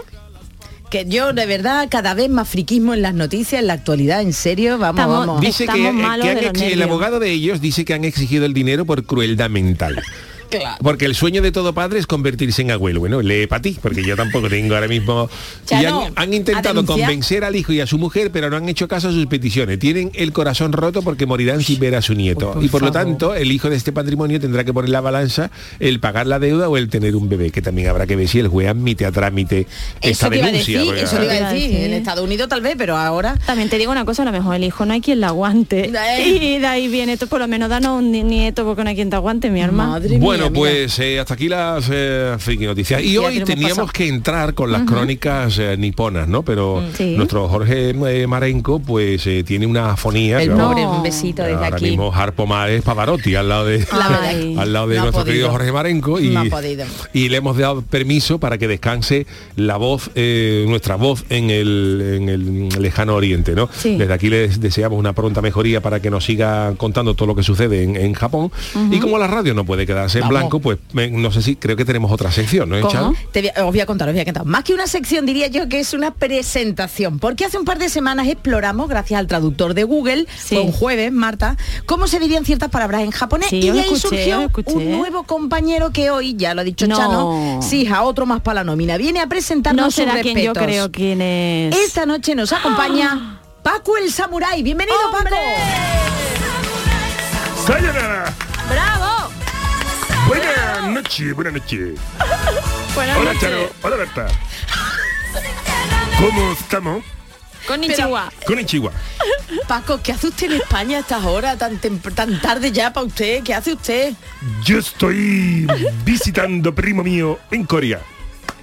Que 0.91 1.05
yo, 1.07 1.35
de 1.35 1.45
verdad, 1.45 1.87
cada 1.91 2.15
vez 2.15 2.31
más 2.31 2.49
friquismo 2.49 2.95
en 2.95 3.03
las 3.03 3.13
noticias, 3.13 3.61
en 3.61 3.67
la 3.67 3.75
actualidad, 3.75 4.23
en 4.23 4.33
serio, 4.33 4.79
vamos, 4.79 4.99
Estamos- 5.01 5.27
vamos. 5.27 5.41
Dice 5.43 5.67
que, 5.67 5.73
Estamos 5.73 5.93
malos 5.93 6.25
que 6.25 6.31
han 6.31 6.37
de 6.37 6.43
los 6.43 6.51
ex- 6.63 6.73
el 6.73 6.83
abogado 6.83 7.21
de 7.21 7.31
ellos 7.31 7.61
dice 7.61 7.85
que 7.85 7.93
han 7.93 8.05
exigido 8.05 8.47
el 8.47 8.55
dinero 8.55 8.87
por 8.87 9.05
crueldad 9.05 9.51
mental. 9.51 10.03
Porque 10.83 11.05
el 11.05 11.15
sueño 11.15 11.43
de 11.43 11.53
todo 11.53 11.73
padre 11.73 11.99
es 11.99 12.07
convertirse 12.07 12.63
en 12.63 12.71
abuelo. 12.71 13.01
Bueno, 13.01 13.23
lee 13.23 13.47
para 13.47 13.63
ti, 13.63 13.77
porque 13.81 14.05
yo 14.05 14.17
tampoco 14.17 14.49
tengo 14.49 14.75
ahora 14.75 14.89
mismo. 14.89 15.29
y 15.71 15.85
han, 15.85 16.35
intentado 16.35 16.85
convencer 16.85 17.45
al 17.45 17.57
hijo 17.57 17.73
y 17.73 17.81
a 17.81 17.87
su 17.87 17.99
mujer, 17.99 18.31
pero 18.33 18.51
no 18.51 18.57
han 18.57 18.69
hecho 18.69 18.89
caso 18.89 19.09
a 19.09 19.13
sus 19.13 19.27
peticiones. 19.27 19.79
Tienen 19.79 20.11
el 20.15 20.33
corazón 20.33 20.73
roto 20.73 21.03
porque 21.03 21.27
morirán 21.27 21.63
sin 21.63 21.79
ver 21.79 21.95
a 21.95 22.03
su 22.03 22.15
nieto. 22.15 22.53
por 22.53 22.65
y 22.65 22.69
por 22.69 22.83
lo 22.83 22.93
tanto, 22.93 23.35
el 23.35 23.53
hijo 23.53 23.71
de 23.71 23.77
este 23.77 23.93
patrimonio 23.93 24.41
tendrá 24.41 24.65
que 24.65 24.73
poner 24.73 24.91
la 24.91 25.01
balanza 25.01 25.51
el 25.79 26.01
pagar 26.01 26.27
la 26.27 26.39
deuda 26.39 26.69
o 26.69 26.77
el 26.77 26.89
tener 26.89 27.17
un 27.17 27.29
bebé, 27.29 27.51
que 27.51 27.63
también 27.63 27.89
habrá 27.89 28.07
que 28.07 28.17
ver 28.17 28.29
si 28.29 28.39
el 28.39 28.49
juez 28.49 28.69
admite 28.69 29.07
a 29.07 29.13
trámite 29.13 29.67
esta 30.01 30.29
denuncia. 30.29 30.81
decir, 30.81 30.95
eso 30.95 31.17
te 31.17 31.25
iba 31.25 31.49
a 31.49 31.53
decir. 31.53 31.77
En 31.77 31.93
Estados 31.93 32.25
Unidos 32.25 32.49
tal 32.49 32.61
vez, 32.61 32.75
pero 32.77 32.97
ahora... 32.97 33.37
También 33.47 33.69
te 33.69 33.79
digo 33.79 33.93
una 33.93 34.05
cosa, 34.05 34.23
a 34.23 34.25
lo 34.25 34.33
mejor 34.33 34.57
el 34.57 34.65
hijo 34.65 34.87
no 34.87 34.93
hay 34.93 35.01
quien 35.01 35.21
la 35.21 35.29
aguante. 35.29 35.91
Eh. 35.95 36.29
Y 36.29 36.59
de 36.59 36.67
ahí 36.67 36.89
viene 36.89 37.15
esto, 37.15 37.27
por 37.27 37.41
lo 37.41 37.49
menos 37.49 37.69
danos 37.69 37.99
un 37.99 38.11
ni- 38.11 38.23
nieto 38.23 38.65
porque 38.65 38.85
no 38.85 38.91
hay 38.91 38.97
quien 38.97 39.11
te 39.11 39.17
aguante, 39.17 39.51
mi. 39.51 39.59
Madre 39.73 40.19
Bueno, 40.19 40.38
mira. 40.45 40.53
pues 40.55 40.99
eh, 40.99 41.21
hasta 41.21 41.35
aquí 41.35 41.49
las 41.49 41.89
eh, 41.93 42.35
friki 42.39 42.67
noticias. 42.67 43.03
Y 43.03 43.17
hoy 43.19 43.41
teníamos 43.45 43.71
pasado. 43.77 43.93
que 43.93 44.09
entrar 44.09 44.55
con 44.55 44.71
las 44.73 44.83
crónicas 44.83 45.59
eh, 45.59 45.77
niponas, 45.77 46.29
¿no? 46.29 46.43
Pero 46.43 46.79
Mm. 46.81 46.95
Sí. 46.97 47.15
nuestro 47.17 47.49
Jorge 47.49 47.91
eh, 47.91 48.27
Marenco, 48.27 48.79
pues 48.81 49.29
tiene 49.45 49.67
una 49.67 49.93
afonía. 49.93 50.41
El 50.43 50.51
pobre, 50.53 50.87
un 50.87 51.03
besito 51.03 51.43
desde 51.43 51.55
ahora 51.57 51.77
aquí. 51.77 51.87
mismo 51.91 52.13
Harpo 52.15 52.47
Mar 52.47 52.71
es 52.71 52.83
Pavarotti 52.83 53.35
al 53.35 53.49
lado 53.49 53.67
de 53.67 53.87
Ay. 53.91 54.55
al 54.59 54.73
lado 54.73 54.87
de 54.89 54.97
No 54.97 55.03
nuestro 55.03 55.25
querido 55.25 55.51
Jorge 55.51 55.73
Marenco 55.73 56.21
y, 56.21 56.31
No 56.31 56.45
y 57.13 57.29
le 57.29 57.37
hemos 57.37 57.57
dado 57.57 57.83
permiso 57.83 58.39
para 58.39 58.59
que 58.59 58.69
descanse 58.69 59.27
la 59.57 59.77
voz, 59.77 60.11
nuestra 60.15 60.97
voz 60.97 61.25
en 61.31 61.51
el, 61.51 62.03
en 62.21 62.29
el 62.29 62.69
lejano 62.81 63.15
oriente, 63.15 63.55
¿no? 63.55 63.69
Sí. 63.73 63.97
Desde 63.97 64.13
aquí 64.13 64.29
les 64.29 64.61
deseamos 64.61 64.99
una 64.99 65.13
pronta 65.13 65.41
mejoría 65.43 65.81
para 65.81 66.01
que 66.01 66.11
nos 66.11 66.25
siga 66.25 66.75
contando 66.77 67.15
todo 67.15 67.27
lo 67.29 67.35
que 67.35 67.43
sucede 67.43 67.83
en, 67.83 67.97
en 67.97 68.15
Japón. 68.15 68.51
Y 68.91 68.99
como 69.01 69.19
la 69.19 69.27
radio 69.27 69.55
no 69.55 69.65
puede 69.65 69.87
quedarse 69.87 70.21
Vamos. 70.29 70.41
blanco, 70.41 70.61
pues 70.61 70.79
me- 70.93 71.09
no 71.11 71.31
sé 71.31 71.43
si 71.43 71.57
creo 71.57 71.77
que 71.77 71.85
tenemos 71.85 72.11
otra 72.13 72.31
sección, 72.31 72.69
¿no? 72.69 72.77
¿eh. 72.77 72.83
Te 73.33 73.41
voy 73.41 73.51
a- 73.55 73.65
os 73.67 73.71
voy 73.73 73.81
a 73.81 73.87
contar, 73.87 74.09
os 74.09 74.15
voy 74.15 74.21
a 74.21 74.25
contar. 74.25 74.45
Más 74.45 74.65
que 74.65 74.75
una 74.75 74.87
sección, 74.87 75.27
diría 75.27 75.47
yo 75.49 75.69
que 75.69 75.81
es 75.81 75.93
una 75.95 76.13
presentación. 76.13 77.19
Porque 77.19 77.45
hace 77.45 77.59
un 77.59 77.65
par 77.65 77.79
de 77.79 77.89
semanas 77.89 78.27
exploramos, 78.29 78.89
gracias 78.89 79.19
al 79.19 79.27
traductor 79.27 79.75
de 79.75 79.85
Google, 79.85 80.27
Sí. 80.37 80.55
fue 80.57 80.61
un 80.61 80.73
jueves, 80.73 81.13
Marta, 81.13 81.57
cómo 81.87 82.07
se 82.07 82.19
dirían 82.19 82.45
ciertas 82.45 82.71
palabras 82.71 83.03
en 83.03 83.11
japonés. 83.11 83.49
Sí, 83.51 83.61
y 83.61 83.69
ahí 83.71 83.79
escuché, 83.81 84.01
surgió 84.01 84.51
un 84.75 84.91
nuevo 84.99 85.23
compañero 85.25 85.91
que 85.91 86.11
hoy, 86.11 86.35
ya 86.37 86.55
lo 86.55 86.61
ha 86.61 86.65
dicho 86.65 86.87
No. 86.87 86.97
Chano, 86.97 87.61
Sija, 87.63 88.03
otro 88.03 88.27
más 88.27 88.41
para 88.41 88.57
la 88.57 88.65
nómina, 88.65 88.97
viene 88.97 89.21
a 89.21 89.27
presentarnos 89.27 89.85
No 89.87 89.91
sus 89.91 89.97
será 89.97 90.21
quien 90.21 90.37
yo 90.39 90.53
respetos. 90.53 90.63
creo 90.65 90.91
quién 90.93 91.21
es. 91.23 91.77
Esta 91.77 92.07
noche 92.07 92.35
nos 92.35 92.53
acompaña 92.53 93.41
Paco 93.63 93.97
el 93.97 94.11
Samurai. 94.13 94.63
Bienvenido, 94.63 94.97
Paco. 95.13 95.35
¡Sayonara! 97.67 98.35
¡Bravo! 98.71 99.08
Buenas 100.99 101.13
noches, 101.13 101.35
buenas 101.37 101.53
noches. 101.63 101.95
Buenas 102.97 103.17
Hola, 103.19 103.33
noches. 103.33 103.41
Charo. 103.49 103.71
Hola, 103.83 103.97
Berta. 103.97 104.27
¿Cómo 106.19 106.53
estamos? 106.53 107.05
Con 107.69 107.85
Ichiwa. 107.85 108.33
Con 108.45 108.67
Chihuahua. 108.67 108.99
Paco, 109.69 110.01
¿qué 110.03 110.11
hace 110.13 110.27
usted 110.27 110.47
en 110.51 110.61
España 110.61 110.97
a 110.97 111.01
estas 111.01 111.25
horas, 111.25 111.57
tan, 111.57 111.79
tan 111.79 112.41
tarde 112.41 112.73
ya 112.73 112.93
para 112.93 113.07
usted? 113.07 113.45
¿Qué 113.45 113.55
hace 113.55 113.75
usted? 113.75 114.15
Yo 114.65 114.79
estoy 114.81 115.69
visitando 116.05 116.75
primo 116.75 117.05
mío 117.05 117.39
en 117.53 117.65
Corea. 117.65 118.01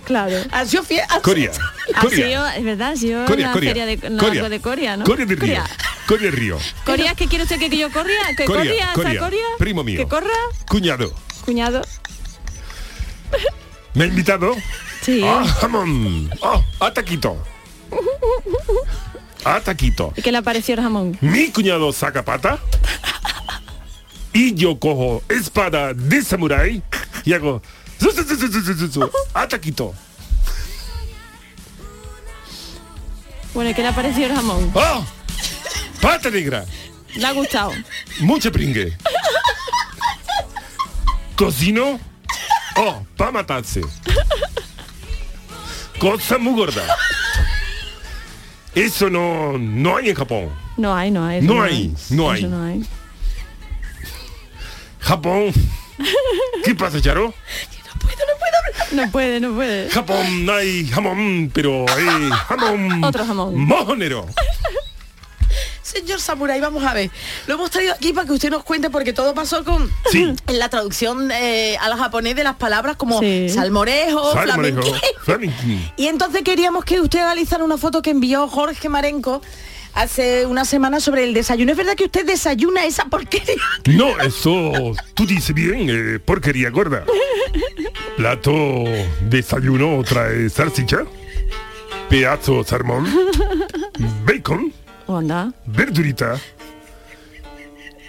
Claro. 0.03 0.35
Ha 0.51 0.65
sido 0.65 0.83
fiel- 0.83 1.05
ha- 1.07 1.21
Corea. 1.21 1.51
Ha 1.93 2.01
Corea. 2.01 2.27
sido, 2.27 2.47
es 2.49 2.63
verdad, 2.65 2.91
ha 2.91 2.95
sido 2.97 3.25
Corea, 3.25 3.47
la 3.47 3.53
Corea. 3.53 3.69
feria 3.69 3.85
de, 3.85 4.09
la 4.09 4.19
Corea. 4.21 4.49
de 4.49 4.59
Corea, 4.59 4.97
¿no? 4.97 5.05
Corea 5.05 5.25
del 5.25 5.37
Río. 5.39 5.55
Corea. 5.55 5.69
Corea 6.05 6.23
del 6.31 6.33
Río. 6.37 6.57
Corea, 6.85 7.15
¿qué 7.15 7.27
quiere 7.27 7.43
usted 7.45 7.59
que, 7.59 7.69
que 7.69 7.77
yo 7.77 7.89
corría? 7.91 8.19
¿Que 8.35 8.43
Corea, 8.43 8.91
corría 8.93 8.93
Corea. 8.93 9.19
Corea? 9.21 9.45
Primo 9.57 9.83
mío. 9.85 9.97
¿Que 9.99 10.07
corra? 10.07 10.33
Cuñado. 10.67 11.13
Cuñado. 11.45 11.81
¿Me 13.95 14.03
ha 14.03 14.07
invitado? 14.07 14.55
Sí. 15.01 15.21
¡Ah, 15.23 15.45
jamón! 15.61 16.29
¡Ah, 16.43 16.61
a 16.79 16.93
taquito! 16.93 17.41
A 19.45 19.61
taquito. 19.61 20.13
¿Y 20.17 20.21
qué 20.21 20.31
le 20.31 20.41
pareció 20.41 20.75
el 20.75 20.81
jamón? 20.81 21.17
Mi 21.21 21.49
cuñado 21.49 21.93
saca 21.93 22.23
pata 22.25 22.59
y 24.33 24.53
yo 24.53 24.77
cojo 24.79 25.23
espada 25.29 25.93
de 25.93 26.21
samurái 26.21 26.83
y 27.23 27.33
hago 27.33 27.61
a 29.33 29.47
taquito. 29.47 29.93
Bueno, 33.53 33.69
¿y 33.69 33.73
qué 33.73 33.81
le 33.83 33.93
pareció 33.93 34.25
el 34.25 34.35
jamón? 34.35 34.71
¡Ah! 34.75 35.05
¡Pata 36.01 36.29
negra! 36.29 36.65
¿Le 37.13 37.25
ha 37.25 37.31
gustado? 37.31 37.71
Mucho 38.19 38.51
pringue. 38.51 38.97
Cocino. 41.37 41.97
Oh, 42.77 43.05
para 43.15 43.31
matarse. 43.31 43.81
Cosa 45.99 46.37
muy 46.37 46.53
gorda. 46.53 46.83
Eso 48.73 49.09
no, 49.09 49.57
no 49.57 49.95
hay 49.97 50.09
en 50.09 50.15
Japón. 50.15 50.49
No 50.77 50.93
hay, 50.93 51.09
no 51.09 51.25
hay. 51.25 51.41
No 51.41 51.63
hay, 51.63 51.95
no 52.09 52.29
hay. 52.31 52.39
Eso 52.39 52.49
no 52.49 52.63
hay. 52.65 52.85
Japón. 54.99 55.53
¿Qué 56.63 56.75
pasa, 56.75 57.01
Charo? 57.01 57.33
No 58.91 59.09
puede, 59.11 59.39
no 59.39 59.53
puede. 59.53 59.89
Japón 59.89 60.47
hay 60.49 60.87
jamón, 60.87 61.51
pero 61.53 61.85
hay 61.89 62.29
jamón. 62.29 63.03
Otro 63.03 63.25
jamón. 63.25 63.55
Mojonero. 63.57 64.25
Señor 65.85 66.19
Samurai, 66.19 66.59
vamos 66.59 66.83
a 66.83 66.95
ver. 66.95 67.11
Lo 67.45 67.53
hemos 67.53 67.69
traído 67.69 67.93
aquí 67.93 68.11
para 68.11 68.25
que 68.25 68.33
usted 68.33 68.49
nos 68.49 68.63
cuente 68.63 68.89
porque 68.89 69.13
todo 69.13 69.35
pasó 69.35 69.63
con 69.63 69.87
Sí. 70.11 70.33
en 70.47 70.59
la 70.59 70.67
traducción 70.69 71.29
eh, 71.31 71.77
a 71.79 71.89
la 71.89 71.95
japonés 71.97 72.35
de 72.35 72.43
las 72.43 72.55
palabras 72.55 72.95
como 72.97 73.19
Sí. 73.19 73.49
salmorejo, 73.49 74.33
Salmorejo. 74.33 74.81
flamenquín. 74.81 74.93
Flamenquín. 75.23 75.91
Y 75.97 76.07
entonces 76.07 76.41
queríamos 76.41 76.83
que 76.85 76.99
usted 77.01 77.19
analizara 77.19 77.63
una 77.63 77.77
foto 77.77 78.01
que 78.01 78.09
envió 78.09 78.47
Jorge 78.47 78.89
Marenco 78.89 79.43
hace 79.93 80.47
una 80.47 80.65
semana 80.65 80.99
sobre 80.99 81.23
el 81.23 81.35
desayuno. 81.35 81.71
¿Es 81.71 81.77
verdad 81.77 81.93
que 81.95 82.05
usted 82.05 82.25
desayuna 82.25 82.83
esa 82.85 83.05
porquería? 83.05 83.53
No, 83.85 84.19
eso 84.19 84.71
tú 85.13 85.27
dices 85.27 85.53
bien, 85.53 85.87
eh, 85.87 86.19
porquería 86.19 86.71
gorda. 86.71 87.05
Plato 88.17 88.53
desayuno 89.21 90.01
trae 90.03 90.49
salchicha, 90.49 91.05
pedazo 92.09 92.57
de 92.57 92.63
salmón, 92.63 93.07
bacon, 94.25 94.73
¿O 95.07 95.17
anda? 95.17 95.51
verdurita 95.65 96.39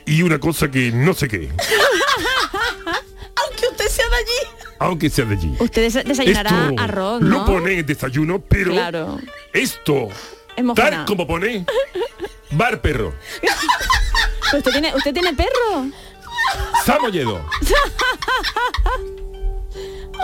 y 0.07 0.23
una 0.23 0.39
cosa 0.39 0.71
que 0.71 0.91
no 0.93 1.13
sé 1.15 1.27
qué. 1.29 1.49
Aunque 3.45 3.67
usted 3.71 3.89
sea 3.89 4.09
de 4.09 4.17
allí. 4.17 4.49
aunque 4.79 5.11
sea 5.11 5.25
de 5.25 5.35
allí. 5.35 5.57
Usted 5.59 5.83
des- 5.83 6.05
desayunará 6.05 6.51
Esto 6.69 6.83
arroz, 6.83 7.21
¿no? 7.23 7.29
Lo 7.39 7.45
pone 7.45 7.79
en 7.81 7.87
desayuno, 7.87 8.39
pero 8.41 8.71
Claro. 8.73 9.19
esto, 9.53 10.09
Es 10.57 10.65
tal 10.75 11.05
como 11.07 11.27
pone, 11.27 11.65
bar 12.53 12.81
perro, 12.81 13.15
Pero 13.41 14.59
usted 14.59 14.71
tiene, 14.73 14.95
usted 14.95 15.13
tiene 15.13 15.35
perro. 15.35 15.87
Samolledo. 16.85 17.45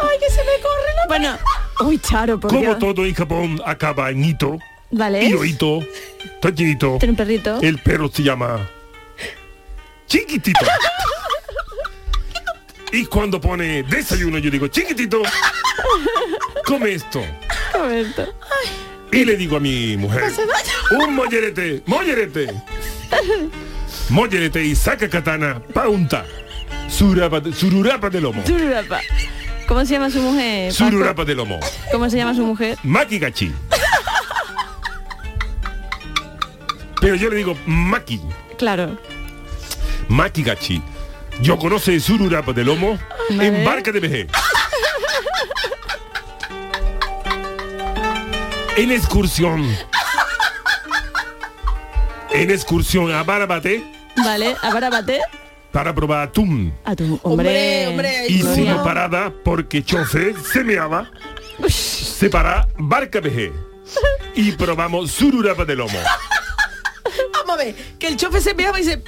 Ay, 0.03 0.19
que 0.21 0.31
se 0.31 0.41
me 0.41 0.63
corre 0.63 0.95
la 0.97 1.07
Bueno, 1.09 1.39
uy, 1.81 1.99
Charo, 1.99 2.39
por 2.41 2.51
Como 2.51 2.63
Dios. 2.63 2.79
todo 2.79 3.05
en 3.05 3.15
Japón 3.15 3.61
acaba 3.67 4.11
en 4.11 4.25
hito, 4.25 4.59
Vale. 4.93 5.27
Tiene 6.99 7.13
un 7.13 7.17
perrito. 7.17 7.59
El 7.61 7.79
perro 7.79 8.11
se 8.13 8.23
llama 8.23 8.69
Chiquitito. 10.07 10.61
y 12.93 13.07
cuando 13.07 13.41
pone 13.41 13.83
desayuno 13.85 14.39
yo 14.39 14.51
digo, 14.51 14.69
Chiquitito, 14.69 15.23
come 16.67 16.93
esto. 16.93 17.25
Roberto. 17.73 18.35
Y 19.11 19.25
le 19.25 19.37
digo 19.37 19.57
a 19.57 19.61
mi 19.61 19.97
mujer, 19.97 20.25
un 20.91 21.15
mollerete, 21.15 21.83
mollerete. 21.87 22.49
Mollerete 24.11 24.63
y 24.63 24.75
saca 24.75 25.09
katana, 25.09 25.63
paunta. 25.73 26.27
Surapa 26.89 27.41
sururapa 27.55 28.11
de 28.11 28.21
lomo. 28.21 28.43
Sururapa. 28.47 29.01
¿Cómo 29.67 29.87
se 29.87 29.95
llama 29.95 30.11
su 30.11 30.21
mujer? 30.21 30.73
Sururapa 30.73 31.25
de 31.25 31.35
lomo. 31.35 31.61
¿Cómo 31.91 32.11
se 32.11 32.19
llama 32.19 32.35
su 32.35 32.45
mujer? 32.45 32.77
Makigachi. 32.83 33.53
Pero 37.03 37.17
yo 37.17 37.29
le 37.29 37.37
digo 37.37 37.55
Maki. 37.67 38.21
Claro. 38.57 38.97
Makigachi. 40.09 40.81
Yo 41.43 41.59
conoce 41.59 41.99
Sururapa 42.01 42.53
de 42.55 42.65
lomo 42.65 42.99
Vale. 43.31 43.47
en 43.49 43.65
barca 43.65 43.91
de 43.93 44.01
vejez. 44.01 44.27
En 48.77 48.91
excursión. 48.91 49.67
En 52.31 52.51
excursión 52.51 53.13
a 53.13 53.23
Barabate 53.23 53.85
Vale, 54.17 54.57
a 54.63 54.73
Barabate. 54.73 55.21
para 55.71 55.95
probar 55.95 56.29
atún. 56.29 56.73
A 56.85 56.95
tu 56.97 57.19
hombre. 57.23 57.89
hombre, 57.89 58.27
Hicimos 58.29 58.57
Gloria. 58.57 58.83
parada 58.83 59.33
porque 59.45 59.83
chofe 59.85 60.35
se 60.53 60.65
meaba. 60.65 61.11
Se 61.69 62.31
para 62.31 62.69
barca 62.79 63.21
vejez. 63.21 63.53
Y 64.35 64.53
probamos 64.53 65.11
Sururapa 65.11 65.65
de 65.65 65.77
lomo. 65.77 65.99
Vamos 67.53 67.63
a 67.63 67.65
ver, 67.67 67.75
que 67.99 68.07
el 68.09 68.17
chofe 68.17 68.41
se 68.41 68.55
veaba 68.55 68.81
y 68.81 68.85
se 68.85 69.03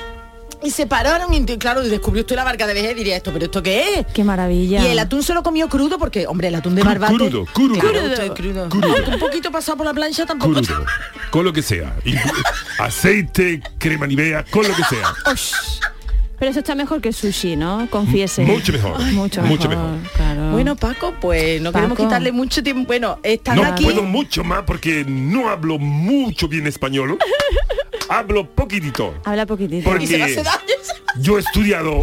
y 0.63 0.71
se 0.71 0.87
pararon 0.87 1.33
y 1.35 1.45
claro, 1.59 1.85
y 1.85 1.91
descubrió 1.91 2.23
usted 2.23 2.37
la 2.37 2.45
barca 2.45 2.67
de 2.67 2.73
vejez 2.73 2.93
y 2.93 2.95
diría 2.95 3.17
esto, 3.17 3.33
pero 3.33 3.45
esto 3.47 3.63
qué 3.63 3.99
es? 4.01 4.07
Qué 4.15 4.25
maravilla. 4.25 4.83
Y 4.83 4.87
el 4.89 4.99
atún 4.99 5.23
se 5.23 5.35
lo 5.35 5.43
comió 5.43 5.69
crudo 5.69 5.99
porque, 5.99 6.27
hombre, 6.27 6.49
el 6.49 6.55
atún 6.55 6.75
de 6.75 6.83
barbate. 6.83 7.15
crudo, 7.15 7.45
crudo. 7.53 7.75
Claro, 7.81 7.99
Crudo. 7.99 8.07
usted 8.13 8.33
crudo. 8.33 8.69
Crudo. 8.71 8.95
Un 9.13 9.19
poquito 9.19 9.51
pasado 9.51 9.77
por 9.77 9.85
la 9.87 9.93
plancha 9.93 10.25
tampoco. 10.25 10.55
Crudo. 10.55 10.85
Con 11.31 11.45
lo 11.45 11.53
que 11.53 11.61
sea. 11.61 11.95
Y 12.05 12.15
aceite, 12.79 13.61
crema 13.79 14.07
nivea, 14.07 14.45
con 14.51 14.67
lo 14.67 14.75
que 14.75 14.85
sea. 14.85 15.15
Pero 16.39 16.51
eso 16.51 16.61
está 16.61 16.75
mejor 16.75 17.01
que 17.01 17.09
el 17.09 17.15
sushi, 17.15 17.57
¿no? 17.57 17.87
Confiese. 17.91 18.43
Mucho 18.43 18.73
mejor. 18.73 18.99
Mucho, 19.13 19.43
Mucho 19.43 19.69
mejor. 19.69 19.91
mejor. 19.93 20.11
Claro. 20.17 20.51
Bueno, 20.51 20.77
Paco, 20.77 21.15
pues 21.21 21.61
no 21.61 21.73
queremos 21.73 21.97
quitarle 21.97 22.33
mucho 22.33 22.63
tiempo. 22.63 22.87
Bueno, 22.87 23.19
están 23.23 23.57
No 23.57 23.65
aquí. 23.65 23.85
puedo 23.85 24.03
mucho 24.03 24.43
más 24.43 24.63
porque 24.67 25.05
no 25.07 25.49
hablo 25.49 25.79
mucho 25.79 26.49
bien 26.49 26.67
español. 26.67 27.19
hablo 28.09 28.49
poquitito. 28.49 29.15
Habla 29.25 29.47
poquitito. 29.47 29.89
Porque 29.89 30.43
yo 31.19 31.37
he 31.37 31.41
estudiado 31.41 32.03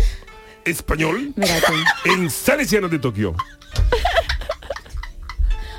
español 0.65 1.33
en 2.05 2.29
Salesiano 2.29 2.87
de 2.87 2.99
Tokio. 2.99 3.35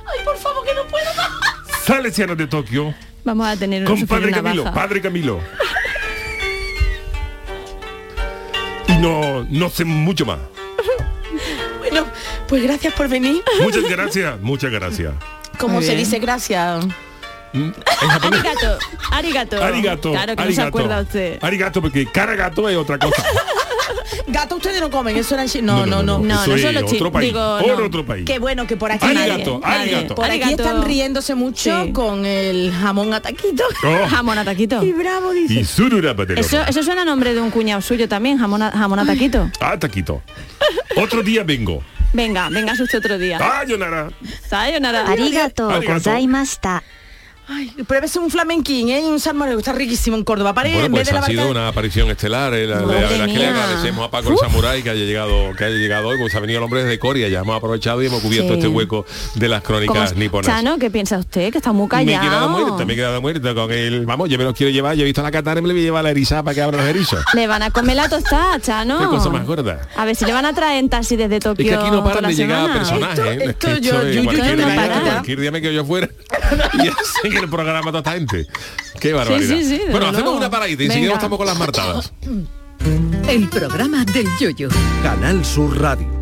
Ay, 0.06 0.24
por 0.24 0.36
favor, 0.36 0.64
que 0.64 0.74
no 0.74 0.84
puedo 0.86 1.04
más. 1.14 1.30
Salesiano 1.84 2.36
de 2.36 2.46
Tokio. 2.46 2.94
Vamos 3.24 3.46
a 3.46 3.56
tener 3.56 3.84
Con 3.84 4.06
Padre 4.06 4.32
Camilo, 4.32 4.64
baja. 4.64 4.74
Padre 4.74 5.00
Camilo. 5.00 5.40
Y 8.88 8.96
no, 8.96 9.44
no 9.44 9.70
sé 9.70 9.84
mucho 9.84 10.26
más. 10.26 10.38
Bueno, 11.78 12.06
pues 12.48 12.62
gracias 12.62 12.92
por 12.94 13.08
venir. 13.08 13.42
Muchas 13.60 13.84
gracias, 13.88 14.40
muchas 14.40 14.70
gracias. 14.70 15.14
Como 15.58 15.82
se 15.82 15.94
dice 15.94 16.18
gracias. 16.18 16.84
Mm. 17.53 17.70
Arigato. 18.22 18.78
Arigato. 19.11 19.62
Arigato. 19.62 20.11
Claro 20.12 20.36
que 20.36 20.36
no 20.36 20.42
se 20.42 20.42
arigato. 20.62 20.68
acuerda 20.68 21.00
usted. 21.03 21.38
Arigato, 21.42 21.82
porque 21.82 22.07
cara 22.07 22.34
gato 22.34 22.68
es 22.68 22.76
otra 22.76 22.98
cosa. 22.98 23.22
Gato 24.26 24.57
ustedes 24.57 24.80
no 24.80 24.90
comen, 24.90 25.16
eso 25.16 25.34
era 25.34 25.44
en 25.44 25.66
No, 25.66 25.84
no, 25.86 26.03
no. 26.03 26.18
No, 26.18 26.34
Eso 26.42 26.50
no 26.50 26.57
es 26.57 26.62
son 26.62 26.74
los 26.74 26.84
chi- 26.86 26.96
otro 26.96 27.12
país. 27.12 27.32
digo, 27.32 27.59
por 27.61 27.78
no. 27.80 27.86
otro 27.86 28.07
país. 28.07 28.24
Qué 28.24 28.38
bueno 28.38 28.66
que 28.66 28.76
por 28.76 28.90
aquí 28.92 29.05
Arigato, 29.07 29.61
nadie- 29.61 29.80
arigato. 29.80 30.14
Por 30.14 30.24
aquí 30.26 30.42
Arigato. 30.42 30.62
están 30.62 30.82
riéndose 30.84 31.34
mucho 31.34 31.84
Sí. 31.84 31.92
con 31.92 32.24
el 32.24 32.72
jamón 32.72 33.12
ataquito. 33.14 33.64
Oh, 33.84 34.07
Jamón 34.11 34.38
a 34.38 34.44
taquito. 34.44 34.82
Y 34.82 34.92
bravo 34.92 35.32
dice. 35.32 35.55
y 35.55 35.64
sururapa 35.64 36.24
de 36.24 36.40
Eso, 36.40 36.62
eso 36.62 36.82
suena 36.82 37.03
a 37.03 37.05
nombre 37.05 37.34
de 37.34 37.40
un 37.40 37.50
cuñado 37.50 37.80
suyo 37.82 38.09
también, 38.09 38.38
jamón 38.38 38.61
jamón 38.61 38.98
a 38.98 39.07
taquito. 39.07 39.50
Ah, 39.61 39.78
taquito. 39.78 40.22
Otro 40.96 41.22
día 41.22 41.42
vengo. 41.42 41.82
Venga, 42.12 42.48
venga 42.50 42.72
usted 42.72 42.98
otro 42.98 43.18
día. 43.18 43.38
Sayonara. 43.38 44.09
Sayonara. 44.48 45.07
Arigato 45.11 45.68
Arigato. 45.70 45.94
gozaimashita. 45.94 46.82
Ay, 47.55 47.70
pruébese 47.86 48.18
un 48.18 48.30
flamenquín, 48.30 48.88
¿eh? 48.88 49.00
Y 49.00 49.05
un 49.05 49.20
salmorero, 49.20 49.59
está 49.59 49.72
riquísimo 49.72 50.16
en 50.16 50.24
Córdoba. 50.24 50.55
Para 50.55 50.68
Bueno, 50.70 50.86
en 50.86 50.90
pues 50.92 51.00
vez 51.03 51.07
de 51.09 51.12
la 51.12 51.18
ha 51.18 51.20
barca 51.22 51.32
sido 51.32 51.44
de- 51.44 51.50
una 51.50 51.68
aparición 51.68 52.11
estelar. 52.11 52.55
eh, 52.55 52.66
la, 52.66 52.76
la- 52.80 52.86
la 52.86 52.86
verdad 52.94 53.26
es 53.26 53.32
que 53.32 53.38
le 53.38 53.46
agradecemos 53.46 54.07
a 54.07 54.11
Paco 54.11 54.30
el 54.30 54.38
Samurai 54.38 54.82
que 54.82 54.90
haya 54.90 55.05
llegado, 55.05 55.53
que 55.57 55.64
haya 55.64 55.76
llegado 55.76 56.09
hoy, 56.09 56.18
pues 56.18 56.34
ha 56.34 56.40
venido 56.40 56.59
el 56.59 56.64
hombre 56.64 56.84
desde 56.84 56.98
Coria, 56.98 57.28
ya 57.28 57.40
hemos 57.40 57.57
aprovechado 57.57 58.03
y 58.03 58.07
hemos 58.07 58.20
cubierto 58.22 58.48
Sí. 58.48 58.55
este 58.55 58.68
hueco 58.68 59.05
de 59.34 59.48
las 59.48 59.62
¿Cómo 59.62 59.78
crónicas 59.80 60.16
niponas. 60.16 60.46
Chano, 60.46 60.78
¿qué 60.78 60.90
piensa 60.90 61.18
usted? 61.18 61.50
Que 61.53 61.59
está 61.59 61.72
muy 61.72 61.88
Me 61.90 62.03
he 62.03 62.07
quedado 62.07 62.20
callado. 62.22 62.48
muerta, 62.50 62.84
me 62.84 62.92
he 62.92 62.96
quedado 62.96 63.20
muerta 63.20 63.55
con 63.55 63.70
el. 63.72 64.07
Vamos, 64.07 64.28
yo 64.28 64.38
me 64.38 64.44
lo 64.44 64.55
quiero 64.55 64.70
llevar, 64.72 64.94
yo 64.96 65.03
he 65.03 65.07
visto 65.07 65.22
la 65.22 65.30
katana 65.30 65.59
y 65.61 65.62
me 65.62 65.68
le 65.68 65.74
voy 65.74 65.82
a 65.82 65.84
llevar 65.84 66.05
la 66.05 66.11
erizada 66.11 66.42
para 66.42 66.55
que 66.55 66.62
abra 66.62 66.78
los 66.78 66.86
erizos. 66.86 67.22
Le 67.34 67.46
van 67.46 67.62
a 67.62 67.70
comer 67.70 67.96
la 67.96 68.09
tostada, 68.09 68.61
Chano. 68.61 68.98
Qué 68.98 69.07
cosa 69.07 69.28
más 69.30 69.46
gorda. 69.46 69.80
A 69.96 70.05
ver 70.05 70.16
si 70.16 70.24
le 70.24 70.32
van 70.32 70.44
a 70.46 70.53
traer 70.55 70.78
en 70.78 70.88
taxi 70.88 71.16
desde 71.16 71.40
Tokio. 71.40 71.64
Es 71.64 71.70
que 71.70 71.76
aquí 71.76 71.90
no 71.90 72.03
paran 72.05 72.22
la 72.22 72.28
de 72.28 72.34
llegar 72.34 72.72
personajes. 72.72 73.57
cualquier, 73.61 74.57
día, 74.57 74.74
para. 74.76 75.00
cualquier 75.03 75.40
día 75.40 75.50
me 75.50 75.61
quedo 75.61 75.72
yo 75.72 75.84
fuera 75.84 76.09
y 77.24 77.41
el 77.43 77.51
programa 77.51 77.86
toda 77.86 77.99
esta 77.99 78.12
gente. 78.12 78.47
Qué 79.01 79.12
barbaridad. 79.12 79.57
sí, 79.57 79.64
sí, 79.64 79.78
desde 79.78 79.90
bueno, 79.90 80.07
hacemos 80.07 80.22
luego. 80.24 80.38
una 80.38 80.51
paradita 80.51 80.82
y 80.82 80.86
enseguida 80.86 81.14
estamos 81.14 81.38
con 81.38 81.47
las 81.47 81.59
martadas. 81.59 82.12
El 83.28 83.49
programa 83.49 84.05
del 84.05 84.26
yoyo. 84.40 84.68
Canal 85.03 85.45
Sur 85.45 85.80
Radio. 85.80 86.21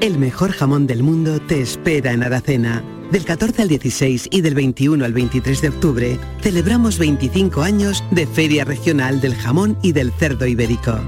El 0.00 0.18
mejor 0.18 0.52
jamón 0.52 0.86
del 0.86 1.02
mundo 1.02 1.40
te 1.40 1.60
espera 1.60 2.12
en 2.12 2.22
Aracena. 2.22 2.84
Del 3.10 3.24
14 3.24 3.62
al 3.62 3.68
16 3.68 4.28
y 4.30 4.40
del 4.40 4.54
21 4.54 5.04
al 5.04 5.12
23 5.12 5.60
de 5.62 5.68
octubre 5.68 6.18
celebramos 6.40 6.98
25 6.98 7.62
años 7.62 8.02
de 8.10 8.26
Feria 8.26 8.64
Regional 8.64 9.20
del 9.20 9.34
Jamón 9.34 9.78
y 9.82 9.92
del 9.92 10.12
Cerdo 10.12 10.46
Ibérico. 10.46 10.98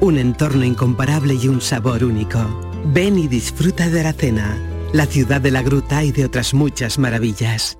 Un 0.00 0.18
entorno 0.18 0.64
incomparable 0.64 1.34
y 1.34 1.48
un 1.48 1.60
sabor 1.60 2.04
único. 2.04 2.38
Ven 2.92 3.18
y 3.18 3.28
disfruta 3.28 3.88
de 3.88 4.00
Aracena, 4.00 4.58
la 4.92 5.06
ciudad 5.06 5.40
de 5.40 5.50
la 5.50 5.62
gruta 5.62 6.04
y 6.04 6.12
de 6.12 6.26
otras 6.26 6.54
muchas 6.54 6.98
maravillas. 6.98 7.78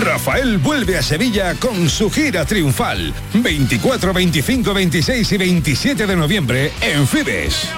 Rafael 0.00 0.58
vuelve 0.58 0.96
a 0.96 1.02
Sevilla 1.02 1.54
con 1.54 1.88
su 1.90 2.10
gira 2.10 2.44
triunfal. 2.46 3.12
24, 3.34 4.12
25, 4.14 4.72
26 4.72 5.32
y 5.32 5.36
27 5.36 6.06
de 6.06 6.16
noviembre 6.16 6.72
en 6.80 7.06
Fibes. 7.06 7.68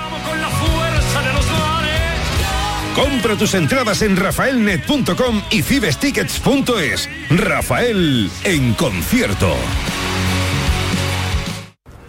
Compra 2.96 3.36
tus 3.36 3.52
entradas 3.52 4.00
en 4.00 4.16
rafaelnet.com 4.16 5.42
y 5.50 5.60
fibestickets.es. 5.60 7.10
Rafael 7.28 8.30
en 8.42 8.72
concierto. 8.72 9.54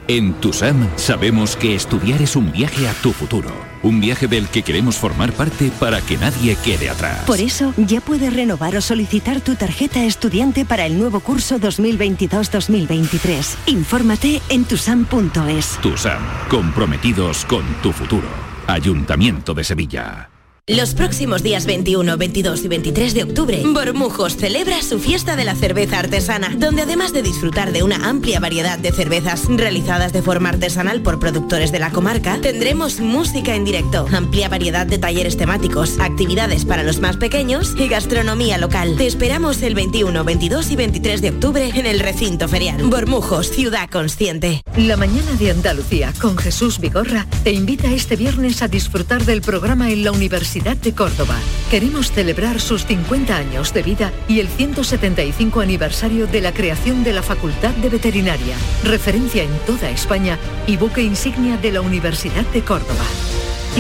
En 0.08 0.36
TUSAM 0.36 0.88
sabemos 0.96 1.58
que 1.58 1.76
estudiar 1.76 2.22
es 2.22 2.38
un 2.38 2.54
viaje 2.54 2.88
a 2.88 2.94
tu 2.94 3.12
futuro, 3.12 3.52
un 3.84 4.00
viaje 4.00 4.30
del 4.30 4.48
que 4.48 4.64
queremos 4.64 4.96
formar 4.96 5.34
parte 5.34 5.70
para 5.78 6.00
que 6.00 6.16
nadie 6.16 6.56
quede 6.64 6.90
atrás. 6.90 7.26
Por 7.26 7.42
eso, 7.42 7.74
ya 7.76 8.00
puedes 8.00 8.34
renovar 8.34 8.78
o 8.78 8.82
solicitar 8.82 9.42
tu 9.42 9.56
tarjeta 9.56 10.06
estudiante 10.06 10.64
para 10.64 10.86
el 10.86 10.98
nuevo 10.98 11.20
curso 11.20 11.60
2022-2023. 11.60 13.58
Infórmate 13.66 14.42
en 14.48 14.64
tusam.es. 14.64 15.80
TUSAM, 15.82 16.24
comprometidos 16.50 17.44
con 17.44 17.66
tu 17.84 17.92
futuro. 17.92 18.30
Ayuntamiento 18.68 19.54
de 19.54 19.66
Sevilla. 19.66 20.30
Los 20.70 20.96
próximos 20.96 21.44
días 21.44 21.66
21, 21.66 22.18
22 22.18 22.66
y 22.66 22.68
23 22.68 23.14
de 23.14 23.24
octubre, 23.24 23.64
Bormujos 23.66 24.36
celebra 24.36 24.82
su 24.82 25.00
fiesta 25.00 25.38
de 25.38 25.46
la 25.46 25.56
cerveza 25.56 25.98
artesana, 25.98 26.54
donde 26.58 26.82
además 26.82 27.14
de 27.14 27.22
disfrutar 27.22 27.72
de 27.72 27.84
una 27.84 28.10
amplia 28.10 28.42
variedad 28.42 28.78
de 28.78 28.92
cervezas 28.92 29.46
realizadas 29.48 30.12
de 30.12 30.22
forma 30.22 30.50
artesanal 30.50 31.02
por 31.02 31.22
productores 31.22 31.72
de 31.72 31.80
la 31.80 31.92
comarca, 31.92 32.40
tendremos 32.42 33.00
música 33.00 33.56
en 33.56 33.64
directo, 33.64 34.08
amplia 34.12 34.50
variedad 34.50 34.86
de 34.86 34.98
talleres 34.98 35.38
temáticos, 35.38 36.02
actividades 36.02 36.66
para 36.66 36.84
los 36.84 37.00
más 37.00 37.16
pequeños 37.16 37.74
y 37.78 37.88
gastronomía 37.88 38.58
local. 38.58 38.98
Te 38.98 39.08
esperamos 39.08 39.62
el 39.62 39.74
21, 39.74 40.22
22 40.26 40.70
y 40.72 40.76
23 40.76 41.22
de 41.22 41.30
octubre 41.30 41.72
en 41.76 41.86
el 41.86 42.02
recinto 42.02 42.50
ferial. 42.50 42.84
Bormujos, 42.84 43.52
ciudad 43.52 43.90
consciente. 43.90 44.64
La 44.76 44.98
mañana 44.98 45.32
de 45.40 45.50
Andalucía 45.52 46.14
con 46.20 46.38
Jesús 46.38 46.78
Vigorra 46.82 47.26
te 47.46 47.54
invita 47.54 47.90
este 47.90 48.18
viernes 48.18 48.62
a 48.62 48.68
disfrutar 48.68 49.24
del 49.24 49.42
programa 49.42 49.90
en 49.92 50.04
la 50.04 50.12
Universidad 50.12 50.57
de 50.64 50.94
Córdoba. 50.94 51.36
Queremos 51.70 52.12
celebrar 52.12 52.60
sus 52.60 52.86
50 52.86 53.36
años 53.36 53.74
de 53.74 53.84
vida 53.84 54.12
y 54.28 54.40
el 54.40 54.48
175 54.48 55.62
aniversario 55.62 56.26
de 56.26 56.42
la 56.42 56.52
creación 56.52 57.04
de 57.04 57.14
la 57.14 57.22
Facultad 57.22 57.76
de 57.76 57.90
Veterinaria, 57.90 58.56
referencia 58.84 59.44
en 59.44 59.56
toda 59.68 59.90
España 59.92 60.40
y 60.66 60.78
buque 60.78 61.04
insignia 61.04 61.58
de 61.58 61.72
la 61.72 61.82
Universidad 61.82 62.46
de 62.48 62.64
Córdoba. 62.64 63.06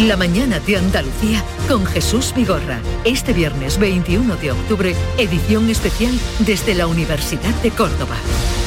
La 0.06 0.18
mañana 0.18 0.60
de 0.60 0.78
Andalucía 0.78 1.44
con 1.68 1.84
Jesús 1.86 2.32
Vigorra. 2.36 2.80
Este 3.04 3.34
viernes 3.34 3.80
21 3.80 4.36
de 4.36 4.52
octubre, 4.52 4.96
edición 5.18 5.70
especial 5.72 6.14
desde 6.40 6.76
la 6.76 6.86
Universidad 6.86 7.56
de 7.64 7.72
Córdoba. 7.72 8.18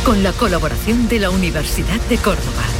Con 0.05 0.25
la 0.25 0.33
colaboración 0.33 1.09
de 1.09 1.21
la 1.21 1.31
Universidad 1.31 2.01
de 2.09 2.17
Córdoba. 2.17 2.80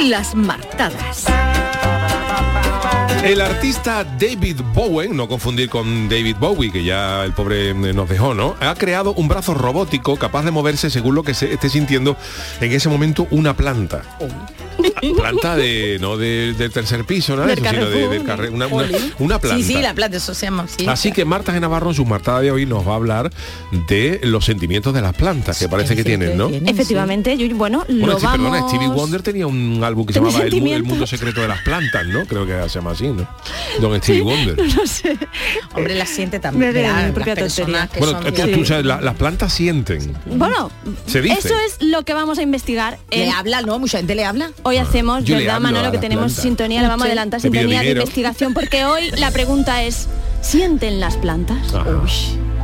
Las 0.00 0.34
martadas. 0.34 1.26
El 3.22 3.42
artista 3.42 4.02
David 4.02 4.62
Bowen, 4.72 5.14
no 5.14 5.28
confundir 5.28 5.68
con 5.68 6.08
David 6.08 6.36
Bowie, 6.40 6.72
que 6.72 6.82
ya 6.82 7.22
el 7.22 7.34
pobre 7.34 7.74
nos 7.74 8.08
dejó, 8.08 8.32
¿no? 8.32 8.56
Ha 8.60 8.74
creado 8.76 9.12
un 9.12 9.28
brazo 9.28 9.52
robótico 9.52 10.16
capaz 10.16 10.44
de 10.44 10.52
moverse 10.52 10.88
según 10.88 11.16
lo 11.16 11.22
que 11.22 11.34
se 11.34 11.52
esté 11.52 11.68
sintiendo 11.68 12.16
en 12.62 12.72
ese 12.72 12.88
momento 12.88 13.26
una 13.30 13.54
planta. 13.54 14.00
Planta 15.16 15.56
de, 15.56 15.98
no 16.00 16.16
de- 16.16 16.54
del 16.54 16.70
tercer 16.70 17.04
piso, 17.04 17.34
nada 17.36 17.48
de 17.48 17.56
Del 17.56 17.64
eso, 17.64 17.74
sino 17.74 17.88
de, 17.90 18.08
del 18.08 18.52
una, 18.54 18.66
una- 18.66 18.88
una 19.18 19.38
planta. 19.38 19.58
Sí, 19.58 19.74
sí, 19.74 19.80
la 19.82 19.94
planta, 19.94 20.16
eso 20.16 20.34
se 20.34 20.46
llama. 20.46 20.66
sí. 20.68 20.86
Así 20.88 21.12
que 21.12 21.24
Marta 21.24 21.52
de 21.52 21.60
Navarro 21.60 21.90
en 21.90 21.94
su 21.96 22.04
martada 22.04 22.40
de 22.40 22.50
hoy 22.50 22.66
nos 22.66 22.86
va 22.86 22.92
a 22.92 22.96
hablar 22.96 23.30
de 23.88 24.20
los 24.24 24.44
sentimientos 24.44 24.92
de 24.94 25.00
las 25.02 25.14
plantas 25.14 25.58
que 25.58 25.68
parece 25.68 25.96
que 25.96 26.04
tienen, 26.04 26.36
¿no? 26.36 26.48
Efectivamente, 26.48 27.36
yo, 27.36 27.48
bueno, 27.56 27.84
Bueno, 27.88 28.06
lo 28.06 28.18
sí, 28.20 28.26
vamos... 28.26 28.50
perdona, 28.50 28.68
Stevie 28.68 28.88
Wonder 28.88 29.22
tenía 29.22 29.46
un 29.46 29.82
álbum 29.84 30.06
que 30.06 30.12
se 30.12 30.20
llamaba 30.20 30.44
el, 30.44 30.82
mundo 30.84 31.06
secreto 31.06 31.40
de 31.40 31.48
las 31.48 31.60
plantas, 31.62 32.06
¿no? 32.06 32.24
Creo 32.26 32.46
que 32.46 32.52
se 32.68 32.78
llama 32.78 32.92
así, 32.92 33.08
¿no? 33.08 33.28
Don 33.80 34.00
Stevie 34.02 34.22
Wonder. 34.22 34.56
No 34.80 34.86
sé. 34.86 35.16
Hombre, 35.74 35.94
la 35.94 36.06
siente 36.06 36.38
también. 36.40 36.72
Las 36.74 37.12
personas 37.12 37.90
que 37.90 37.98
Bueno, 37.98 38.20
son 38.22 38.32
tú, 38.34 38.42
bien- 38.42 38.58
tú 38.58 38.64
sabes, 38.64 38.84
la- 38.86 39.00
las 39.00 39.14
plantas 39.16 39.52
sienten. 39.52 40.16
Bueno, 40.26 40.70
Se 41.06 41.20
dice. 41.20 41.38
eso 41.48 41.54
es 41.66 41.76
lo 41.86 42.02
que 42.04 42.14
vamos 42.14 42.38
a 42.38 42.42
investigar. 42.42 42.98
Le 43.10 43.30
habla, 43.30 43.62
¿no? 43.62 43.78
Mucha 43.78 43.98
gente 43.98 44.14
le 44.14 44.24
habla. 44.24 44.50
Hoy 44.62 44.76
Yo 44.92 45.36
le 45.36 45.44
¿verdad, 45.44 45.60
Manolo? 45.60 45.90
Que 45.92 45.98
tenemos 45.98 46.32
sintonía, 46.32 46.82
le 46.82 46.88
vamos 46.88 47.04
a 47.04 47.06
adelantar 47.06 47.40
sintonía 47.40 47.80
de 47.80 47.90
investigación, 47.92 48.54
porque 48.54 48.84
hoy 48.84 49.10
la 49.12 49.30
pregunta 49.30 49.82
es, 49.82 50.08
¿sienten 50.40 51.00
las 51.00 51.16
plantas? 51.16 51.58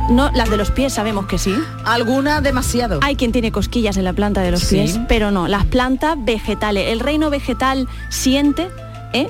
No, 0.09 0.31
las 0.33 0.49
de 0.49 0.55
los 0.55 0.71
pies 0.71 0.93
sabemos 0.93 1.25
que 1.25 1.37
sí. 1.37 1.53
Alguna 1.83 2.39
demasiado. 2.39 2.99
Hay 3.03 3.17
quien 3.17 3.33
tiene 3.33 3.51
cosquillas 3.51 3.97
en 3.97 4.05
la 4.05 4.13
planta 4.13 4.41
de 4.41 4.51
los 4.51 4.61
Sí. 4.61 4.75
pies, 4.75 4.99
pero 5.09 5.31
no, 5.31 5.47
las 5.49 5.65
plantas 5.65 6.15
vegetales. 6.17 6.87
El 6.91 7.01
reino 7.01 7.29
vegetal 7.29 7.87
siente, 8.09 8.69
¿eh? 9.13 9.29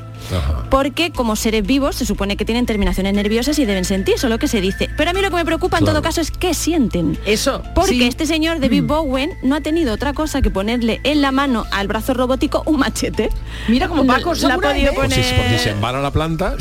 Porque 0.70 1.12
como 1.12 1.36
seres 1.36 1.66
vivos 1.66 1.96
se 1.96 2.06
supone 2.06 2.36
que 2.38 2.46
tienen 2.46 2.66
terminaciones 2.66 3.14
nerviosas 3.14 3.58
y 3.60 3.66
deben 3.66 3.86
sentir, 3.86 4.16
eso 4.16 4.28
es 4.28 4.32
lo 4.32 4.40
que 4.40 4.48
se 4.48 4.60
dice. 4.62 4.90
Pero 4.98 5.12
a 5.12 5.14
mí 5.14 5.22
lo 5.22 5.30
que 5.30 5.36
me 5.38 5.46
preocupa 5.46 5.78
en 5.78 5.84
Claro. 5.86 6.00
todo 6.00 6.04
caso 6.04 6.22
es 6.22 6.32
qué 6.32 6.54
sienten. 6.54 7.18
Eso. 7.26 7.64
Porque 7.76 7.92
sí. 7.94 8.04
este 8.08 8.26
señor 8.26 8.60
David 8.60 8.84
Bowen 8.84 9.32
no 9.44 9.56
ha 9.56 9.62
tenido 9.62 9.94
otra 9.94 10.14
cosa 10.14 10.42
que 10.42 10.50
ponerle 10.50 11.00
en 11.04 11.22
la 11.22 11.32
mano 11.32 11.66
al 11.72 11.88
brazo 11.88 12.14
robótico 12.14 12.64
un 12.66 12.80
machete. 12.80 13.30
Mira 13.68 13.88
como 13.88 14.04
No- 14.04 14.14
Paco 14.14 14.34
la 14.34 14.38
ha 14.38 14.42
Samurai, 14.50 14.74
podido 14.74 14.94
poner- 14.94 15.36
por 15.36 15.50
si 15.58 15.60
se 15.64 15.70
embala 15.72 16.02
la 16.02 16.12
planta, 16.12 16.56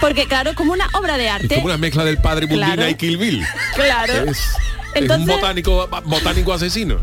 Porque 0.00 0.26
claro, 0.26 0.54
como 0.54 0.72
una 0.72 0.88
obra 0.94 1.16
de 1.18 1.26
es 1.26 1.32
arte. 1.32 1.54
como 1.56 1.66
una 1.66 1.78
mezcla 1.78 2.04
del 2.04 2.18
padre 2.18 2.46
Bundina 2.46 2.74
Claro. 2.74 2.90
y 2.90 2.94
Kill 2.94 3.16
Bill. 3.18 3.44
Claro. 3.74 4.12
Es, 4.30 5.10
un 5.10 5.26
botánico, 5.26 5.88
botánico 6.04 6.52
asesino. 6.54 6.96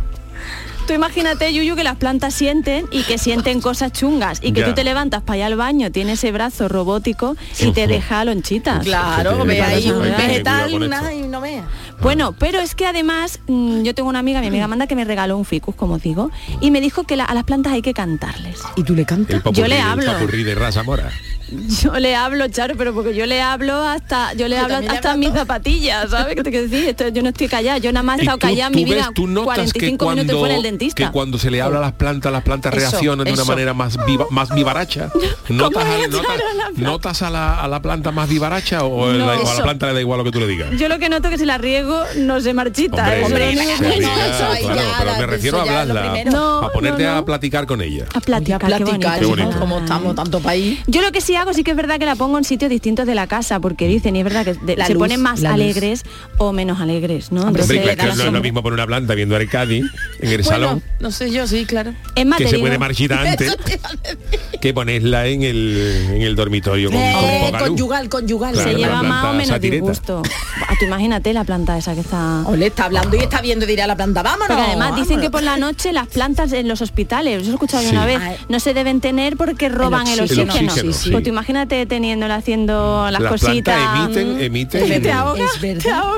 Tú 0.87 0.91
imagínate, 0.93 1.53
Yuyu, 1.53 1.75
que 1.77 1.83
las 1.85 1.95
plantas 1.95 2.33
sienten 2.33 2.87
y 2.91 3.03
que 3.03 3.17
sienten 3.17 3.61
cosas 3.61 3.93
chungas 3.93 4.39
y 4.41 4.51
que 4.51 4.59
Ya. 4.61 4.65
tú 4.67 4.73
te 4.73 4.83
levantas 4.83 5.21
para 5.23 5.37
ir 5.37 5.43
al 5.45 5.55
baño, 5.55 5.91
tienes 5.91 6.19
ese 6.19 6.31
brazo 6.33 6.67
robótico 6.67 7.37
y 7.59 7.71
te 7.71 7.87
deja 7.87 8.25
lonchitas. 8.25 8.83
Claro, 8.83 9.45
ve 9.45 9.55
que 9.55 9.61
ahí 9.61 9.89
un 9.91 10.01
vegetal 10.01 10.71
y 10.73 11.21
no 11.27 11.39
vea. 11.39 11.63
Bueno, 12.01 12.33
pero 12.37 12.59
es 12.59 12.75
que 12.75 12.85
además 12.85 13.39
mm, 13.47 13.83
yo 13.83 13.93
tengo 13.95 14.09
una 14.09 14.19
amiga, 14.19 14.41
mi 14.41 14.47
amiga 14.47 14.65
Amanda, 14.65 14.87
que 14.87 14.95
me 14.95 15.05
regaló 15.05 15.37
un 15.37 15.45
ficus, 15.45 15.75
como 15.75 15.97
digo, 15.99 16.31
y 16.61 16.71
me 16.71 16.81
dijo 16.81 17.03
que 17.03 17.15
la- 17.15 17.25
a 17.25 17.33
las 17.33 17.43
plantas 17.43 17.73
hay 17.73 17.81
que 17.81 17.93
cantarles. 17.93 18.59
¿Y 18.75 18.83
tú 18.83 18.93
le 18.95 19.05
cantas? 19.05 19.41
Yo 19.53 19.67
le 19.67 19.79
hablo. 19.79 20.11
de 20.27 20.55
raza 20.55 20.83
mora. 20.83 21.09
Yo 21.81 21.93
le 21.99 22.15
hablo, 22.15 22.47
Charo, 22.47 22.73
pero 22.77 22.93
porque 22.95 23.13
yo 23.13 23.25
le 23.27 23.39
hablo 23.41 23.75
hasta, 23.87 24.33
yo 24.33 24.47
le 24.47 24.55
Yo 24.55 24.63
hablo 24.63 24.79
le 24.79 24.87
hasta 24.87 25.15
mis 25.17 25.31
zapatillas, 25.33 26.09
¿sabes 26.09 26.35
qué 26.35 26.41
te 26.43 26.49
quiero 26.49 26.67
decir? 26.67 26.89
Esto- 26.89 27.09
yo 27.09 27.21
no 27.21 27.29
estoy 27.29 27.47
callada, 27.47 27.77
yo 27.77 27.91
nada 27.91 28.01
más 28.01 28.17
he 28.17 28.21
Y 28.21 28.25
estado 28.25 28.39
callada 28.39 28.67
en 28.67 28.73
tú 28.73 28.79
mi 28.79 28.85
vida 28.85 28.95
ves, 28.95 29.13
tú 29.13 29.27
notas 29.27 29.45
45 29.55 30.05
que 30.09 30.15
minutos 30.15 30.39
fuera 30.39 30.55
cuando- 30.55 30.55
el 30.55 30.63
dentista. 30.63 31.05
Que 31.05 31.11
cuando 31.11 31.37
se 31.37 31.51
le 31.51 31.61
habla 31.61 31.77
a 31.77 31.81
las 31.81 31.91
plantas, 31.93 32.31
las 32.31 32.41
plantas 32.43 32.73
Eso, 32.73 32.89
reaccionan 32.89 33.25
de 33.25 33.33
una 33.33 33.43
manera 33.45 33.73
más 33.75 34.03
viva, 34.05 34.25
más 34.31 34.49
vivaracha. 34.55 35.09
¿Notas, 35.49 35.83
a 35.85 36.07
notas- 36.07 36.29
a 36.29 36.53
la 36.53 36.63
planta? 36.71 36.81
notas 36.81 37.21
a, 37.21 37.29
la, 37.29 37.61
a 37.61 37.67
la 37.67 37.81
planta 37.81 38.11
más 38.11 38.29
vivaracha 38.29 38.83
o, 38.83 39.11
No. 39.11 39.17
la- 39.25 39.39
o 39.39 39.47
a 39.47 39.53
la 39.53 39.63
planta 39.63 39.87
le 39.87 39.93
da 39.93 40.01
igual 40.01 40.17
lo 40.19 40.23
que 40.23 40.31
tú 40.31 40.39
le 40.39 40.47
digas? 40.47 40.71
Yo 40.79 40.87
lo 40.89 40.97
que 40.97 41.09
noto 41.09 41.29
que 41.29 41.37
si 41.37 41.45
la 41.45 41.57
riego 41.59 41.92
no 42.17 42.41
se 42.41 42.53
marchita. 42.53 43.03
Hombre, 43.03 43.19
¿eh? 43.19 43.23
Hombre, 43.25 43.53
Pero 43.57 43.77
se 43.77 43.83
no- 43.83 43.89
no, 43.89 43.95
riega, 43.95 44.27
eso 44.35 44.45
ahí 44.47 44.63
claro, 44.63 44.79
ya, 44.81 44.95
pero 44.99 45.11
la- 45.11 45.17
me 45.19 45.25
refiero 45.27 45.57
a 45.57 45.61
hablarla. 45.61 46.23
No, 46.25 46.59
a 46.63 46.71
ponerte 46.71 47.03
no, 47.03 47.11
no. 47.11 47.17
a 47.17 47.25
platicar 47.25 47.65
con 47.67 47.81
ella. 47.81 48.05
A 48.13 48.19
platicar, 48.21 48.59
qué 48.59 48.65
platicar, 48.67 49.19
Qué 49.19 49.25
bonito. 49.25 49.59
como 49.59 49.79
estamos 49.79 50.15
tanto 50.15 50.39
país. 50.39 50.79
Yo 50.87 51.01
lo 51.01 51.11
que 51.11 51.21
sí 51.21 51.35
hago 51.35 51.53
sí 51.53 51.63
que 51.63 51.71
es 51.71 51.77
verdad 51.77 51.99
que 51.99 52.05
la 52.05 52.15
pongo 52.15 52.37
en 52.37 52.43
sitios 52.43 52.69
distintos 52.69 53.05
de 53.05 53.15
la 53.15 53.27
casa, 53.27 53.59
porque 53.59 53.87
dicen, 53.87 54.15
y 54.15 54.19
es 54.19 54.23
verdad 54.23 54.45
que 54.45 54.53
de- 54.53 54.75
La 54.77 54.85
se 54.87 54.93
luz, 54.93 55.01
ponen 55.03 55.21
más 55.21 55.41
luz. 55.41 55.51
alegres 55.51 56.03
o 56.37 56.51
menos 56.53 56.79
alegres, 56.81 57.31
¿no? 57.31 57.41
Hombre, 57.43 57.61
Hombre, 57.63 57.77
se 57.89 57.95
que 57.95 58.07
es 58.09 58.15
no 58.17 58.31
lo 58.31 58.41
mismo 58.41 58.63
poner 58.63 58.75
una 58.75 58.87
planta 58.87 59.13
viendo 59.13 59.37
Cádiz 59.51 59.83
en 60.19 60.29
el 60.29 60.41
Bueno, 60.41 60.43
salón, 60.67 60.83
no 60.99 61.11
sé 61.11 61.29
yo, 61.31 61.45
sí, 61.47 61.65
claro. 61.65 61.93
es 62.15 62.25
más, 62.25 62.37
que 62.37 62.47
se 62.47 62.59
puede 62.59 62.77
marchitar 62.79 63.27
antes, 63.27 63.55
que 64.61 64.73
ponerla 64.73 65.27
en 65.27 65.43
el, 65.43 66.07
en 66.13 66.21
el 66.21 66.35
dormitorio 66.35 66.89
con, 66.89 66.99
Eh, 66.99 67.13
con 67.13 67.45
poca 67.51 67.59
luz. 67.59 67.67
conyugal, 67.69 68.09
conyugal. 68.09 68.53
Claro, 68.53 68.69
se 68.71 68.75
lleva 68.77 69.03
más 69.03 69.25
o 69.25 69.33
menos 69.33 69.59
disgusto. 69.59 70.21
Ah, 70.67 70.73
tú 70.79 70.85
imagínate 70.85 71.33
la 71.33 71.43
planta 71.43 71.72
esa 71.77 71.93
que 71.93 72.01
está... 72.01 72.43
Ole, 72.45 72.67
está 72.67 72.85
hablando 72.85 73.15
y 73.15 73.19
está 73.19 73.41
viendo, 73.41 73.65
dirá 73.65 73.87
la 73.87 73.95
planta, 73.95 74.21
vámonos. 74.23 74.47
Porque 74.47 74.61
además 74.63 74.95
dicen 74.95 75.19
que 75.21 75.29
por 75.29 75.43
la 75.43 75.57
noche 75.57 75.91
las 75.93 76.07
plantas 76.07 76.51
en 76.53 76.67
los 76.67 76.81
hospitales, 76.81 77.35
eso 77.37 77.45
lo 77.45 77.51
he 77.51 77.53
escuchado 77.55 77.83
Sí. 77.83 77.89
una 77.89 78.05
vez, 78.05 78.19
Ah, 78.21 78.33
no 78.49 78.59
se 78.59 78.73
deben 78.73 79.01
tener 79.01 79.37
porque 79.37 79.69
roban 79.69 80.07
el 80.07 80.19
oxígeno. 80.21 80.51
oxígeno. 80.53 80.71
El 80.73 80.89
oxígeno, 80.89 80.93
sí. 80.93 81.11
Pues 81.11 81.23
tú 81.23 81.29
imagínate 81.29 81.85
teniéndola 81.85 82.35
haciendo 82.35 83.07
las, 83.11 83.21
Las 83.21 83.31
cositas. 83.31 83.79
emiten, 84.05 84.35
mm, 84.37 84.41
emiten. 84.41 84.87
te 84.87 84.95
Es 84.95 85.01
te 85.01 85.11
ahogas. 85.11 85.51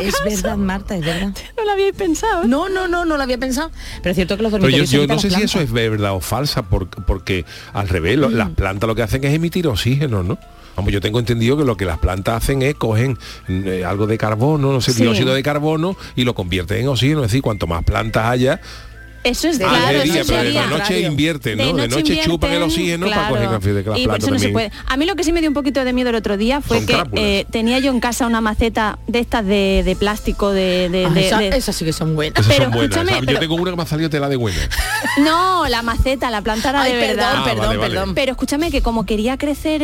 es 0.02 0.24
verdad, 0.24 0.58
Marta, 0.58 0.96
es 0.96 1.06
verdad. 1.06 1.32
No 1.58 1.64
lo 1.64 1.72
habíais 1.72 1.96
pensado. 1.96 2.44
No, 2.46 2.70
no, 2.70 2.88
no, 2.88 3.06
no 3.06 3.18
lo 3.18 3.24
había 3.24 3.38
pensado. 3.38 3.72
Pero 4.02 4.12
es 4.12 4.16
cierto 4.16 4.38
que 4.38 4.44
los 4.44 4.52
Pero 4.52 4.62
yo, 4.70 4.78
dormitorios 4.78 4.90
se 4.90 4.96
yo 4.98 5.08
no 5.08 5.20
sé 5.20 5.30
las 5.30 5.40
si 5.40 5.46
eso 5.46 5.60
es 5.62 5.72
verdad 5.72 6.14
o 6.14 6.20
falsa, 6.20 6.64
por- 6.64 6.88
porque 6.90 7.46
al 7.74 7.88
revés, 7.90 8.18
lo- 8.18 8.30
Mm. 8.30 8.34
las 8.36 8.50
plantas 8.52 8.88
lo 8.88 8.96
que 8.96 9.02
hacen 9.04 9.24
es 9.24 9.34
emitir 9.34 9.68
oxígeno, 9.68 10.22
¿no? 10.24 10.38
Vamos, 10.76 10.92
yo 10.92 11.00
tengo 11.02 11.20
entendido 11.20 11.56
que 11.58 11.64
lo 11.64 11.78
que 11.78 11.86
las 11.86 11.98
plantas 12.00 12.44
hacen 12.44 12.62
es 12.62 12.76
cogen 12.76 13.18
eh, 13.48 13.84
algo 13.86 14.08
de 14.08 14.18
carbono, 14.18 14.72
no 14.74 14.82
sé, 14.82 14.92
Sí. 14.94 15.04
dióxido 15.04 15.34
de 15.34 15.42
carbono 15.44 15.96
y 16.16 16.24
lo 16.26 16.34
convierten 16.36 16.80
en 16.80 16.88
oxígeno. 16.90 17.22
Es 17.22 17.32
decir, 17.32 17.42
cuanto 17.42 17.66
más 17.68 17.84
plantas 17.84 18.26
haya, 18.26 18.60
Eso 19.26 19.48
es 19.50 19.58
claro, 19.58 19.98
de 20.00 20.04
día, 20.06 20.22
eso 20.22 20.34
pero 20.34 20.44
de 20.44 20.68
noche 20.68 21.00
invierten, 21.02 21.58
¿no? 21.58 21.74
De 21.74 21.88
noche, 21.88 22.20
chupan 22.24 22.52
el 22.54 22.64
oxígeno 22.64 23.08
para 23.08 23.30
coger 23.30 23.50
café 23.50 23.74
de 23.74 24.00
Y 24.00 24.08
por 24.08 24.18
eso 24.20 24.32
no 24.32 24.40
se 24.40 24.50
puede. 24.50 24.72
A 24.88 24.98
mí 24.98 25.06
lo 25.06 25.16
que 25.16 25.24
sí 25.24 25.32
me 25.32 25.42
dio 25.42 25.50
un 25.50 25.54
poquito 25.54 25.84
de 25.84 25.94
miedo 25.94 26.10
el 26.12 26.16
otro 26.16 26.38
día 26.38 26.62
fue 26.62 26.78
Son 26.78 26.86
que 26.86 27.04
eh, 27.16 27.46
tenía 27.52 27.80
yo 27.80 27.92
en 27.92 28.00
casa 28.00 28.26
una 28.28 28.40
maceta 28.42 29.00
de 29.08 29.20
estas 29.20 29.46
de, 29.46 29.82
de 29.86 29.96
plástico 29.96 30.52
de, 30.52 30.90
de- 30.90 31.06
Ah, 31.06 31.10
de- 31.10 31.28
esa- 31.28 31.38
de- 31.40 31.48
esas 31.58 31.76
sí 31.76 31.86
que 31.86 31.94
son 31.94 32.16
buenas. 32.16 32.40
Esas 32.40 32.54
Pero 32.54 32.64
son 32.66 32.74
buenas. 32.74 32.98
escúchame, 32.98 33.20
pero- 33.26 33.34
Yo 33.34 33.40
tengo 33.40 33.56
una 33.56 33.72
que 33.72 33.78
me 33.78 33.84
ha 33.84 33.86
salido 33.86 34.10
tela 34.10 34.30
de 34.30 34.36
buena. 34.36 34.58
No, 35.18 35.66
la 35.70 35.82
maceta, 35.82 36.30
la 36.30 36.42
planta 36.42 36.72
era 36.72 36.82
Ay, 36.82 36.92
de 36.94 37.00
perdón, 37.00 37.16
verdad. 37.18 37.34
Ah, 37.38 37.44
perdón, 37.46 37.66
vale, 37.68 37.78
vale. 37.80 37.94
perdón. 37.94 38.16
Pero 38.16 38.32
escúchame 38.34 38.70
que 38.70 38.82
como 38.82 39.06
quería 39.06 39.38
crecer 39.38 39.82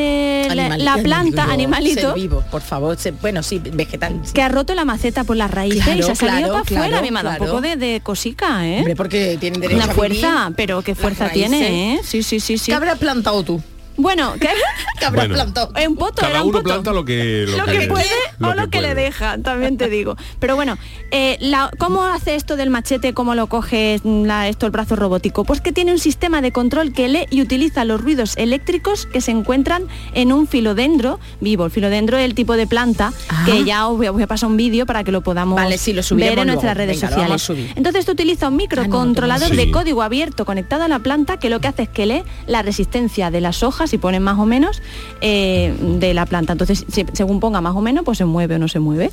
la- 0.53 0.97
planta, 1.01 1.45
animalito, 1.45 2.01
ser 2.01 2.13
vivo, 2.15 2.43
por 2.51 2.61
favor. 2.61 2.97
bueno, 3.21 3.41
sí, 3.43 3.59
vegetal. 3.73 4.19
sí. 4.23 4.33
que 4.33 4.41
ha 4.41 4.49
roto 4.49 4.73
la 4.75 4.83
maceta 4.85 5.23
por 5.23 5.37
las 5.37 5.49
raíces 5.49 5.79
y 5.79 5.81
Claro, 5.83 6.03
se 6.03 6.11
ha 6.11 6.15
salido 6.15 6.37
claro, 6.49 6.51
para 6.53 6.61
afuera. 6.63 6.87
claro, 6.89 7.01
me 7.11 7.19
ha 7.19 7.23
dado 7.23 7.37
claro. 7.37 7.43
un 7.43 7.49
poco 7.49 7.61
de, 7.61 7.75
de 7.77 8.01
cosica, 8.01 8.67
¿eh? 8.67 8.77
Hombre, 8.79 8.95
porque 8.95 9.30
tienen 9.37 9.61
derecho 9.61 9.83
Una 9.83 9.91
a 9.91 9.95
fuerza, 9.95 10.39
vivir. 10.43 10.55
pero 10.55 10.81
qué 10.81 10.95
fuerza 10.95 11.29
tiene, 11.29 11.93
¿eh? 11.95 11.99
Sí, 12.03 12.23
sí, 12.23 12.39
sí, 12.39 12.57
sí. 12.57 12.65
¿Qué 12.71 12.75
habrás 12.75 12.97
plantado 12.97 13.43
tú? 13.43 13.61
Bueno, 13.97 14.33
¿qué? 14.39 14.49
¿Qué 14.99 15.05
habrás 15.05 15.27
Bueno. 15.27 15.35
plantado? 15.35 15.71
En 15.75 15.95
poto, 15.95 16.25
era 16.25 16.41
un 16.41 16.49
uno 16.49 16.59
poto. 16.59 16.63
planta 16.63 16.91
lo 16.93 17.03
que 17.05 17.45
lo 17.47 17.65
que 17.65 17.87
puede 17.87 18.05
o 18.41 18.53
lo 18.53 18.69
que, 18.69 18.81
le 18.81 18.95
deja, 18.95 19.37
también 19.39 19.77
te 19.77 19.89
digo. 19.89 20.15
Pero 20.39 20.55
bueno, 20.55 20.77
eh, 21.11 21.37
la- 21.39 21.69
¿cómo 21.77 22.03
hace 22.03 22.35
esto 22.35 22.55
del 22.55 22.69
machete? 22.69 23.13
¿Cómo 23.13 23.35
lo 23.35 23.47
coge 23.47 23.99
mm, 24.03 24.23
la- 24.25 24.47
esto 24.47 24.65
el 24.65 24.71
brazo 24.71 24.95
robótico? 24.95 25.43
Pues 25.43 25.61
que 25.61 25.71
tiene 25.71 25.91
un 25.91 25.99
sistema 25.99 26.41
de 26.41 26.51
control 26.51 26.93
que 26.93 27.07
lee 27.07 27.25
y 27.29 27.41
utiliza 27.41 27.85
los 27.85 28.01
ruidos 28.01 28.35
eléctricos 28.37 29.05
que 29.05 29.21
se 29.21 29.31
encuentran 29.31 29.83
en 30.13 30.31
un 30.31 30.47
filodendro 30.47 31.19
vivo. 31.39 31.65
El 31.65 31.71
filodendro 31.71 32.17
es 32.17 32.25
el 32.25 32.33
tipo 32.33 32.55
de 32.55 32.67
planta 32.67 33.13
que 33.45 33.63
ya 33.63 33.87
os 33.87 33.97
voy, 33.97 34.07
a, 34.07 34.11
os 34.11 34.15
voy 34.15 34.23
a 34.23 34.27
pasar 34.27 34.49
un 34.49 34.57
vídeo 34.57 34.85
para 34.85 35.03
que 35.03 35.11
lo 35.11 35.21
podamos 35.21 35.55
Vale, 35.55 35.77
sí, 35.77 35.93
lo 35.93 36.01
ver 36.15 36.39
en 36.39 36.47
nuestras 36.47 36.75
luego. 36.75 36.77
redes 36.91 37.01
Venga, 37.01 37.37
sociales. 37.37 37.71
Entonces 37.75 37.99
esto 38.01 38.13
utiliza 38.13 38.47
un 38.47 38.55
microcontrolador 38.55 39.49
Sí. 39.49 39.55
de 39.55 39.71
código 39.71 40.01
abierto 40.01 40.45
conectado 40.45 40.83
a 40.83 40.87
la 40.87 40.99
planta 40.99 41.37
que 41.37 41.49
lo 41.49 41.59
que 41.59 41.67
hace 41.67 41.83
es 41.83 41.89
que 41.89 42.05
lee 42.05 42.23
la 42.47 42.61
resistencia 42.61 43.29
de 43.31 43.41
las 43.41 43.63
hojas 43.63 43.90
y 43.95 43.99
ponen 43.99 44.23
más 44.23 44.37
o 44.39 44.45
menos 44.45 44.81
eh, 45.21 45.73
de 45.99 46.13
la 46.13 46.25
planta. 46.25 46.53
Entonces, 46.53 46.85
si- 46.89 47.05
según 47.13 47.39
ponga 47.39 47.61
más 47.61 47.75
o 47.75 47.81
menos, 47.81 48.03
pues 48.05 48.17
se 48.17 48.25
mueve 48.25 48.55
o 48.55 48.59
no 48.59 48.67
se 48.67 48.79
mueve 48.79 49.11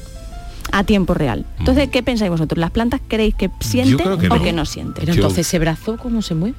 a 0.73 0.85
tiempo 0.85 1.15
real. 1.15 1.47
Entonces, 1.59 1.89
¿qué 1.89 2.03
pensáis 2.03 2.31
vosotros? 2.31 2.59
¿Las 2.59 2.71
plantas 2.71 3.01
creéis 3.09 3.35
que 3.35 3.51
sienten 3.61 4.19
que 4.19 4.27
o 4.29 4.37
no. 4.37 4.43
que 4.43 4.53
no 4.53 4.65
sienten? 4.67 4.95
Pero 5.01 5.13
entonces 5.15 5.47
ese 5.47 5.59
brazo, 5.59 5.97
¿cómo 5.97 6.21
se 6.23 6.35
mueve? 6.35 6.55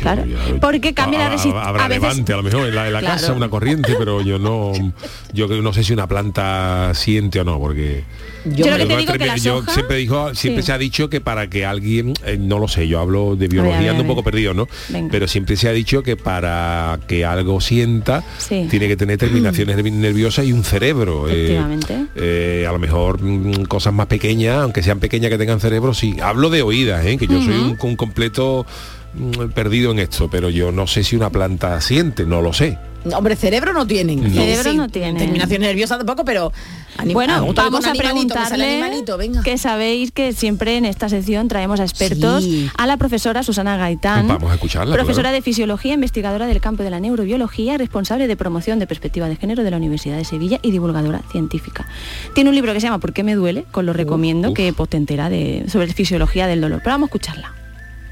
Claro. 0.00 0.24
Porque 0.60 0.92
cambia 0.94 1.18
la 1.20 1.28
resistencia. 1.30 1.68
Habrá 1.68 1.84
A 1.84 1.88
veces 1.88 2.02
levante 2.02 2.32
a 2.32 2.36
lo 2.36 2.42
mejor 2.42 2.66
en 2.68 2.74
la, 2.74 2.86
en 2.86 2.92
la 2.92 3.00
Claro. 3.00 3.14
casa 3.16 3.32
una 3.32 3.48
corriente, 3.48 3.94
pero 3.98 4.20
yo 4.22 4.38
no 4.38 4.72
yo 5.32 5.48
no 5.48 5.72
sé 5.72 5.84
si 5.84 5.92
una 5.92 6.06
planta 6.06 6.92
siente 6.94 7.40
o 7.40 7.44
no, 7.44 7.58
porque 7.58 8.04
Yo 8.44 8.66
lo 8.70 8.76
que 8.76 8.86
te 8.86 8.88
yo 8.92 8.96
digo 8.98 9.12
que 9.12 9.18
termi- 9.18 9.26
las 9.26 9.42
yo 9.42 9.56
hojas- 9.58 9.74
siempre 9.74 9.96
dijo, 9.96 10.34
siempre 10.34 10.62
Sí. 10.62 10.66
se 10.66 10.72
ha 10.72 10.78
dicho 10.78 11.08
que 11.10 11.20
para 11.20 11.48
que 11.48 11.64
alguien, 11.66 12.14
eh, 12.24 12.36
no 12.40 12.58
lo 12.58 12.68
sé, 12.68 12.86
yo 12.88 13.00
hablo 13.00 13.36
de 13.36 13.48
biología, 13.48 13.76
a 13.76 13.80
ver, 13.80 13.88
a 13.88 13.90
ando 13.92 14.02
un 14.02 14.08
poco 14.08 14.22
perdido, 14.22 14.54
¿no? 14.54 14.68
Venga. 14.88 15.08
Pero 15.10 15.26
siempre 15.28 15.56
se 15.56 15.68
ha 15.68 15.72
dicho 15.72 16.02
que 16.02 16.16
para 16.16 16.98
que 17.08 17.24
algo 17.24 17.60
sienta 17.60 18.22
Sí. 18.38 18.66
tiene 18.70 18.88
que 18.88 18.96
tener 18.96 19.18
terminaciones 19.18 19.76
nerviosas 19.92 20.46
y 20.46 20.52
un 20.52 20.64
cerebro. 20.64 21.28
eh, 21.28 21.32
Efectivamente. 21.44 22.06
eh, 22.16 22.66
a 22.68 22.72
lo 22.72 22.78
mejor 22.78 23.22
mm, 23.22 23.64
cosas 23.64 23.92
más 23.92 24.06
pequeñas, 24.06 24.58
aunque 24.58 24.82
sean 24.82 25.00
pequeñas 25.00 25.30
que 25.30 25.38
tengan 25.38 25.60
cerebro, 25.60 25.94
sí. 25.94 26.16
Hablo 26.22 26.50
de 26.50 26.62
oídas, 26.62 27.04
¿eh? 27.06 27.16
que 27.16 27.26
yo 27.26 27.40
soy 27.42 27.54
un, 27.54 27.76
un 27.80 27.96
completo 27.96 28.64
mm, 28.66 29.05
perdido 29.54 29.92
en 29.92 29.98
esto, 30.00 30.28
pero 30.30 30.50
yo 30.50 30.72
no 30.72 30.86
sé 30.86 31.04
si 31.04 31.16
una 31.16 31.30
planta 31.30 31.80
siente, 31.80 32.24
no 32.24 32.40
lo 32.42 32.52
sé. 32.52 32.78
No, 33.04 33.18
Hombre, 33.18 33.36
cerebro 33.36 33.72
no 33.72 33.86
tienen. 33.86 34.20
No. 34.20 34.30
Cerebro 34.34 34.72
no 34.74 34.88
tienen. 34.88 35.16
Terminación 35.16 35.60
nerviosa 35.62 35.96
tampoco, 35.96 36.24
pero... 36.24 36.52
anim- 36.98 37.12
Bueno, 37.12 37.46
vamos 37.54 37.84
a 37.84 37.88
sale 37.90 38.00
preguntarle 38.00 38.82
animalito, 38.82 39.16
venga. 39.16 39.44
que 39.44 39.58
sabéis 39.58 40.10
que 40.10 40.32
siempre 40.32 40.76
en 40.76 40.84
esta 40.84 41.08
sección 41.08 41.46
traemos 41.46 41.78
a 41.78 41.84
expertos 41.84 42.42
Sí. 42.42 42.68
a 42.76 42.84
la 42.88 42.96
profesora 42.96 43.44
Susana 43.44 43.76
Gaitán, 43.76 44.26
Vamos 44.26 44.50
a 44.50 44.54
escucharla, 44.54 44.92
profesora 44.96 45.28
claro. 45.28 45.36
de 45.36 45.42
fisiología, 45.42 45.94
investigadora 45.94 46.48
del 46.48 46.60
campo 46.60 46.82
de 46.82 46.90
la 46.90 46.98
neurobiología, 46.98 47.78
responsable 47.78 48.26
de 48.26 48.36
promoción 48.36 48.80
de 48.80 48.88
perspectiva 48.88 49.28
de 49.28 49.36
género 49.36 49.62
de 49.62 49.70
la 49.70 49.76
Universidad 49.76 50.16
de 50.16 50.24
Sevilla 50.24 50.58
y 50.62 50.72
divulgadora 50.72 51.22
científica. 51.30 51.86
Tiene 52.34 52.50
un 52.50 52.56
libro 52.56 52.72
que 52.72 52.80
se 52.80 52.88
llama 52.88 52.98
¿Por 52.98 53.12
qué 53.12 53.22
me 53.22 53.36
duele? 53.36 53.66
Con 53.70 53.86
lo 53.86 53.92
recomiendo, 53.92 54.48
uf. 54.48 54.56
que 54.56 54.72
pues, 54.72 54.90
te 54.90 54.96
entera 54.96 55.30
de, 55.30 55.64
sobre 55.68 55.92
fisiología 55.92 56.48
del 56.48 56.60
dolor. 56.60 56.80
Pero 56.82 56.94
vamos 56.94 57.06
a 57.06 57.10
escucharla. 57.10 57.52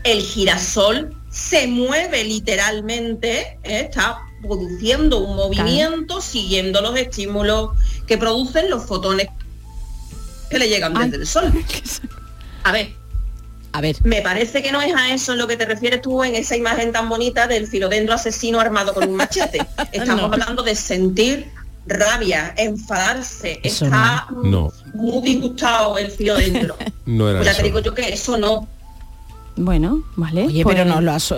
El 0.05 0.21
girasol 0.23 1.15
se 1.31 1.67
mueve 1.67 2.23
literalmente, 2.25 3.59
¿eh? 3.65 3.81
está 3.91 4.19
produciendo 4.43 5.19
un 5.19 5.37
movimiento 5.37 6.21
siguiendo 6.21 6.81
los 6.83 6.97
estímulos 6.97 7.71
que 8.07 8.19
producen 8.19 8.71
los 8.71 8.85
fotones 8.85 9.29
que 10.51 10.59
le 10.59 10.69
llegan 10.69 10.97
Ay. 10.97 11.05
desde 11.11 11.23
el 11.23 11.27
sol. 11.27 11.53
A 12.65 12.73
ver, 12.73 12.93
A 13.73 13.81
ver, 13.81 13.97
me 14.05 14.23
parece 14.23 14.63
que 14.63 14.71
no 14.73 14.81
es 14.81 14.95
a 14.95 15.13
eso 15.13 15.33
en 15.33 15.39
lo 15.39 15.47
que 15.49 15.57
te 15.57 15.67
refieres 15.67 16.01
tú 16.01 16.23
en 16.23 16.35
esa 16.35 16.57
imagen 16.57 16.93
tan 16.93 17.09
bonita 17.09 17.47
del 17.47 17.67
filodendro 17.67 18.15
asesino 18.15 18.61
armado 18.61 18.95
con 18.95 19.09
un 19.09 19.17
machete. 19.17 19.59
Estamos 19.93 20.29
No. 20.29 20.33
hablando 20.33 20.63
de 20.63 20.75
sentir 20.77 21.47
rabia, 21.87 22.55
enfadarse, 22.57 23.61
Eso 23.63 23.85
está 23.87 24.27
No. 24.43 24.73
muy 24.95 25.23
disgustado 25.23 25.99
el 25.99 26.11
filodendro. 26.11 26.77
No 27.07 27.29
era 27.29 27.41
Pues 27.41 27.47
ya 27.47 27.53
eso. 27.53 27.61
te 27.61 27.67
digo 27.67 27.81
yo 27.81 27.93
que 27.95 28.09
eso 28.15 28.39
no. 28.39 28.67
Bueno, 29.57 30.03
vale. 30.17 30.47
Oye, 30.47 30.63
pues- 30.65 30.75
pero 30.77 30.89
no 30.89 31.01
lo 31.01 31.13
has... 31.13 31.29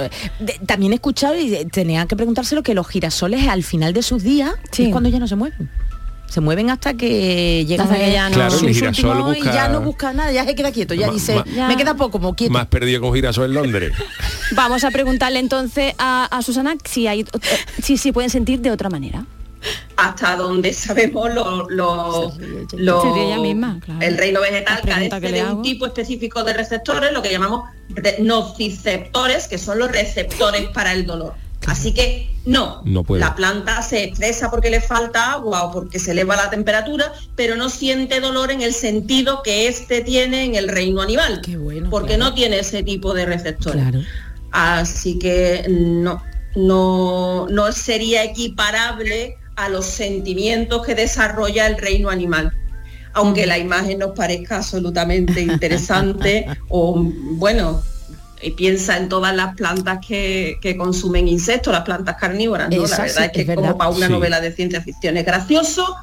de- 0.40 0.58
También 0.66 0.92
he 0.92 0.94
escuchado 0.96 1.36
y 1.38 1.64
tenía 1.66 2.06
que 2.06 2.16
preguntárselo 2.16 2.62
que 2.62 2.74
los 2.74 2.86
girasoles 2.88 3.46
al 3.48 3.62
final 3.62 3.92
de 3.92 4.02
sus 4.02 4.22
días 4.22 4.54
Sí. 4.70 4.84
es 4.84 4.88
cuando 4.90 5.08
ya 5.10 5.18
no 5.18 5.28
se 5.28 5.36
mueven. 5.36 5.68
Se 6.28 6.40
mueven 6.40 6.70
hasta 6.70 6.94
que 6.94 7.64
llegan 7.66 7.86
Hasta 7.86 7.98
que 8.04 8.10
ya 8.10 8.28
no- 8.28 8.34
Claro, 8.34 8.58
el 8.58 8.74
girasol 8.74 9.36
y 9.38 9.42
ya 9.44 9.68
no 9.68 9.80
busca 9.82 10.12
nada, 10.12 10.32
ya 10.32 10.44
se 10.44 10.54
queda 10.56 10.72
quieto, 10.72 10.92
ya 10.94 11.06
Ma- 11.06 11.12
dice, 11.12 11.36
ma- 11.36 11.68
me 11.68 11.76
queda 11.76 11.94
poco, 11.94 12.12
como 12.18 12.34
quieto. 12.34 12.52
Más 12.52 12.66
perdido 12.66 13.00
con 13.00 13.14
girasol 13.14 13.44
en 13.46 13.54
Londres. 13.54 13.92
Vamos 14.56 14.82
a 14.82 14.90
preguntarle 14.90 15.38
entonces 15.38 15.94
a, 15.98 16.24
a 16.24 16.42
Susana 16.42 16.74
si 16.84 17.06
hay 17.06 17.24
si, 17.80 17.96
si 17.96 18.10
pueden 18.12 18.30
sentir 18.30 18.60
de 18.60 18.70
otra 18.72 18.88
manera. 18.90 19.24
Hasta 19.96 20.36
donde 20.36 20.72
sabemos 20.72 21.32
lo, 21.34 21.68
lo- 21.70 22.32
lo- 22.76 23.40
misma, 23.42 23.80
claro. 23.84 24.00
el 24.00 24.16
reino 24.18 24.40
vegetal 24.40 24.80
carece 24.84 25.20
de 25.20 25.40
hago. 25.40 25.56
un 25.56 25.62
tipo 25.62 25.86
específico 25.86 26.42
de 26.44 26.52
receptores, 26.52 27.12
lo 27.12 27.22
que 27.22 27.30
llamamos 27.30 27.68
re- 27.90 28.16
nociceptores, 28.20 29.48
que 29.48 29.58
son 29.58 29.78
los 29.78 29.90
receptores 29.90 30.68
para 30.70 30.92
el 30.92 31.06
dolor. 31.06 31.34
Así 31.66 31.92
que 31.92 32.30
no, 32.44 32.82
No 32.84 33.02
puede. 33.02 33.20
la 33.20 33.34
planta 33.34 33.82
se 33.82 34.04
estresa 34.04 34.50
porque 34.50 34.70
le 34.70 34.80
falta 34.80 35.32
agua 35.32 35.64
o 35.64 35.72
porque 35.72 35.98
se 35.98 36.12
eleva 36.12 36.36
la 36.36 36.48
temperatura, 36.48 37.12
pero 37.34 37.56
no 37.56 37.68
siente 37.70 38.20
dolor 38.20 38.52
en 38.52 38.62
el 38.62 38.72
sentido 38.72 39.42
que 39.42 39.66
éste 39.66 40.02
tiene 40.02 40.44
en 40.44 40.54
el 40.54 40.68
reino 40.68 41.00
animal, 41.02 41.40
Qué 41.44 41.56
bueno, 41.56 41.90
porque 41.90 42.14
claro. 42.16 42.30
no 42.30 42.34
tiene 42.34 42.60
ese 42.60 42.84
tipo 42.84 43.14
de 43.14 43.26
receptores. 43.26 43.82
Claro. 43.82 44.00
Así 44.52 45.18
que 45.18 45.64
no, 45.68 46.22
no, 46.54 47.46
no 47.50 47.72
sería 47.72 48.22
equiparable 48.22 49.36
a 49.56 49.68
los 49.68 49.86
sentimientos 49.86 50.84
que 50.86 50.94
desarrolla 50.94 51.66
el 51.66 51.76
reino 51.78 52.10
animal. 52.10 52.52
Aunque 53.14 53.46
la 53.46 53.56
imagen 53.58 53.98
nos 54.00 54.12
parezca 54.12 54.56
absolutamente 54.58 55.40
interesante 55.40 56.46
o 56.68 56.94
bueno, 57.32 57.82
y 58.42 58.50
piensa 58.50 58.98
en 58.98 59.08
todas 59.08 59.34
las 59.34 59.54
plantas 59.56 59.98
que, 60.06 60.58
que 60.60 60.76
consumen 60.76 61.26
insectos, 61.26 61.72
las 61.72 61.82
plantas 61.84 62.16
carnívoras, 62.16 62.68
¿no? 62.68 62.84
Esa 62.84 62.98
La 62.98 63.02
verdad 63.04 63.16
sí, 63.22 63.24
es 63.24 63.32
que 63.32 63.40
es 63.40 63.46
como 63.46 63.60
verdad. 63.62 63.76
para 63.78 63.90
una 63.90 64.06
Sí. 64.06 64.12
novela 64.12 64.40
de 64.42 64.52
ciencia 64.52 64.82
ficción 64.82 65.16
es 65.16 65.24
gracioso, 65.24 65.96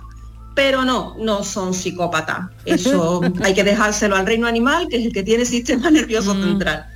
pero 0.56 0.84
no, 0.84 1.16
no 1.20 1.44
son 1.44 1.76
psicópatas. 1.76 2.48
Eso 2.66 3.22
hay 3.44 3.54
que 3.54 3.64
dejárselo 3.64 4.16
al 4.16 4.26
reino 4.26 4.48
animal, 4.48 4.88
que 4.90 4.98
es 4.98 5.06
el 5.06 5.14
que 5.14 5.22
tiene 5.22 5.46
sistema 5.46 5.92
nervioso 5.92 6.34
central. 6.34 6.88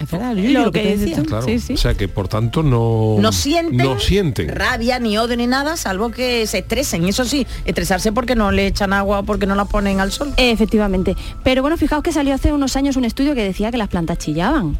Es 0.00 0.10
verdad, 0.10 0.34
Lo 0.34 0.72
que, 0.72 0.80
que 0.80 0.86
te 0.86 0.92
dices 0.94 1.00
decía. 1.00 1.16
tú. 1.22 1.24
Claro. 1.28 1.44
Sí, 1.46 1.58
sí. 1.60 1.74
O 1.74 1.76
sea 1.76 1.92
que 1.94 2.08
por 2.08 2.26
tanto 2.26 2.62
no 2.62 3.16
No 3.20 3.32
sienten, 3.32 3.76
no 3.76 4.00
sienten. 4.00 4.48
rabia, 4.48 4.98
ni 4.98 5.18
odio, 5.18 5.36
ni 5.36 5.46
nada, 5.46 5.76
salvo 5.76 6.10
que 6.10 6.46
se 6.46 6.58
estresen. 6.58 7.04
Eso 7.06 7.24
sí, 7.26 7.46
estresarse 7.66 8.10
porque 8.10 8.34
no 8.34 8.50
le 8.50 8.66
echan 8.66 8.92
agua 8.94 9.18
o 9.20 9.22
porque 9.24 9.46
no 9.46 9.54
la 9.54 9.66
ponen 9.66 10.00
al 10.00 10.10
sol. 10.10 10.32
Efectivamente. 10.38 11.16
Pero 11.44 11.60
bueno, 11.60 11.76
fijaos 11.76 12.02
que 12.02 12.12
salió 12.12 12.34
hace 12.34 12.50
unos 12.52 12.76
años 12.76 12.96
un 12.96 13.04
estudio 13.04 13.34
que 13.34 13.42
decía 13.44 13.70
que 13.70 13.76
las 13.76 13.88
plantas 13.88 14.16
chillaban. 14.18 14.78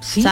Sí, 0.00 0.22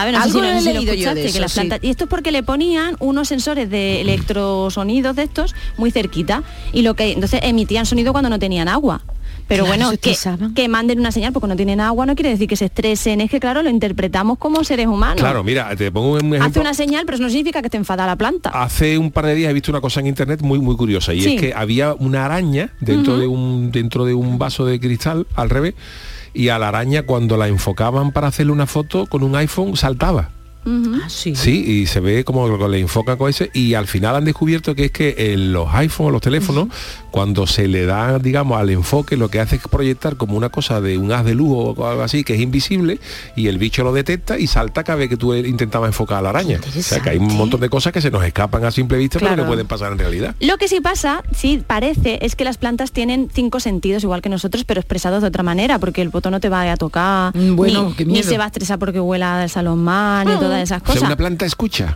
eso, 1.25 1.39
las 1.41 1.51
sí. 1.51 1.59
plantas- 1.59 1.79
Y 1.83 1.89
esto 1.89 2.05
es 2.05 2.09
porque 2.09 2.31
le 2.31 2.41
ponían 2.41 2.95
unos 2.99 3.27
sensores 3.27 3.69
de 3.69 3.99
electrosonidos 3.99 5.17
de 5.17 5.23
estos 5.23 5.53
muy 5.75 5.91
cerquita. 5.91 6.43
Y 6.71 6.83
lo 6.83 6.93
que 6.93 7.11
entonces 7.11 7.41
emitían 7.43 7.85
sonido 7.85 8.13
cuando 8.13 8.29
no 8.29 8.39
tenían 8.39 8.69
agua. 8.69 9.01
Pero 9.47 9.65
Claro, 9.65 9.87
bueno, 9.89 10.53
que, 10.53 10.67
manden 10.67 10.99
una 10.99 11.11
señal 11.11 11.33
porque 11.33 11.47
no 11.47 11.55
tienen 11.55 11.79
agua 11.79 12.05
no 12.05 12.15
quiere 12.15 12.29
decir 12.29 12.47
que 12.47 12.55
se 12.55 12.65
estresen, 12.65 13.21
es 13.21 13.29
que 13.31 13.39
claro, 13.39 13.63
lo 13.63 13.69
interpretamos 13.69 14.37
como 14.37 14.63
seres 14.63 14.87
humanos. 14.87 15.17
Claro, 15.17 15.43
mira, 15.43 15.75
te 15.75 15.91
pongo 15.91 16.13
un 16.13 16.17
ejemplo. 16.17 16.45
Hace 16.45 16.59
una 16.59 16.73
señal, 16.73 17.05
pero 17.05 17.15
eso 17.15 17.23
no 17.23 17.29
significa 17.29 17.61
que 17.61 17.67
esté 17.67 17.77
enfadada 17.77 18.07
la 18.07 18.15
planta. 18.15 18.49
Hace 18.49 18.97
un 18.97 19.11
par 19.11 19.25
de 19.25 19.35
días 19.35 19.49
he 19.51 19.53
visto 19.53 19.71
una 19.71 19.81
cosa 19.81 19.99
en 19.99 20.07
internet 20.07 20.41
muy 20.41 20.59
muy 20.59 20.75
curiosa 20.75 21.13
y 21.13 21.21
Sí. 21.21 21.35
es 21.35 21.41
que 21.41 21.53
había 21.53 21.93
una 21.93 22.25
araña 22.25 22.73
dentro 22.79 23.17
de 23.17 23.27
un 23.27 23.71
dentro 23.71 24.05
de 24.05 24.13
un 24.13 24.37
vaso 24.37 24.65
de 24.65 24.79
cristal 24.79 25.27
al 25.35 25.49
revés 25.49 25.75
y 26.33 26.49
a 26.49 26.59
la 26.59 26.67
araña 26.67 27.03
cuando 27.03 27.37
la 27.37 27.47
enfocaban 27.47 28.11
para 28.11 28.27
hacerle 28.27 28.51
una 28.51 28.67
foto 28.67 29.07
con 29.07 29.23
un 29.23 29.35
iPhone 29.35 29.75
saltaba. 29.75 30.29
Ah, 31.03 31.07
sí. 31.09 31.33
Sí, 31.35 31.63
y 31.65 31.85
se 31.87 31.99
ve 31.99 32.23
como 32.23 32.47
lo- 32.47 32.67
le 32.67 32.79
enfocan 32.79 33.17
con 33.17 33.29
ese 33.29 33.49
y 33.53 33.73
al 33.73 33.87
final 33.87 34.15
han 34.15 34.25
descubierto 34.25 34.75
que 34.75 34.85
es 34.85 34.91
que 34.91 35.15
en 35.33 35.53
los 35.53 35.73
iPhones, 35.73 36.11
los 36.11 36.21
teléfonos, 36.21 36.67
cuando 37.11 37.47
se 37.47 37.67
le 37.67 37.85
da, 37.85 38.19
digamos, 38.19 38.59
al 38.59 38.69
enfoque, 38.69 39.15
lo 39.17 39.29
que 39.29 39.39
hace 39.39 39.55
es 39.55 39.61
proyectar 39.67 40.17
como 40.17 40.35
una 40.35 40.49
cosa 40.49 40.81
de 40.81 40.97
un 40.97 41.11
haz 41.11 41.23
de 41.25 41.35
luz 41.35 41.75
o 41.77 41.87
algo 41.87 42.01
así, 42.03 42.23
que 42.23 42.35
es 42.35 42.41
invisible, 42.41 42.99
y 43.35 43.47
el 43.47 43.57
bicho 43.57 43.83
lo 43.83 43.93
detecta 43.93 44.37
y 44.37 44.47
salta 44.47 44.83
cada 44.83 44.97
vez 44.99 45.09
que 45.09 45.17
tú 45.17 45.33
intentabas 45.33 45.87
enfocar 45.89 46.19
a 46.19 46.21
la 46.21 46.29
araña. 46.29 46.59
O 46.67 46.81
sea 46.81 46.99
que 46.99 47.11
hay 47.11 47.17
un 47.17 47.35
montón 47.35 47.59
de 47.61 47.69
cosas 47.69 47.93
que 47.93 48.01
se 48.01 48.11
nos 48.11 48.23
escapan 48.23 48.63
a 48.65 48.71
simple 48.71 48.97
vista, 48.97 49.19
pero 49.19 49.29
Claro. 49.29 49.43
que 49.43 49.47
pueden 49.47 49.67
pasar 49.67 49.91
en 49.93 49.99
realidad. 49.99 50.35
Lo 50.39 50.57
que 50.57 50.67
sí 50.67 50.81
pasa, 50.81 51.23
sí 51.33 51.63
parece, 51.65 52.19
es 52.25 52.35
que 52.35 52.43
las 52.43 52.57
plantas 52.57 52.91
tienen 52.91 53.29
cinco 53.33 53.59
sentidos 53.59 54.03
igual 54.03 54.21
que 54.21 54.29
nosotros, 54.29 54.63
pero 54.65 54.79
expresados 54.81 55.21
de 55.21 55.29
otra 55.29 55.43
manera, 55.43 55.79
porque 55.79 56.01
el 56.01 56.09
botón 56.09 56.31
no 56.33 56.39
te 56.39 56.49
va 56.49 56.69
a 56.71 56.77
tocar, 56.77 57.31
bueno, 57.55 57.95
ni, 58.05 58.21
se 58.23 58.37
va 58.37 58.43
a 58.45 58.47
estresar 58.47 58.79
porque 58.79 58.99
huela 58.99 59.43
el 59.43 59.49
salón 59.49 59.79
mal, 59.83 60.27
ni 60.27 60.33
todas 60.65 60.69
esas 60.71 60.81
O 60.81 60.85
sea, 60.85 60.93
cosas. 60.93 61.07
una 61.07 61.15
planta 61.17 61.45
escucha. 61.45 61.95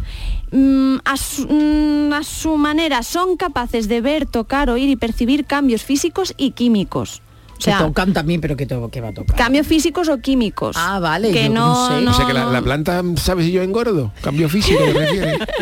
Mm, 0.51 0.97
a, 1.05 1.17
su, 1.17 1.47
mm, 1.47 2.13
a 2.13 2.23
su 2.23 2.57
manera 2.57 3.03
son 3.03 3.37
capaces 3.37 3.87
de 3.87 4.01
ver, 4.01 4.25
tocar, 4.25 4.69
oír 4.69 4.89
y 4.89 4.95
percibir 4.95 5.45
cambios 5.45 5.83
físicos 5.83 6.33
y 6.37 6.51
químicos. 6.51 7.21
O 7.57 7.63
sea, 7.63 7.77
que 7.77 7.83
tocan 7.83 8.11
también, 8.11 8.41
pero 8.41 8.57
que, 8.57 8.65
to- 8.65 8.89
que 8.89 9.01
va 9.01 9.09
a 9.09 9.13
tocar. 9.13 9.35
cambios 9.37 9.67
físicos 9.67 10.09
o 10.09 10.17
químicos. 10.19 10.75
Ah, 10.79 10.99
vale, 10.99 11.31
Que 11.31 11.43
yo 11.43 11.53
no, 11.53 11.89
no 11.91 11.95
sé. 11.99 12.01
no- 12.03 12.11
o 12.11 12.13
sea 12.15 12.25
que 12.25 12.33
la, 12.33 12.61
planta, 12.63 13.03
¿sabes 13.17 13.45
si 13.45 13.51
yo 13.51 13.61
engordo? 13.61 14.11
Cambio 14.21 14.49
físico. 14.49 14.79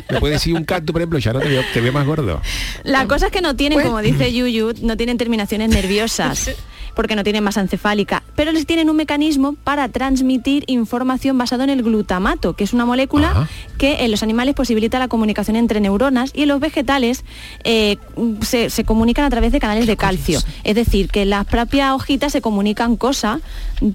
Me 0.09 0.19
puede 0.21 0.35
decir 0.35 0.55
un 0.55 0.63
cactus, 0.63 0.93
por 0.93 1.01
ejemplo, 1.01 1.19
ya 1.19 1.33
no 1.33 1.39
te 1.39 1.49
veo, 1.49 1.61
te 1.73 1.81
veo 1.81 1.91
más 1.91 2.05
gordo. 2.07 2.41
La 2.83 3.05
cosa 3.05 3.25
es 3.25 3.31
que 3.33 3.41
no 3.41 3.55
tienen, 3.57 3.75
Pues- 3.75 3.85
como 3.87 4.01
dice 4.01 4.31
Yuyu, 4.33 4.73
no 4.81 4.95
tienen 4.95 5.17
terminaciones 5.17 5.69
nerviosas, 5.71 6.51
porque 6.99 7.15
no 7.15 7.23
tienen 7.23 7.45
masa 7.45 7.61
encefálica, 7.61 8.23
pero 8.35 8.51
les 8.51 8.65
tienen 8.65 8.89
un 8.89 8.97
mecanismo 8.97 9.53
para 9.63 9.87
transmitir 9.87 10.65
información 10.67 11.37
basado 11.37 11.63
en 11.63 11.69
el 11.69 11.81
glutamato, 11.81 12.57
que 12.57 12.65
es 12.65 12.73
una 12.73 12.83
molécula 12.85 13.47
que 13.77 14.03
en 14.03 14.11
los 14.11 14.21
animales 14.21 14.53
posibilita 14.53 14.99
la 14.99 15.07
comunicación 15.07 15.55
entre 15.55 15.79
neuronas 15.79 16.31
y 16.33 16.41
en 16.41 16.49
los 16.49 16.59
vegetales 16.59 17.23
eh, 17.63 17.95
se, 18.41 18.69
se 18.69 18.83
comunican 18.83 19.23
a 19.23 19.29
través 19.29 19.53
de 19.53 19.61
canales 19.61 19.87
de 19.87 19.95
calcio. 19.95 20.41
Es 20.65 20.75
decir, 20.75 21.07
que 21.07 21.23
las 21.23 21.45
propias 21.45 21.93
hojitas 21.93 22.33
se 22.33 22.41
comunican 22.41 22.97
cosas, 22.97 23.39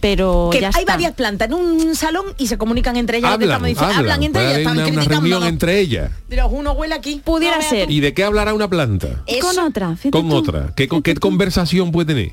pero 0.00 0.48
que 0.50 0.62
ya 0.62 0.68
hay 0.68 0.80
está. 0.80 0.92
varias 0.94 1.12
plantas 1.12 1.48
en 1.48 1.54
un 1.54 1.94
salón 1.96 2.24
y 2.38 2.46
se 2.46 2.56
comunican 2.56 2.96
entre 2.96 3.18
ellas. 3.18 3.32
Hablan, 3.32 3.50
estamos 3.50 3.68
diciendo. 3.68 3.94
hablan. 3.98 4.22
entre 4.22 4.42
ellas, 4.46 4.58
están 4.60 4.78
una, 4.78 4.86
una 4.88 5.04
reunión 5.04 5.42
entre 5.44 5.78
ellas. 5.78 6.10
Pero 6.30 6.48
uno 6.48 6.72
huele 6.72 6.94
aquí. 6.94 7.20
Pudiera 7.22 7.58
No, 7.58 7.62
ser. 7.62 7.90
¿Y 7.90 8.00
de 8.00 8.14
qué 8.14 8.24
hablará 8.24 8.54
una 8.54 8.68
planta? 8.70 9.22
Con 9.42 9.58
otra, 9.58 9.90
fíjate 9.90 10.10
Con 10.10 10.30
tú. 10.30 10.36
otra. 10.36 10.72
¿Qué, 10.74 10.88
con, 10.88 11.02
¿Qué 11.02 11.14
conversación 11.16 11.92
puede 11.92 12.06
tener? 12.06 12.32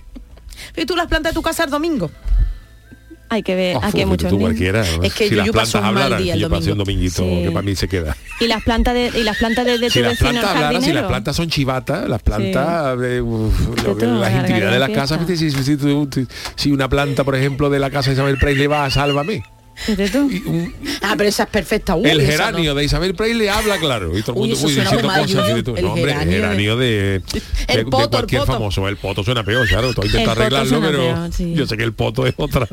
¿Y 0.76 0.86
tú 0.86 0.95
las 0.95 1.07
plantas 1.07 1.32
de 1.32 1.36
tu 1.36 1.41
casa 1.41 1.64
el 1.64 1.70
domingo? 1.70 2.09
Hay 3.30 3.43
que 3.43 3.55
ver, 3.55 3.78
Oh, 3.78 3.80
aquí 3.80 3.86
hay 3.86 3.91
fíjate 3.91 4.05
muchos 4.07 4.30
tú 4.30 4.39
cualquiera. 4.39 4.82
Es 5.03 5.14
que 5.14 5.30
si 5.30 5.36
las 5.36 5.47
plantas 5.49 5.74
un 5.76 5.82
mal 5.84 5.89
hablaran, 6.03 6.22
día 6.22 6.34
que 6.34 6.36
el 6.36 6.41
yo 6.41 6.49
pasé 6.49 6.72
un 6.74 6.78
domingo. 6.80 6.86
dominguito 7.09 7.24
Sí. 7.24 7.43
que 7.45 7.51
para 7.51 7.62
mí 7.62 7.76
se 7.78 7.88
queda. 7.88 8.18
Y 8.41 8.47
las 8.47 8.62
plantas 8.62 8.93
de, 8.93 9.12
y 9.18 9.24
las 9.24 9.38
plantas 9.38 9.66
de, 9.66 9.78
de 9.78 9.88
tu 9.88 9.93
si 9.93 10.01
las 10.01 10.18
plantas 10.18 10.43
hablaran, 10.49 10.70
si 10.72 10.74
las 10.76 10.84
jardinero. 10.84 11.07
plantas 11.07 11.36
son 11.38 11.49
chivatas, 11.49 12.09
las 12.09 12.22
plantas, 12.22 12.97
eh, 13.01 13.22
uf, 13.22 13.86
lo 13.86 13.95
que- 13.97 14.05
todo, 14.05 14.20
las 14.20 14.34
la 14.34 14.39
intimidades 14.41 14.74
de 14.74 14.80
las 14.80 14.89
casas, 14.89 15.20
si, 16.57 16.72
una 16.74 16.89
planta, 16.89 17.24
por 17.24 17.36
ejemplo, 17.38 17.70
de 17.70 17.80
la 17.80 17.89
casa 17.89 18.09
de 18.09 18.16
Isabel 18.16 18.38
Presley 18.38 18.68
va 18.68 18.84
a 18.84 18.89
Sálvame. 18.91 19.43
Tú. 20.11 20.30
Ah, 21.01 21.15
pero 21.17 21.30
esa 21.30 21.43
es 21.43 21.49
perfecta. 21.49 21.95
Uy, 21.95 22.07
el 22.09 22.22
geranio 22.22 22.74
no. 22.74 22.80
de 22.80 22.86
Isabel 22.86 23.15
Presley 23.15 23.47
habla 23.47 23.78
claro. 23.80 24.15
Y 24.17 24.22
todo 24.22 24.34
el 24.36 24.39
mundo 24.41 24.55
uy, 24.55 24.74
suena 24.74 24.89
diciendo 24.91 25.07
cosas. 25.07 25.28
Yuyu. 25.28 25.49
y 25.49 25.53
de 25.55 25.63
tú. 25.63 25.76
El 25.76 25.84
No, 25.86 25.93
hombre, 25.93 26.11
geranio 26.11 26.32
de- 26.32 26.38
geranio 26.41 26.78
de, 26.78 26.86
de, 26.88 27.41
El 27.67 27.78
de 27.78 27.86
poto, 27.86 28.03
el 28.03 28.09
cualquier 28.09 28.41
poto. 28.41 28.53
famoso. 28.53 28.88
El 28.88 28.97
poto 28.97 29.24
suena 29.24 29.43
peor, 29.43 29.67
claro. 29.67 29.93
Todo 29.93 30.05
intenta 30.05 30.32
El 30.34 30.38
poto 30.38 30.41
arreglarlo, 30.57 30.82
pero 30.82 30.97
peor, 30.99 31.34
sí. 31.34 31.53
yo 31.55 31.65
sé 31.65 31.78
que 31.78 31.84
el 31.84 31.93
poto 31.93 32.28
es 32.28 32.34
otra, 32.38 32.67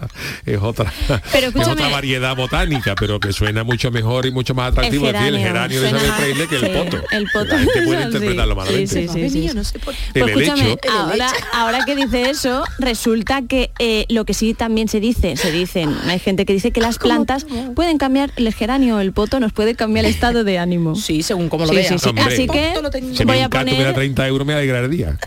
es 0.44 0.58
otra, 0.60 0.92
Pero 1.32 1.48
es 1.48 1.68
otra 1.68 1.88
variedad 1.88 2.36
botánica, 2.36 2.94
pero 2.94 3.18
que 3.20 3.32
suena 3.32 3.64
mucho 3.64 3.90
mejor 3.90 4.26
y 4.26 4.30
mucho 4.30 4.54
más 4.54 4.72
atractivo 4.72 5.06
El 5.06 5.12
decir 5.14 5.28
el 5.34 5.38
geranio, 5.38 5.80
geranio 5.80 5.80
de 5.80 5.88
Isabel 5.88 6.12
Presley 6.36 6.46
que 6.48 6.56
el 6.56 6.72
poto. 6.90 7.04
el 7.10 7.26
poto. 7.32 7.44
La 7.46 7.58
gente 7.58 7.82
puede 7.82 8.02
interpretarlo 8.02 8.56
malamente. 8.56 9.00
El 9.00 9.06
Pues 9.08 10.26
escúchame, 10.26 10.76
ahora, 10.90 11.32
ahora 11.52 11.84
que 11.84 11.96
dice 11.96 12.28
eso, 12.30 12.64
resulta 12.78 13.42
que 13.48 13.70
eh, 13.78 14.04
lo 14.08 14.24
que 14.24 14.34
sí 14.34 14.54
también 14.54 14.88
se 14.88 15.00
dice, 15.00 15.36
se 15.36 15.50
dicen, 15.52 15.94
hay 16.06 16.18
gente 16.18 16.44
que 16.44 16.52
dice 16.52 16.70
que 16.70 16.80
las 16.88 16.98
plantas 16.98 17.46
pueden 17.74 17.98
cambiar, 17.98 18.30
el 18.36 18.52
geranio 18.52 19.00
el 19.00 19.12
poto 19.12 19.40
nos 19.40 19.52
puede 19.52 19.74
cambiar 19.74 20.04
el 20.06 20.10
estado 20.10 20.44
de 20.44 20.58
ánimo. 20.58 20.94
Sí, 20.96 21.22
según 21.22 21.48
como 21.48 21.64
lo 21.64 21.70
Sí, 21.70 21.76
veas. 21.76 21.88
sí, 21.88 21.98
sí. 21.98 22.10
Así 22.18 22.46
que 22.46 22.74
Si 23.14 23.24
voy 23.24 23.36
me 23.38 23.44
a 23.44 23.48
poner 23.50 23.94
30 23.94 24.26
euros 24.28 24.46
me 24.46 24.54
alegraría. 24.54 25.18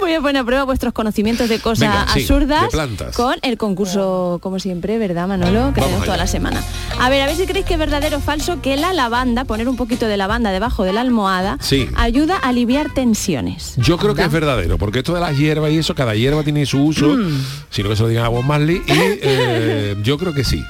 Voy 0.00 0.14
a 0.14 0.20
poner 0.20 0.38
a 0.42 0.44
prueba 0.44 0.64
vuestros 0.64 0.92
conocimientos 0.92 1.48
de 1.48 1.58
cosas 1.60 1.88
Venga, 1.88 2.06
sí, 2.12 2.20
absurdas 2.20 2.70
de 2.72 3.12
con 3.14 3.36
el 3.42 3.56
concurso, 3.58 4.38
como 4.42 4.58
siempre, 4.58 4.98
¿verdad, 4.98 5.26
Manolo? 5.28 5.72
Que 5.74 5.80
hacemos 5.80 6.04
toda 6.04 6.16
la 6.16 6.26
semana. 6.26 6.62
A 7.00 7.08
ver, 7.10 7.22
a 7.22 7.26
ver 7.26 7.36
si 7.36 7.46
creéis 7.46 7.66
que 7.66 7.74
es 7.74 7.78
verdadero 7.78 8.18
o 8.18 8.20
falso 8.20 8.60
que 8.60 8.76
la 8.76 8.92
lavanda, 8.92 9.44
poner 9.44 9.68
un 9.68 9.76
poquito 9.76 10.06
de 10.06 10.16
lavanda 10.16 10.50
debajo 10.50 10.84
de 10.84 10.92
la 10.92 11.00
almohada, 11.00 11.58
Sí. 11.60 11.88
ayuda 11.96 12.36
a 12.42 12.48
aliviar 12.48 12.92
tensiones. 12.94 13.74
Yo 13.76 13.96
creo 13.98 14.14
que 14.14 14.22
es 14.22 14.30
verdadero, 14.32 14.78
porque 14.78 14.98
esto 14.98 15.14
de 15.14 15.20
las 15.20 15.36
hierbas 15.36 15.70
y 15.72 15.78
eso, 15.78 15.94
cada 15.94 16.14
hierba 16.14 16.42
tiene 16.42 16.66
su 16.66 16.82
uso, 16.84 17.08
Mm. 17.08 17.44
sino 17.70 17.88
que 17.88 17.96
se 17.96 18.02
lo 18.02 18.08
digan 18.08 18.24
a 18.24 18.28
Bob 18.28 18.44
Marley, 18.44 18.76
y 18.76 18.82
eh, 19.22 19.96
yo 20.02 20.18
creo 20.18 20.32
que 20.34 20.44
sí, 20.44 20.62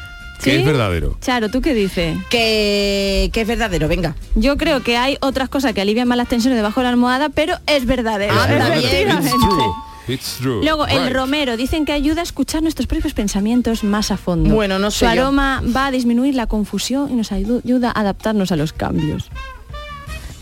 que 0.42 0.60
es 0.60 0.64
verdadero. 0.64 1.16
Charo, 1.20 1.48
¿tú 1.50 1.60
qué 1.60 1.74
dices? 1.74 2.16
Que, 2.30 3.30
que 3.32 3.40
es 3.40 3.46
verdadero, 3.48 3.88
venga. 3.88 4.14
Yo 4.34 4.56
creo 4.56 4.82
que 4.82 4.96
hay 4.96 5.18
otras 5.20 5.48
cosas 5.48 5.72
que 5.74 5.80
alivian 5.80 6.06
más 6.08 6.16
las 6.18 6.28
tensiones 6.28 6.56
debajo 6.58 6.80
de 6.80 6.84
la 6.84 6.90
almohada, 6.90 7.28
pero 7.28 7.56
es 7.66 7.86
verdadero. 7.86 8.34
Ah. 8.36 9.84
It's 10.08 10.38
true. 10.40 10.62
Luego, 10.64 10.86
el 10.86 11.12
romero 11.12 11.56
dicen 11.58 11.84
que 11.84 11.92
ayuda 11.92 12.22
a 12.22 12.24
escuchar 12.24 12.62
nuestros 12.62 12.86
propios 12.86 13.12
pensamientos 13.12 13.84
más 13.84 14.10
a 14.10 14.16
fondo. 14.16 14.54
Bueno, 14.54 14.78
no 14.78 14.90
Su 14.90 15.00
sé 15.00 15.04
yo. 15.04 15.10
aroma 15.22 15.62
va 15.76 15.86
a 15.86 15.90
disminuir 15.90 16.34
la 16.34 16.46
confusión 16.46 17.10
y 17.10 17.14
nos 17.14 17.30
ayu- 17.30 17.60
ayuda 17.62 17.90
a 17.94 18.00
adaptarnos 18.00 18.50
a 18.50 18.56
los 18.56 18.72
cambios. 18.72 19.28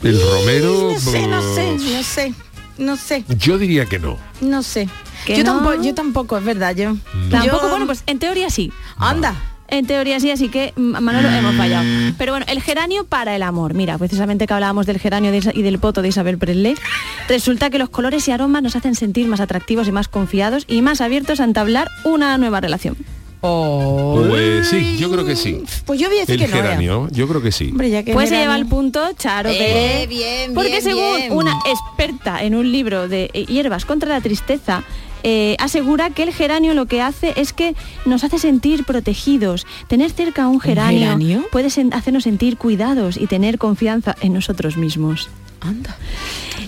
El 0.05 0.21
romero... 0.21 0.93
No 0.93 1.01
sé, 1.01 1.27
no 1.27 1.43
sé, 1.55 1.73
no 1.73 2.03
sé. 2.05 2.35
No 2.79 2.97
sé, 2.97 3.25
Yo 3.39 3.57
diría 3.57 3.87
que 3.87 3.99
no. 3.99 4.19
no 4.43 4.63
sé. 4.63 4.87
¿Que 5.25 5.39
Yo 5.39 5.45
no? 5.45 5.55
tampoco, 5.55 5.83
yo 5.83 5.95
tampoco, 5.95 6.37
es 6.39 6.45
verdad, 6.45 6.77
yo. 6.77 6.95
Tampoco, 7.31 7.63
Yo- 7.63 7.71
bueno, 7.71 7.87
pues 7.87 8.03
en 8.07 8.19
teoría 8.19 8.51
sí. 8.51 8.71
Anda. 8.99 9.35
En 9.69 9.87
teoría 9.87 10.21
sí, 10.21 10.31
así 10.31 10.49
que 10.49 10.73
mm, 10.77 11.01
Manolo 11.01 11.29
hemos 11.29 11.55
fallado. 11.57 11.85
Pero 12.19 12.33
bueno, 12.33 12.47
el 12.49 12.63
geranio 12.63 13.05
para 13.05 13.35
el 13.37 13.43
amor. 13.43 13.75
Mira, 13.75 13.99
precisamente 13.99 14.47
que 14.47 14.55
hablábamos 14.55 14.87
del 14.87 14.99
geranio 14.99 15.33
de 15.33 15.51
y 15.55 15.63
del 15.63 15.79
poto 15.79 16.03
de 16.03 16.09
Isabel 16.09 16.39
Presley, 16.39 16.75
resulta 17.29 17.69
que 17.71 17.79
los 17.79 17.89
colores 17.91 18.27
y 18.29 18.31
aromas 18.31 18.63
nos 18.63 18.77
hacen 18.77 18.95
sentir 18.95 19.27
más 19.27 19.41
atractivos 19.41 19.89
y 19.89 19.93
más 19.93 20.09
confiados 20.09 20.65
y 20.69 20.83
más 20.83 21.01
abiertos 21.01 21.41
a 21.41 21.45
entablar 21.45 21.89
una 22.05 22.39
nueva 22.39 22.61
relación. 22.61 22.97
Pues 23.41 24.69
sí, 24.69 24.97
yo 24.99 25.11
creo 25.11 25.25
que 25.25 25.37
sí. 25.37 25.63
Pues 25.85 26.01
yo 26.01 26.09
voy 26.09 26.17
a 26.19 26.21
decir 26.21 26.35
El 26.35 26.41
que 26.41 26.49
no. 26.49 26.63
geranio, 26.63 27.09
yo 27.13 27.29
creo 27.29 27.43
que 27.43 27.53
sí. 27.53 27.69
Hombre, 27.71 27.91
ya 27.91 28.03
que 28.03 28.13
Pues 28.13 28.29
se 28.29 28.37
lleva 28.39 28.57
el 28.57 28.67
punto, 28.67 29.01
Charo. 29.17 29.51
Eh, 29.51 29.57
que- 30.01 30.07
bien, 30.09 30.55
Porque 30.55 30.71
bien, 30.71 30.83
según 30.83 31.17
bien. 31.17 31.33
una 31.33 31.57
experta 31.67 32.43
en 32.43 32.55
un 32.55 32.71
libro 32.73 33.09
de 33.09 33.27
hierbas 33.49 33.85
contra 33.85 34.09
la 34.09 34.21
tristeza, 34.21 34.83
eh, 35.29 35.57
asegura 35.59 36.11
que 36.11 36.23
el 36.23 36.33
geranio 36.33 36.73
lo 36.73 36.87
que 36.87 37.03
hace 37.03 37.35
es 37.37 37.53
que 37.53 37.75
nos 38.05 38.23
hace 38.23 38.39
sentir 38.39 38.85
protegidos. 38.85 39.67
Tener 39.89 40.13
cerca 40.13 40.45
a 40.45 40.49
un 40.49 40.61
geranio, 40.61 41.01
geranio? 41.01 41.45
puede 41.51 41.67
sen- 41.69 41.93
hacernos 41.93 42.23
sentir 42.23 42.57
cuidados 42.57 43.17
y 43.17 43.27
tener 43.27 43.59
confianza 43.59 44.15
en 44.21 44.33
nosotros 44.35 44.77
mismos. 44.77 45.29
Anda. 45.69 45.97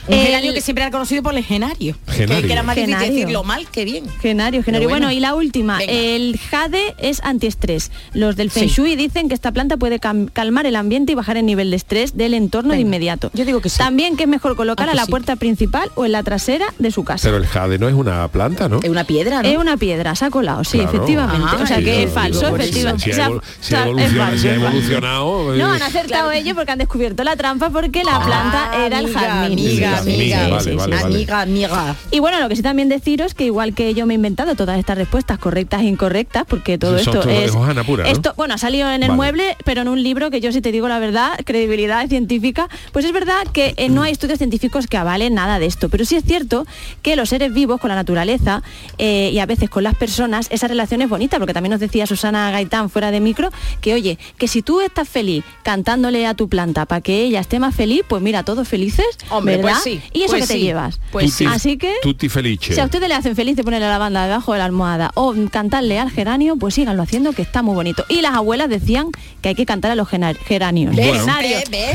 Un 0.07 0.15
El- 0.15 0.21
geranio 0.27 0.55
que 0.55 0.61
siempre 0.63 0.83
era 0.85 0.91
conocido 0.91 1.23
por 1.23 1.37
el 1.37 1.45
genario. 1.45 1.97
Genario. 2.09 2.47
Que, 2.47 2.53
era 2.53 2.63
más 2.63 2.77
difícil 2.77 2.95
Genario. 2.97 3.15
decirlo 3.15 3.45
mal 3.45 3.67
que 3.69 3.85
bien. 3.85 4.05
Genario, 4.21 4.63
genario. 4.63 4.89
Bueno, 4.89 5.07
bueno. 5.07 5.17
y 5.17 5.21
la 5.21 5.35
última, 5.35 5.79
Venga. 5.79 5.93
el 5.93 6.39
jade 6.51 6.95
es 6.99 7.21
antiestrés. 7.23 7.91
Los 8.15 8.37
del 8.37 8.51
Feng 8.51 8.69
Sí. 8.71 8.97
Dicen 8.97 9.29
que 9.29 9.35
esta 9.35 9.53
planta 9.53 9.77
puede 9.77 9.99
calmar 10.01 10.67
el 10.67 10.77
ambiente 10.77 11.13
y 11.13 11.15
bajar 11.15 11.37
el 11.37 11.45
nivel 11.47 11.71
de 11.71 11.77
estrés 11.77 12.17
del 12.17 12.33
entorno 12.35 12.73
de 12.75 12.81
inmediato. 12.81 13.31
Yo 13.35 13.45
digo 13.45 13.61
que 13.61 13.69
sí. 13.69 13.79
También 13.79 14.17
que 14.17 14.23
es 14.25 14.29
mejor 14.29 14.57
colocar 14.57 14.89
Ah, 14.89 14.93
a 14.93 14.95
la 14.95 15.05
sí. 15.05 15.11
puerta 15.11 15.37
principal 15.37 15.91
o 15.95 16.05
en 16.07 16.13
la 16.13 16.23
trasera 16.23 16.67
de 16.79 16.91
su 16.91 17.05
casa. 17.05 17.29
Pero 17.29 17.37
el 17.37 17.47
jade 17.47 17.79
no 17.79 17.89
es 17.89 17.95
una 17.95 18.27
planta, 18.29 18.69
¿no? 18.69 18.81
Es 18.83 18.89
una 18.89 19.05
piedra, 19.05 19.43
¿no? 19.43 19.49
Es 19.49 19.57
una 19.59 19.77
piedra, 19.77 20.15
se 20.17 20.25
ha 20.25 20.31
colado, 20.31 20.65
sí, 20.65 20.79
Claro. 20.79 20.97
efectivamente. 20.97 21.47
Ah, 21.51 21.59
o 21.63 21.67
sea 21.67 21.77
Sí, 21.79 21.85
que 21.85 22.03
es 22.05 22.13
falso, 22.13 22.49
efectivamente. 22.57 23.13
Si 23.13 23.21
ha, 23.21 24.37
si 24.39 24.49
evolucionado, 24.49 25.55
No, 25.57 25.73
eh, 25.73 25.77
han 25.77 25.83
acertado 25.83 26.31
ellos 26.33 26.55
porque 26.55 26.73
han 26.73 26.79
descubierto 26.79 27.25
la 27.25 27.37
trampa 27.37 27.71
porque 27.71 28.05
la 28.05 28.21
planta 28.25 28.71
Ah, 28.73 28.87
era 28.89 28.99
el 28.99 29.07
amiga, 29.07 29.21
jazmín. 29.21 29.59
Amiga, 29.59 29.99
amiga, 29.99 30.61
sí, 30.61 30.71
vale, 30.71 30.77
vale, 30.77 30.97
vale. 30.97 31.15
amiga, 31.15 31.41
amiga. 31.41 31.97
Y 32.11 32.19
bueno, 32.19 32.41
lo 32.41 32.49
que 32.49 32.57
sí 32.57 32.63
también 32.63 32.89
deciros 32.89 33.35
que 33.35 33.45
igual 33.45 33.75
que 33.75 33.95
yo 33.95 34.07
me 34.07 34.15
he 34.15 34.17
inventado 34.17 34.55
todas 34.55 34.79
estas 34.79 34.99
respuestas 34.99 35.39
correctas 35.39 35.83
e 35.83 35.85
incorrectas, 35.85 36.45
porque 36.47 36.79
todo 36.79 36.99
son 36.99 37.17
esto 37.17 37.29
de 37.29 37.45
es 37.45 37.55
hojana 37.55 37.85
pura, 37.85 38.05
¿no? 38.05 38.11
esto, 38.11 38.35
bueno, 38.37 38.55
ha 38.55 38.59
salido 38.59 38.91
en 38.91 39.03
el 39.03 39.11
Vale. 39.11 39.17
mueble, 39.17 39.57
pero 39.65 39.83
en 39.83 39.89
un 39.89 40.03
libro 40.03 40.31
que 40.31 40.41
yo 40.41 40.53
si 40.53 40.61
te 40.61 40.73
digo 40.73 40.89
la 40.89 40.99
verdad, 40.99 41.39
credibilidad 41.45 42.07
científica, 42.09 42.69
pues 42.93 43.05
es 43.05 43.13
verdad 43.13 43.47
que 43.53 43.75
eh, 43.77 43.89
no 43.89 44.03
hay 44.03 44.13
estudios 44.13 44.39
científicos 44.39 44.87
que 44.87 44.97
avalen 44.97 45.35
nada 45.35 45.59
de 45.59 45.67
esto, 45.67 45.89
pero 45.89 46.05
sí 46.05 46.17
es 46.17 46.25
cierto 46.25 46.67
que 47.03 47.17
los 47.17 47.29
seres 47.29 47.53
vivos 47.53 47.81
con 47.81 47.89
la 47.89 47.95
naturaleza 47.95 48.63
eh, 48.99 49.31
y 49.33 49.39
a 49.39 49.47
veces 49.47 49.71
con 49.71 49.85
las 49.85 49.95
personas, 49.95 50.49
esa 50.51 50.69
relación 50.69 51.03
es 51.03 51.09
bonita, 51.09 51.39
porque 51.39 51.55
también 51.55 51.73
nos 51.73 51.81
decía 51.81 52.07
Susana 52.07 52.51
Gaitán 52.51 52.91
fuera 52.91 53.11
de 53.11 53.21
micro, 53.21 53.51
que 53.81 53.95
oye, 53.95 54.19
que 54.37 54.49
si 54.49 54.63
tú 54.63 54.81
estás 54.81 55.09
feliz 55.09 55.45
cantándole 55.63 56.27
a 56.27 56.35
tu 56.35 56.49
planta 56.49 56.87
para 56.87 57.01
que 57.01 57.23
ella 57.23 57.41
esté 57.41 57.59
más 57.59 57.75
feliz, 57.75 58.03
pues 58.09 58.23
mira, 58.23 58.43
todos 58.43 58.68
felices, 58.69 59.07
Hombre, 59.31 59.57
¿verdad? 59.57 59.73
pues 59.73 59.83
sí, 59.83 60.01
y 60.13 60.23
eso 60.23 60.33
pues 60.33 60.43
que 60.43 60.47
te 60.49 60.55
sí, 60.55 60.61
llevas. 60.61 61.01
pues 61.11 61.33
Tutti- 61.37 61.47
Así 61.47 61.77
que 61.79 61.95
Tutti 62.03 62.29
felice. 62.29 62.75
si 62.75 62.81
a 62.81 62.85
ustedes 62.85 63.09
le 63.09 63.15
hacen 63.15 63.35
feliz 63.35 63.57
de 63.57 63.65
poner 63.65 63.81
la 63.81 63.89
lavanda 63.89 64.25
debajo 64.25 64.53
de 64.53 64.59
la 64.59 64.65
almohada 64.67 65.11
o 65.15 65.35
cantarle 65.51 65.99
al 65.99 66.11
geranio, 66.11 66.57
pues 66.57 66.75
síganlo 66.75 67.03
haciendo 67.03 67.33
que 67.33 67.43
está 67.43 67.63
muy 67.63 67.75
bonito. 67.75 68.05
Y 68.09 68.21
las 68.21 68.35
abuelas 68.35 68.69
decían 68.69 69.09
que 69.43 69.49
hay 69.51 69.55
que 69.55 69.67
cantar 69.67 69.91
a 69.91 69.95
los 69.95 70.09
geranios. 70.09 70.95
Bueno. 70.95 71.25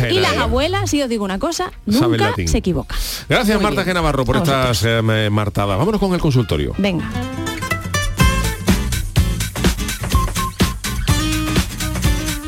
Y 0.09 0.19
las 0.19 0.37
abuelas, 0.37 0.89
si 0.89 1.01
os 1.01 1.09
digo 1.09 1.23
una 1.25 1.39
cosa, 1.39 1.71
nunca 1.85 2.33
se 2.45 2.57
equivocan. 2.57 2.97
Gracias 3.29 3.55
Muy 3.57 3.63
Marta. 3.63 3.83
Genavarro 3.83 4.25
por 4.25 4.37
estas 4.37 4.83
eh, 4.85 5.29
martadas. 5.31 5.77
Vámonos 5.77 5.99
con 5.99 6.13
el 6.13 6.19
consultorio. 6.19 6.73
Venga. 6.77 7.09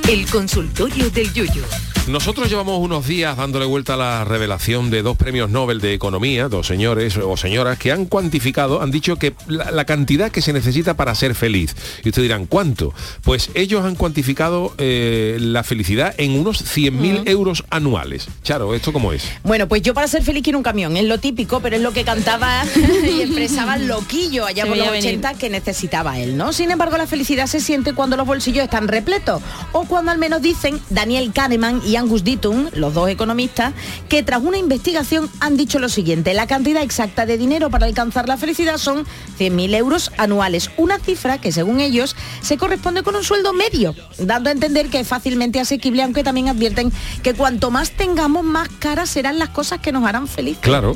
El 0.07 0.25
consultorio 0.29 1.09
del 1.09 1.33
Yuyu. 1.33 1.63
Nosotros 2.07 2.51
llevamos 2.51 2.79
unos 2.81 3.07
días 3.07 3.35
dándole 3.35 3.65
vuelta 3.65 3.95
a 3.95 3.97
la 3.97 4.23
revelación 4.25 4.91
de 4.91 5.01
dos 5.01 5.17
premios 5.17 5.49
Nobel 5.49 5.81
de 5.81 5.95
Economía, 5.95 6.49
dos 6.49 6.67
señores 6.67 7.17
o 7.17 7.35
señoras 7.35 7.79
que 7.79 7.91
han 7.91 8.05
cuantificado, 8.05 8.83
han 8.83 8.91
dicho 8.91 9.15
que 9.15 9.33
la, 9.47 9.71
la 9.71 9.85
cantidad 9.85 10.31
que 10.31 10.43
se 10.43 10.53
necesita 10.53 10.93
para 10.93 11.15
ser 11.15 11.33
feliz. 11.33 11.75
Y 12.03 12.09
ustedes 12.09 12.27
dirán, 12.27 12.45
¿cuánto? 12.45 12.93
Pues 13.23 13.49
ellos 13.55 13.83
han 13.83 13.95
cuantificado 13.95 14.75
eh, 14.77 15.37
la 15.39 15.63
felicidad 15.63 16.13
en 16.19 16.39
unos 16.39 16.63
100.000 16.77 17.27
euros 17.27 17.63
anuales. 17.71 18.27
Charo, 18.43 18.75
¿esto 18.75 18.93
cómo 18.93 19.11
es? 19.11 19.23
Bueno, 19.43 19.67
pues 19.67 19.81
yo 19.81 19.95
para 19.95 20.07
ser 20.07 20.21
feliz 20.21 20.43
quiero 20.43 20.59
un 20.59 20.63
camión, 20.63 20.97
es 20.97 21.05
lo 21.05 21.17
típico, 21.19 21.59
pero 21.59 21.75
es 21.75 21.81
lo 21.81 21.91
que 21.91 22.03
cantaba 22.03 22.65
y 23.03 23.21
expresaba 23.21 23.77
Loquillo 23.77 24.45
allá 24.45 24.61
Se 24.61 24.69
por 24.69 24.77
los 24.77 24.87
veía 24.87 24.91
venir. 24.91 25.19
80 25.19 25.33
que 25.39 25.49
necesitaba 25.49 26.19
él, 26.19 26.37
¿no? 26.37 26.53
Sin 26.53 26.69
embargo, 26.69 26.97
la 26.97 27.07
felicidad 27.07 27.47
se 27.47 27.59
siente 27.59 27.93
cuando 27.93 28.15
los 28.15 28.27
bolsillos 28.27 28.63
están 28.63 28.87
repletos 28.87 29.41
o 29.71 29.85
cuando 29.85 30.11
al 30.11 30.19
menos 30.19 30.43
dicen 30.43 30.79
Daniel 30.91 31.33
Kahneman 31.33 31.81
y 31.83 31.94
Angus 31.95 32.23
Deaton, 32.23 32.69
los 32.73 32.93
dos 32.93 33.09
economistas, 33.09 33.73
que 34.09 34.23
tras 34.23 34.41
una 34.41 34.57
investigación 34.57 35.29
han 35.39 35.57
dicho 35.57 35.79
lo 35.79 35.89
siguiente, 35.89 36.33
la 36.33 36.47
cantidad 36.47 36.83
exacta 36.83 37.25
de 37.25 37.37
dinero 37.37 37.69
para 37.69 37.85
alcanzar 37.85 38.27
la 38.27 38.37
felicidad 38.37 38.77
son 38.77 39.05
100.000 39.39 39.75
euros 39.75 40.11
anuales, 40.17 40.71
una 40.77 40.99
cifra 40.99 41.39
que 41.39 41.51
según 41.51 41.79
ellos 41.79 42.15
se 42.41 42.57
corresponde 42.57 43.03
con 43.03 43.15
un 43.15 43.23
sueldo 43.23 43.53
medio, 43.53 43.95
dando 44.17 44.49
a 44.49 44.51
entender 44.51 44.89
que 44.89 44.99
es 44.99 45.07
fácilmente 45.07 45.59
asequible, 45.59 46.03
aunque 46.03 46.23
también 46.23 46.49
advierten 46.49 46.91
que 47.23 47.33
cuanto 47.33 47.71
más 47.71 47.91
tengamos, 47.91 48.43
más 48.43 48.69
caras 48.79 49.09
serán 49.09 49.39
las 49.39 49.49
cosas 49.49 49.79
que 49.79 49.91
nos 49.91 50.05
harán 50.05 50.27
felices. 50.27 50.61
Claro. 50.61 50.95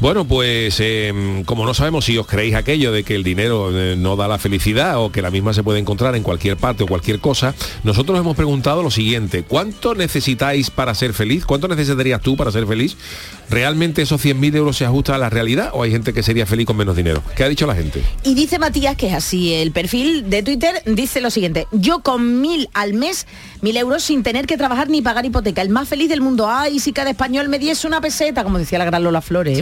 Bueno, 0.00 0.24
pues 0.24 0.76
eh, 0.80 1.42
como 1.46 1.64
no 1.64 1.74
sabemos 1.74 2.04
si 2.04 2.18
os 2.18 2.26
creéis 2.26 2.54
aquello 2.54 2.92
de 2.92 3.04
que 3.04 3.14
el 3.14 3.22
dinero 3.22 3.70
eh, 3.72 3.96
no 3.96 4.16
da 4.16 4.28
la 4.28 4.38
felicidad 4.38 4.98
o 5.02 5.12
que 5.12 5.22
la 5.22 5.30
misma 5.30 5.54
se 5.54 5.62
puede 5.62 5.78
encontrar 5.78 6.14
en 6.16 6.22
cualquier 6.22 6.56
parte 6.56 6.84
o 6.84 6.86
cualquier 6.86 7.20
cosa, 7.20 7.54
nosotros 7.84 8.18
hemos 8.18 8.36
preguntado 8.36 8.82
lo 8.82 8.90
siguiente, 8.90 9.44
¿cuánto 9.44 9.94
necesitáis 10.32 10.70
para 10.70 10.94
ser 10.94 11.12
feliz? 11.12 11.44
¿Cuánto 11.44 11.68
necesitarías 11.68 12.20
tú 12.20 12.36
para 12.36 12.50
ser 12.50 12.66
feliz? 12.66 12.96
¿Realmente 13.50 14.02
esos 14.02 14.24
100.000 14.24 14.56
euros 14.56 14.76
se 14.76 14.84
ajusta 14.84 15.14
a 15.14 15.18
la 15.18 15.30
realidad 15.30 15.70
o 15.72 15.82
hay 15.82 15.90
gente 15.90 16.12
que 16.12 16.22
sería 16.22 16.46
feliz 16.46 16.66
con 16.66 16.76
menos 16.76 16.96
dinero? 16.96 17.22
¿Qué 17.36 17.44
ha 17.44 17.48
dicho 17.48 17.66
la 17.66 17.74
gente? 17.74 18.02
Y 18.24 18.34
dice 18.34 18.58
Matías, 18.58 18.96
que 18.96 19.08
es 19.08 19.14
así, 19.14 19.52
el 19.54 19.72
perfil 19.72 20.30
de 20.30 20.42
Twitter 20.42 20.82
dice 20.86 21.20
lo 21.20 21.30
siguiente, 21.30 21.66
yo 21.72 22.00
con 22.00 22.40
mil 22.40 22.68
al 22.74 22.94
mes, 22.94 23.26
mil 23.60 23.76
euros 23.76 24.02
sin 24.02 24.22
tener 24.22 24.46
que 24.46 24.56
trabajar 24.56 24.88
ni 24.88 25.02
pagar 25.02 25.26
hipoteca, 25.26 25.62
el 25.62 25.68
más 25.68 25.88
feliz 25.88 26.08
del 26.08 26.20
mundo, 26.20 26.48
ay, 26.48 26.78
si 26.80 26.92
cada 26.92 27.10
español 27.10 27.48
me 27.48 27.58
diese 27.58 27.86
una 27.86 28.00
peseta, 28.00 28.42
como 28.44 28.58
decía 28.58 28.78
la 28.78 28.84
gran 28.84 29.02
Lola 29.02 29.20
Flores. 29.20 29.60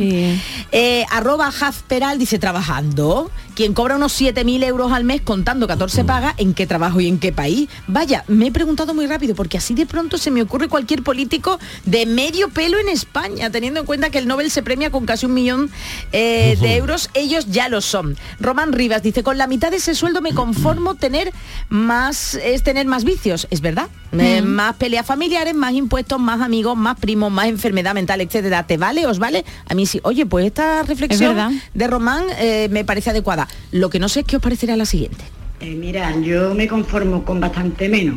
Eh, 0.73 1.05
arroba 1.11 1.49
Hazperal 1.49 2.19
dice, 2.19 2.39
trabajando, 2.39 3.31
quien 3.55 3.75
cobra 3.75 3.97
unos 3.97 4.19
7.000 4.19 4.65
euros 4.65 4.93
al 4.93 5.05
mes 5.05 5.21
contando 5.21 5.67
14 5.67 6.05
pagas, 6.05 6.35
¿en 6.39 6.55
qué 6.55 6.67
trabajo 6.67 7.01
y 7.01 7.09
en 7.09 7.19
qué 7.19 7.33
país? 7.33 7.69
Vaya, 7.87 8.25
me 8.29 8.47
he 8.47 8.53
preguntado 8.53 8.95
muy 8.95 9.07
rápido, 9.07 9.35
porque 9.35 9.59
así 9.59 9.75
de 9.75 9.87
pronto 9.87 10.17
se 10.19 10.31
me 10.31 10.43
ocurre 10.43 10.69
cualquier 10.69 11.03
político 11.03 11.59
de 11.85 12.07
medio 12.07 12.49
pelo 12.49 12.79
en 12.79 12.89
España, 12.89 13.51
teniendo 13.51 13.80
en 13.81 13.87
cuenta 13.87 14.11
que 14.11 14.19
el 14.19 14.27
Nobel 14.27 14.51
se 14.51 14.63
premia 14.63 14.91
con 14.91 15.07
casi 15.07 15.27
un 15.27 15.35
millón 15.35 15.71
eh, 16.13 16.57
de 16.61 16.77
euros, 16.77 17.11
ellos 17.15 17.47
ya 17.47 17.69
lo 17.69 17.81
son. 17.81 18.17
Román 18.39 18.73
Rivas 18.73 19.03
dice, 19.03 19.23
con 19.23 19.39
la 19.39 19.47
mitad 19.47 19.71
de 19.71 19.79
ese 19.79 19.95
sueldo 19.95 20.21
me 20.21 20.33
conformo 20.33 20.95
tener 20.95 21.33
más, 21.69 22.35
es 22.35 22.63
tener 22.63 22.87
más 22.87 23.05
vicios, 23.05 23.47
es 23.51 23.61
verdad. 23.61 23.89
Eh, 24.13 24.43
más 24.43 24.75
peleas 24.77 25.07
familiares, 25.07 25.55
más 25.55 25.73
impuestos, 25.73 26.19
más 26.19 26.41
amigos, 26.41 26.77
más 26.77 26.99
primos, 26.99 27.31
más 27.31 27.47
enfermedad 27.47 27.95
mental, 27.95 28.21
etcétera. 28.21 28.67
¿Te 28.67 28.77
vale? 28.77 29.07
¿Os 29.07 29.19
vale? 29.19 29.45
A 29.69 29.75
mí 29.75 29.87
sí. 29.87 30.01
Oye, 30.03 30.27
pues 30.27 30.47
esta 30.47 30.83
reflexión 30.83 31.61
de 31.75 31.87
Román 31.87 32.25
eh, 32.39 32.69
me 32.71 32.85
parece 32.85 33.11
adecuada. 33.11 33.47
Lo 33.71 33.89
que 33.89 34.01
no 34.01 34.09
sé 34.09 34.21
es 34.21 34.27
qué 34.27 34.37
os 34.37 34.43
parecerá 34.43 34.77
la 34.77 34.87
siguiente. 34.87 35.25
Eh, 35.61 35.75
mira, 35.75 36.19
yo 36.21 36.55
me 36.55 36.67
conformo 36.67 37.25
con 37.25 37.39
bastante 37.39 37.89
menos. 37.89 38.17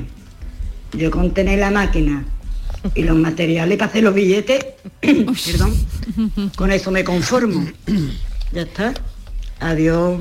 Yo 0.93 1.11
con 1.11 1.31
tener 1.31 1.59
la 1.59 1.71
máquina 1.71 2.25
y 2.95 3.03
los 3.03 3.17
materiales 3.17 3.77
para 3.77 3.89
hacer 3.89 4.03
los 4.03 4.13
billetes, 4.13 4.65
perdón, 5.01 5.73
con 6.55 6.71
eso 6.71 6.91
me 6.91 7.03
conformo. 7.03 7.65
Ya 8.51 8.61
está. 8.63 8.93
Adiós. 9.59 10.19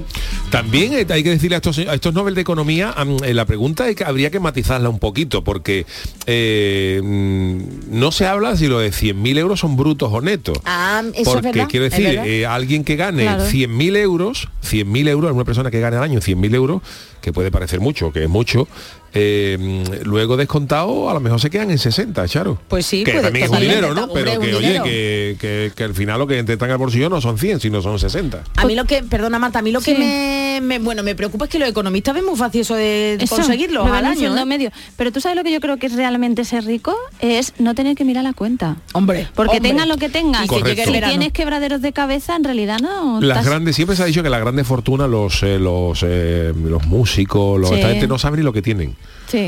También 0.51 0.93
eh, 0.93 1.05
hay 1.09 1.25
que 1.25 1.31
decirle 1.31 1.57
a 1.57 1.59
estos, 1.59 1.77
a 1.79 1.95
estos 1.95 2.15
Nobel 2.15 2.35
de 2.37 2.43
Economía, 2.43 2.95
eh, 3.25 3.35
la 3.35 3.45
pregunta 3.45 3.89
es 3.89 3.97
que 3.97 4.05
habría 4.05 4.31
que 4.31 4.39
matizarla 4.39 4.89
un 4.89 5.01
poquito, 5.01 5.43
porque 5.43 5.85
eh, 6.27 7.01
mm, 7.03 7.99
no 7.99 8.13
se 8.13 8.27
habla 8.27 8.57
si 8.57 8.69
lo 8.69 8.79
de 8.79 8.91
100.000 8.93 9.39
euros 9.39 9.59
son 9.59 9.77
brutos 9.77 10.13
o 10.13 10.21
netos. 10.21 10.59
Ah, 10.65 11.03
eso 11.15 11.33
Porque 11.33 11.49
es 11.49 11.55
verdad. 11.55 11.69
quiero 11.69 11.85
decir, 11.87 12.07
eh, 12.07 12.47
alguien 12.47 12.85
que 12.85 12.95
gane 12.95 13.23
Claro. 13.25 13.45
100.000 13.45 13.97
euros, 13.97 14.49
100.000 14.63 15.09
euros, 15.09 15.33
una 15.33 15.45
persona 15.45 15.73
que 15.73 15.81
gane 15.81 15.97
al 15.97 16.05
año 16.05 16.21
100.000 16.21 16.55
euros, 16.55 16.83
que 17.21 17.33
puede 17.33 17.51
parecer 17.51 17.81
mucho, 17.81 18.13
que 18.13 18.23
es 18.23 18.29
mucho, 18.29 18.69
eh, 19.15 19.85
luego 20.05 20.37
descontado 20.37 21.11
a 21.11 21.15
lo 21.15 21.21
mejor 21.21 21.41
se 21.41 21.51
quedan 21.51 21.71
en 21.71 21.79
60, 21.79 22.27
Charo. 22.29 22.59
Pues 22.69 22.87
sí, 22.87 23.05
que 23.05 23.13
puede- 23.13 23.25
también 23.25 23.45
es 23.47 23.51
un 23.51 23.61
dinero, 23.61 23.95
¿no? 23.95 24.05
hombre, 24.05 24.23
Pero 24.25 24.41
que, 24.41 24.55
oye, 24.55 24.81
que, 24.83 25.37
que- 25.39 25.73
que 25.75 25.85
al 25.85 25.95
final 25.95 26.19
lo 26.19 26.27
que 26.27 26.43
te 26.45 26.53
entran 26.55 26.71
al 26.71 26.79
bolsillo 26.79 27.09
no 27.09 27.21
son 27.21 27.39
100, 27.39 27.61
sino 27.61 27.83
son 27.83 27.99
60. 27.99 28.43
A 28.57 28.65
mí 28.65 28.75
lo 28.75 28.85
que, 28.85 29.03
perdona 29.03 29.39
Marta, 29.39 29.59
a 29.59 29.63
mí 29.63 29.71
lo 29.73 29.81
que 29.81 29.95
me, 29.99 30.61
me- 30.63 30.79
bueno, 30.79 31.03
me 31.03 31.15
preocupa 31.15 31.45
es 31.45 31.51
que 31.51 31.59
los 31.59 31.69
economistas 31.69 32.15
ven 32.15 32.25
muy 32.25 32.37
fácil 32.37 32.63
eso 32.63 32.75
de 32.75 33.15
Eso, 33.21 33.37
conseguirlo 33.37 33.85
me 33.85 33.91
al 33.97 34.05
año. 34.07 34.37
¿eh? 34.37 34.45
medio. 34.47 34.71
Pero 34.97 35.13
tú 35.13 35.21
sabes 35.21 35.37
lo 35.37 35.45
que 35.45 35.53
yo 35.53 35.61
creo 35.61 35.77
que 35.77 35.87
es 35.87 35.95
realmente 35.95 36.45
ser 36.45 36.65
rico 36.65 36.95
es 37.21 37.55
no 37.59 37.75
tener 37.75 37.97
que 37.97 38.05
mirar 38.05 38.25
la 38.25 38.33
cuenta. 38.33 38.77
Hombre, 38.93 39.29
Porque 39.35 39.57
hombre. 39.59 39.71
tengas 39.71 39.87
lo 39.87 39.97
que 39.99 40.09
tengas. 40.09 40.49
Si 40.49 40.63
tienes 41.01 41.33
quebraderos 41.33 41.81
de 41.83 41.93
cabeza, 41.93 42.35
en 42.37 42.45
realidad 42.45 42.79
no. 42.81 43.21
Las 43.21 43.39
estás- 43.39 43.47
grandes, 43.51 43.77
siempre 43.77 43.97
se 43.97 44.03
ha 44.03 44.07
dicho 44.07 44.23
que 44.23 44.31
las 44.31 44.41
grandes 44.41 44.67
fortunas, 44.67 45.09
los 45.09 45.43
eh, 45.43 45.59
los, 45.59 46.01
eh, 46.03 46.53
los 46.57 46.87
músicos, 46.87 47.61
los, 47.61 47.69
Sí. 47.71 47.77
esta 47.77 47.89
gente 47.91 48.09
no 48.09 48.19
saben 48.19 48.41
ni 48.41 48.45
lo 48.45 48.53
que 48.53 48.63
tienen. 48.63 48.97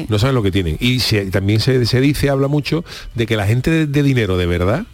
No 0.08 0.18
saben 0.18 0.34
lo 0.34 0.42
que 0.42 0.50
tienen. 0.50 0.76
Y 0.80 0.98
también 1.30 1.60
se, 1.60 1.84
se 1.86 2.00
dice, 2.00 2.30
habla 2.30 2.48
mucho 2.48 2.84
de 3.14 3.26
que 3.26 3.36
la 3.36 3.46
gente 3.46 3.86
de 3.86 4.02
dinero 4.02 4.36
de 4.38 4.46
verdad, 4.46 4.84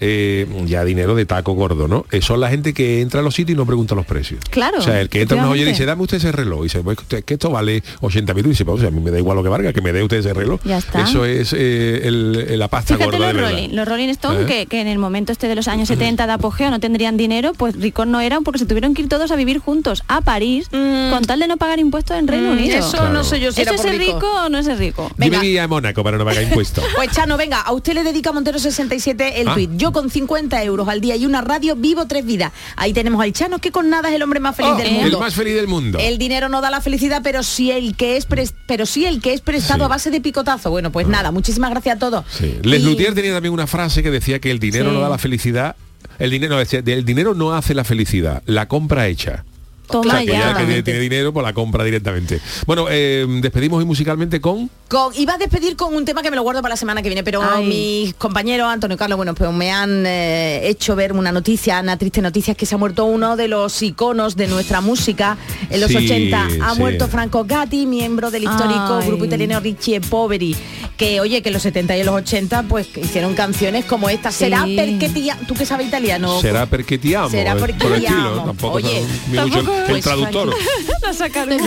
eh, 0.00 0.46
ya 0.66 0.84
dinero 0.84 1.14
de 1.14 1.24
taco 1.26 1.52
gordo, 1.54 1.88
¿no? 1.88 2.06
Eh, 2.12 2.20
son 2.22 2.40
la 2.40 2.48
gente 2.50 2.72
que 2.74 3.00
entra 3.00 3.20
a 3.20 3.22
los 3.22 3.34
sitios 3.34 3.54
y 3.54 3.58
no 3.58 3.66
pregunta 3.66 3.94
los 3.94 4.06
precios. 4.06 4.40
Claro, 4.50 4.78
O 4.78 4.82
sea, 4.82 5.00
el 5.00 5.08
que 5.08 5.22
entra 5.22 5.36
a 5.36 5.40
una 5.40 5.48
joyería 5.48 5.70
y 5.70 5.72
dice, 5.72 5.86
dame 5.86 6.02
usted 6.02 6.18
ese 6.18 6.32
reloj. 6.32 6.60
Y 6.60 6.62
dice, 6.64 6.80
pues 6.82 6.98
que 7.08 7.22
que 7.22 7.34
esto 7.34 7.50
vale 7.50 7.82
80 8.00 8.34
mil. 8.34 8.46
Y 8.46 8.50
dice, 8.50 8.64
pues 8.64 8.82
a 8.84 8.90
mí 8.90 9.00
me 9.00 9.10
da 9.10 9.18
igual 9.18 9.36
lo 9.36 9.42
que 9.42 9.48
valga, 9.48 9.72
que 9.72 9.80
me 9.80 9.92
dé 9.92 10.02
usted 10.02 10.18
ese 10.18 10.32
reloj. 10.34 10.60
Ya 10.64 10.78
está. 10.78 11.02
Eso 11.02 11.24
es 11.24 11.52
eh, 11.52 12.00
el- 12.04 12.46
el- 12.48 12.58
la 12.58 12.68
pasta 12.68 12.96
Fíjate 12.96 13.04
gorda 13.16 13.26
de 13.28 13.32
los 13.34 13.42
verdad. 13.42 13.56
Rolling, 13.58 13.74
los 13.76 13.88
Rolling 13.88 14.08
Stone 14.10 14.42
¿Eh? 14.42 14.46
que, 14.46 14.66
que 14.66 14.80
en 14.80 14.86
el 14.88 14.98
momento 14.98 15.32
este 15.32 15.48
de 15.48 15.54
los 15.54 15.68
años 15.68 15.88
70 15.88 16.26
de 16.26 16.32
apogeo 16.32 16.70
no 16.70 16.80
tendrían 16.80 17.16
dinero, 17.16 17.52
pues 17.54 17.74
ricos 17.76 18.06
no 18.06 18.20
eran 18.20 18.44
porque 18.44 18.58
se 18.58 18.66
tuvieron 18.66 18.94
que 18.94 19.02
ir 19.02 19.08
todos 19.08 19.30
a 19.30 19.36
vivir 19.36 19.58
juntos 19.58 20.02
a 20.08 20.20
París 20.20 20.68
con 20.70 21.24
tal 21.24 21.40
de 21.40 21.48
no 21.48 21.56
pagar 21.56 21.78
impuestos 21.78 22.16
en 22.18 22.28
Reino 22.28 22.50
Mm, 22.50 22.52
Unido. 22.52 22.78
eso 22.78 22.90
Claro. 22.92 23.12
no 23.12 23.24
sé 23.24 23.40
yo 23.40 23.52
si 23.52 23.60
¿Eso 23.62 23.70
era 23.70 23.76
es 23.76 23.82
por 23.86 23.90
rico. 23.98 24.14
rico 24.14 24.26
o 24.44 24.48
no 24.48 24.58
es 24.58 24.78
rico? 24.78 25.10
Yo 25.18 25.30
me 25.30 25.38
guía 25.40 25.64
a 25.64 25.68
Mónaco 25.68 26.02
para 26.04 26.18
no 26.18 26.24
pagar 26.24 26.42
impuestos. 26.42 26.84
Pues 26.96 27.10
Chano, 27.12 27.36
venga, 27.36 27.60
a 27.60 27.72
usted 27.72 27.94
le 27.94 28.02
dedica 28.04 28.32
Montero 28.32 28.58
67 28.58 29.40
el 29.40 29.48
Ah. 29.48 29.54
tuit. 29.54 29.70
Yo 29.76 29.87
con 29.92 30.10
50 30.10 30.62
euros 30.64 30.88
al 30.88 31.00
día 31.00 31.16
y 31.16 31.26
una 31.26 31.40
radio 31.40 31.76
vivo 31.76 32.06
tres 32.06 32.24
vidas. 32.24 32.52
Ahí 32.76 32.92
tenemos 32.92 33.22
al 33.22 33.32
Chano 33.32 33.58
que 33.58 33.70
con 33.70 33.90
nada 33.90 34.08
es 34.08 34.14
el 34.14 34.22
hombre 34.22 34.40
más 34.40 34.56
feliz 34.56 34.72
Oh, 34.74 34.76
del 34.76 34.86
el 34.88 34.92
mundo. 34.94 35.20
más 35.20 35.34
feliz 35.34 35.54
del 35.54 35.66
mundo. 35.68 35.98
El 36.00 36.18
dinero 36.18 36.48
no 36.48 36.60
da 36.60 36.70
la 36.70 36.80
felicidad, 36.80 37.20
pero 37.22 37.42
sí 37.42 37.70
el 37.70 37.96
que 37.96 38.16
es 38.16 38.26
pero 38.66 38.86
sí 38.86 39.04
el 39.06 39.20
que 39.20 39.32
es 39.32 39.40
prestado 39.40 39.80
Sí. 39.80 39.84
a 39.84 39.88
base 39.88 40.10
de 40.10 40.20
picotazo. 40.20 40.70
Bueno, 40.70 40.92
pues 40.92 41.06
nada, 41.08 41.30
muchísimas 41.30 41.70
gracias 41.70 41.96
a 41.96 41.98
todos. 41.98 42.24
Sí. 42.30 42.56
Les 42.62 42.80
Y- 42.80 42.84
Luthier 42.84 43.14
tenía 43.14 43.32
también 43.32 43.52
una 43.54 43.66
frase 43.66 44.02
que 44.02 44.10
decía 44.10 44.38
que 44.40 44.50
el 44.50 44.58
dinero 44.58 44.92
no 44.92 45.00
da 45.00 45.08
la 45.08 45.18
felicidad. 45.18 45.76
El 46.18 46.30
dinero, 46.30 46.58
el 46.60 47.04
dinero 47.04 47.34
no 47.34 47.54
hace 47.54 47.74
la 47.74 47.84
felicidad, 47.84 48.42
la 48.46 48.66
compra 48.66 49.06
hecha. 49.08 49.44
Toma 49.90 50.08
o 50.14 50.16
sea, 50.16 50.20
que 50.20 50.26
ya. 50.32 50.38
ya 50.52 50.56
que 50.58 50.64
tiene, 50.64 50.82
tiene 50.82 51.00
dinero, 51.00 51.32
pues 51.32 51.44
la 51.44 51.52
compra 51.52 51.82
directamente. 51.84 52.40
Bueno, 52.66 52.86
eh, 52.90 53.26
despedimos 53.40 53.78
hoy 53.78 53.84
musicalmente 53.84 54.40
con... 54.40 54.70
Con- 54.88 55.12
iba 55.16 55.34
a 55.34 55.38
despedir 55.38 55.76
con 55.76 55.94
un 55.94 56.04
tema 56.04 56.22
que 56.22 56.30
me 56.30 56.36
lo 56.36 56.42
guardo 56.42 56.62
para 56.62 56.72
la 56.72 56.76
semana 56.76 57.02
que 57.02 57.08
viene, 57.08 57.22
pero 57.22 57.42
Ay. 57.42 57.66
mis 57.66 58.14
compañeros, 58.14 58.68
Antonio 58.68 58.94
y 58.94 58.98
Carlos, 58.98 59.16
bueno, 59.16 59.34
pues 59.34 59.50
me 59.52 59.70
han 59.70 60.04
eh, 60.06 60.60
hecho 60.68 60.96
ver 60.96 61.12
una 61.12 61.30
noticia, 61.32 61.80
una 61.80 61.96
triste 61.98 62.22
noticia, 62.22 62.52
es 62.52 62.56
que 62.56 62.64
se 62.66 62.74
ha 62.74 62.78
muerto 62.78 63.04
uno 63.04 63.36
de 63.36 63.48
los 63.48 63.82
iconos 63.82 64.36
de 64.36 64.46
nuestra 64.46 64.80
música 64.80 65.36
en 65.70 65.80
los 65.80 65.90
Sí, 65.90 65.96
80. 65.96 66.48
Ha 66.62 66.74
sí. 66.74 66.80
muerto 66.80 67.08
Franco 67.08 67.44
Gatti, 67.44 67.86
miembro 67.86 68.30
del 68.30 68.44
histórico 68.44 68.98
Ay. 69.00 69.06
grupo 69.08 69.24
italiano 69.26 69.60
Ricci 69.60 69.94
e 69.94 70.00
Poveri, 70.00 70.56
que 70.96 71.20
oye, 71.20 71.42
que 71.42 71.48
en 71.50 71.52
los 71.54 71.62
70 71.62 71.96
y 71.96 72.00
en 72.00 72.06
los 72.06 72.14
80 72.14 72.62
pues 72.64 72.88
hicieron 72.96 73.34
canciones 73.34 73.84
como 73.84 74.08
esta. 74.08 74.30
Será 74.32 74.64
Sí. 74.64 74.76
perché 74.76 75.08
ti 75.10 75.28
¿Tú 75.46 75.54
que 75.54 75.64
sabes 75.66 75.86
italiano? 75.86 76.40
Será 76.40 76.66
perché 76.66 76.98
ti 76.98 77.14
amo. 77.14 77.28
Será 77.30 77.52
eh, 77.52 77.56
perché 77.56 77.86
por 77.86 77.98
ti 77.98 78.06
amo. 78.06 78.44
Tampoco 78.46 78.76
Oye, 78.76 79.04
tampoco- 79.34 79.72
el 79.80 79.90
pues, 79.90 80.04
traductor. 80.04 80.54
La 81.02 81.12
sacaron. 81.14 81.58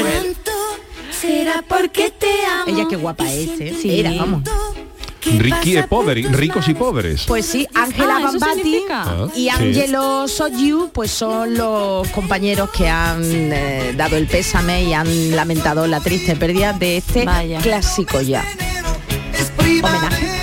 Será 1.19 1.63
porque 1.67 2.11
te 2.11 2.45
amo. 2.45 2.63
Ella 2.67 2.87
qué 2.89 2.95
guapa 2.95 3.31
es, 3.31 3.59
¿eh? 3.59 3.75
Sí. 3.79 3.99
Era, 3.99 4.13
vamos. 4.13 4.43
Ricky 5.23 5.77
e 5.77 5.83
Poveri, 5.83 6.23
ricos 6.23 6.67
y 6.67 6.73
pobres. 6.73 7.25
Pues 7.27 7.45
sí, 7.45 7.67
Ángela 7.75 8.15
Ah, 8.15 8.19
¿eso 8.19 8.39
Bambati 8.39 8.61
significa? 8.61 9.03
Ah, 9.03 9.27
y 9.35 9.41
sí. 9.41 9.49
Angelo 9.49 10.27
Soyu 10.27 10.89
pues 10.91 11.11
son 11.11 11.55
los 11.55 12.07
compañeros 12.07 12.71
que 12.71 12.89
han 12.89 13.21
eh, 13.23 13.93
dado 13.95 14.17
el 14.17 14.27
pésame 14.27 14.83
y 14.83 14.93
han 14.93 15.35
lamentado 15.35 15.85
la 15.85 15.99
triste 15.99 16.35
pérdida 16.35 16.73
de 16.73 16.97
este 16.97 17.27
clásico 17.61 18.21
ya. 18.21 18.43
Homenaje. 19.59 20.40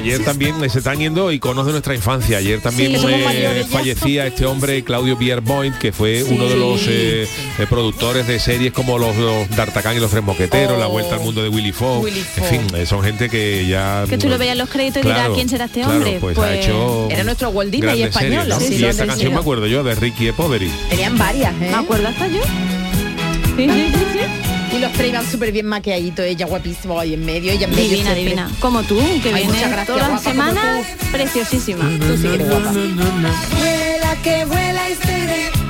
Ayer 0.00 0.24
también 0.24 0.70
se 0.70 0.78
están 0.78 0.98
yendo 0.98 1.30
iconos 1.30 1.66
de 1.66 1.72
nuestra 1.72 1.94
infancia. 1.94 2.38
Ayer 2.38 2.60
también 2.60 2.98
Sí, 2.98 3.06
eh, 3.06 3.62
ya. 3.62 3.68
fallecía 3.68 4.26
este 4.26 4.46
hombre, 4.46 4.82
Claudio 4.82 5.18
Pierre 5.18 5.42
que 5.78 5.92
fue 5.92 6.22
uno 6.22 6.48
de 6.48 6.56
los 6.56 6.86
eh, 6.88 7.26
eh, 7.58 7.66
productores 7.68 8.26
de 8.26 8.38
series 8.38 8.72
como 8.72 8.98
los, 8.98 9.16
los 9.16 9.48
D'Artagnan 9.50 9.96
y 9.96 10.00
los 10.00 10.10
Tres 10.10 10.22
Mosqueteros, 10.22 10.78
La 10.78 10.86
Vuelta 10.86 11.16
al 11.16 11.20
Mundo 11.20 11.42
de 11.42 11.48
Willy. 11.48 11.74
Willy 11.80 12.24
En 12.36 12.44
fin, 12.44 12.60
eh, 12.74 12.86
son 12.86 13.02
gente 13.02 13.28
que 13.28 13.66
ya... 13.66 14.04
Que 14.08 14.16
tú 14.16 14.28
lo 14.28 14.38
veas 14.38 14.52
en 14.52 14.58
los 14.58 14.68
créditos 14.68 15.02
y 15.04 15.06
dirás, 15.06 15.28
¿quién 15.34 15.48
será 15.48 15.66
este 15.66 15.80
claro, 15.80 15.96
hombre? 15.96 16.18
pues, 16.20 16.38
ha 16.38 16.54
hecho 16.54 17.08
Era 17.10 17.24
nuestro 17.24 17.50
Walt 17.50 17.70
Disney 17.70 18.00
grandes 18.00 18.08
español, 18.08 18.42
series, 18.42 18.48
¿no? 18.48 18.56
así 18.56 18.74
Y 18.76 18.84
esta 18.84 19.06
canción 19.06 19.34
me 19.34 19.40
acuerdo 19.40 19.66
yo 19.66 19.82
de 19.84 19.94
Ricky 19.94 20.28
e 20.28 20.32
Poveri. 20.32 20.70
Tenían 20.88 21.18
varias, 21.18 21.52
¿eh? 21.54 21.68
¿Me 21.70 21.74
acuerdo 21.74 22.08
hasta 22.08 22.26
yo? 22.26 22.42
Sí, 23.56 23.68
sí, 23.68 23.92
sí, 23.92 24.04
sí. 24.12 24.49
Y 24.72 24.78
los 24.78 24.92
tres 24.92 25.08
iban 25.08 25.28
súper 25.28 25.52
bien 25.52 25.66
maquilladitos, 25.66 26.24
ella 26.24 26.46
guapísima 26.46 27.00
ahí 27.00 27.14
en 27.14 27.24
medio, 27.24 27.52
ella 27.52 27.64
en 27.66 27.70
medio 27.70 27.82
Divina, 27.90 28.02
siempre. 28.14 28.22
divina. 28.22 28.50
Como 28.60 28.82
tú, 28.84 28.96
que 29.22 29.28
Ay, 29.28 29.34
vienes 29.34 29.46
muchas 29.46 29.70
gracias, 29.70 29.86
todas 29.86 30.02
las 30.02 30.22
guapa, 30.22 30.30
como 30.30 30.52
semanas, 30.52 30.86
preciosísima. 31.10 31.84
Tú 32.06 32.16
sí 32.16 32.22
que 32.22 32.34
eres 32.34 32.48
guapa. 32.48 32.72
Que 34.22 34.44
vuela 34.44 34.90
y 34.90 34.94
mundo. 34.94 35.69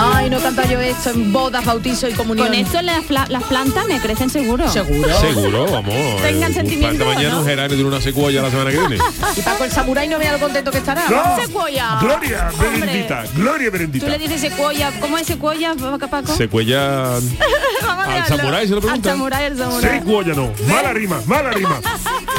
Ay, 0.00 0.30
no 0.30 0.38
canta 0.38 0.64
yo 0.64 0.80
esto 0.80 1.10
en 1.10 1.32
bodas, 1.32 1.64
bautizo 1.64 2.08
y 2.08 2.12
comunión. 2.12 2.46
Con 2.46 2.54
esto 2.54 2.80
las, 2.82 3.10
las 3.10 3.42
plantas 3.42 3.84
me 3.88 3.98
crecen 3.98 4.30
seguro. 4.30 4.68
Seguro. 4.68 5.12
Seguro, 5.18 5.66
vamos. 5.66 6.22
Tengan 6.22 6.52
eh, 6.52 6.54
sentimiento, 6.54 7.04
mañana 7.04 7.30
¿no? 7.30 7.40
un 7.40 7.46
geranio 7.46 7.76
de 7.76 7.82
una 7.82 8.00
secuoya 8.00 8.40
la 8.40 8.50
semana 8.50 8.70
que 8.70 8.78
viene. 8.78 8.98
Y 9.36 9.42
Paco 9.42 9.64
el 9.64 9.72
samurái 9.72 10.08
no 10.08 10.18
vea 10.20 10.32
lo 10.32 10.38
contento 10.38 10.70
que 10.70 10.78
estará. 10.78 11.08
No. 11.10 11.36
Secuoya. 11.44 11.98
Gloria. 12.00 12.48
Berendita, 12.60 13.24
Gloria 13.34 13.66
Tú 13.66 13.72
Berendita. 13.72 14.08
le 14.08 14.18
dices 14.18 14.40
secuoya. 14.40 14.92
¿Cómo 15.00 15.18
es 15.18 15.26
secuoya, 15.26 15.74
Paco? 16.08 16.32
Secuella 16.36 16.78
Vamos 17.82 18.06
a 18.06 18.14
al 18.14 18.26
samurái 18.26 18.68
se 18.68 18.74
lo 18.74 18.88
Al 18.88 19.02
samurái, 19.02 19.44
al 19.46 19.58
samurái. 19.58 19.98
Secuoya 19.98 20.34
no, 20.34 20.52
mala 20.68 20.92
rima, 20.92 21.20
mala 21.26 21.50
rima. 21.50 21.80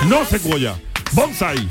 No 0.08 0.26
secuoya, 0.26 0.76
bonsai. 1.12 1.68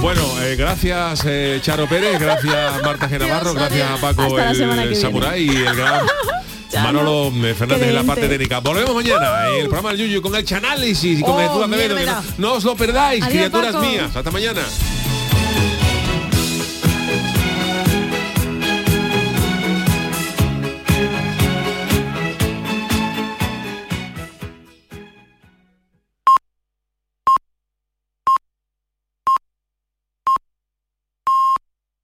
Bueno, 0.00 0.22
eh, 0.42 0.56
gracias 0.56 1.22
eh, 1.26 1.58
Charo 1.62 1.88
Pérez, 1.88 2.18
gracias 2.20 2.82
Marta 2.82 3.08
Genavarro, 3.08 3.54
gracias 3.54 3.90
a 3.90 3.96
Paco 3.96 4.38
el. 4.38 4.96
Samurai 4.96 5.42
y 5.42 5.56
el 5.56 5.74
gran 5.76 6.02
Manolo 6.82 7.32
Fernández 7.56 7.88
en 7.88 7.94
la 7.94 8.02
parte 8.02 8.28
técnica. 8.28 8.58
Volvemos 8.60 8.94
mañana 8.96 9.48
en 9.48 9.54
el 9.62 9.68
programa 9.68 9.90
del 9.90 9.98
Yuyu 10.08 10.20
con 10.22 10.34
el 10.34 10.44
Chanálisis 10.44 11.20
y 11.20 11.22
con 11.22 11.32
Oh, 11.34 11.36
que 11.38 11.88
No, 12.04 12.22
no 12.38 12.52
os 12.54 12.64
lo 12.64 12.74
perdáis, 12.76 13.22
Adiós, 13.22 13.32
criaturas 13.38 13.72
Paco. 13.74 13.86
mías. 13.86 14.16
Hasta 14.16 14.30
mañana. 14.32 14.60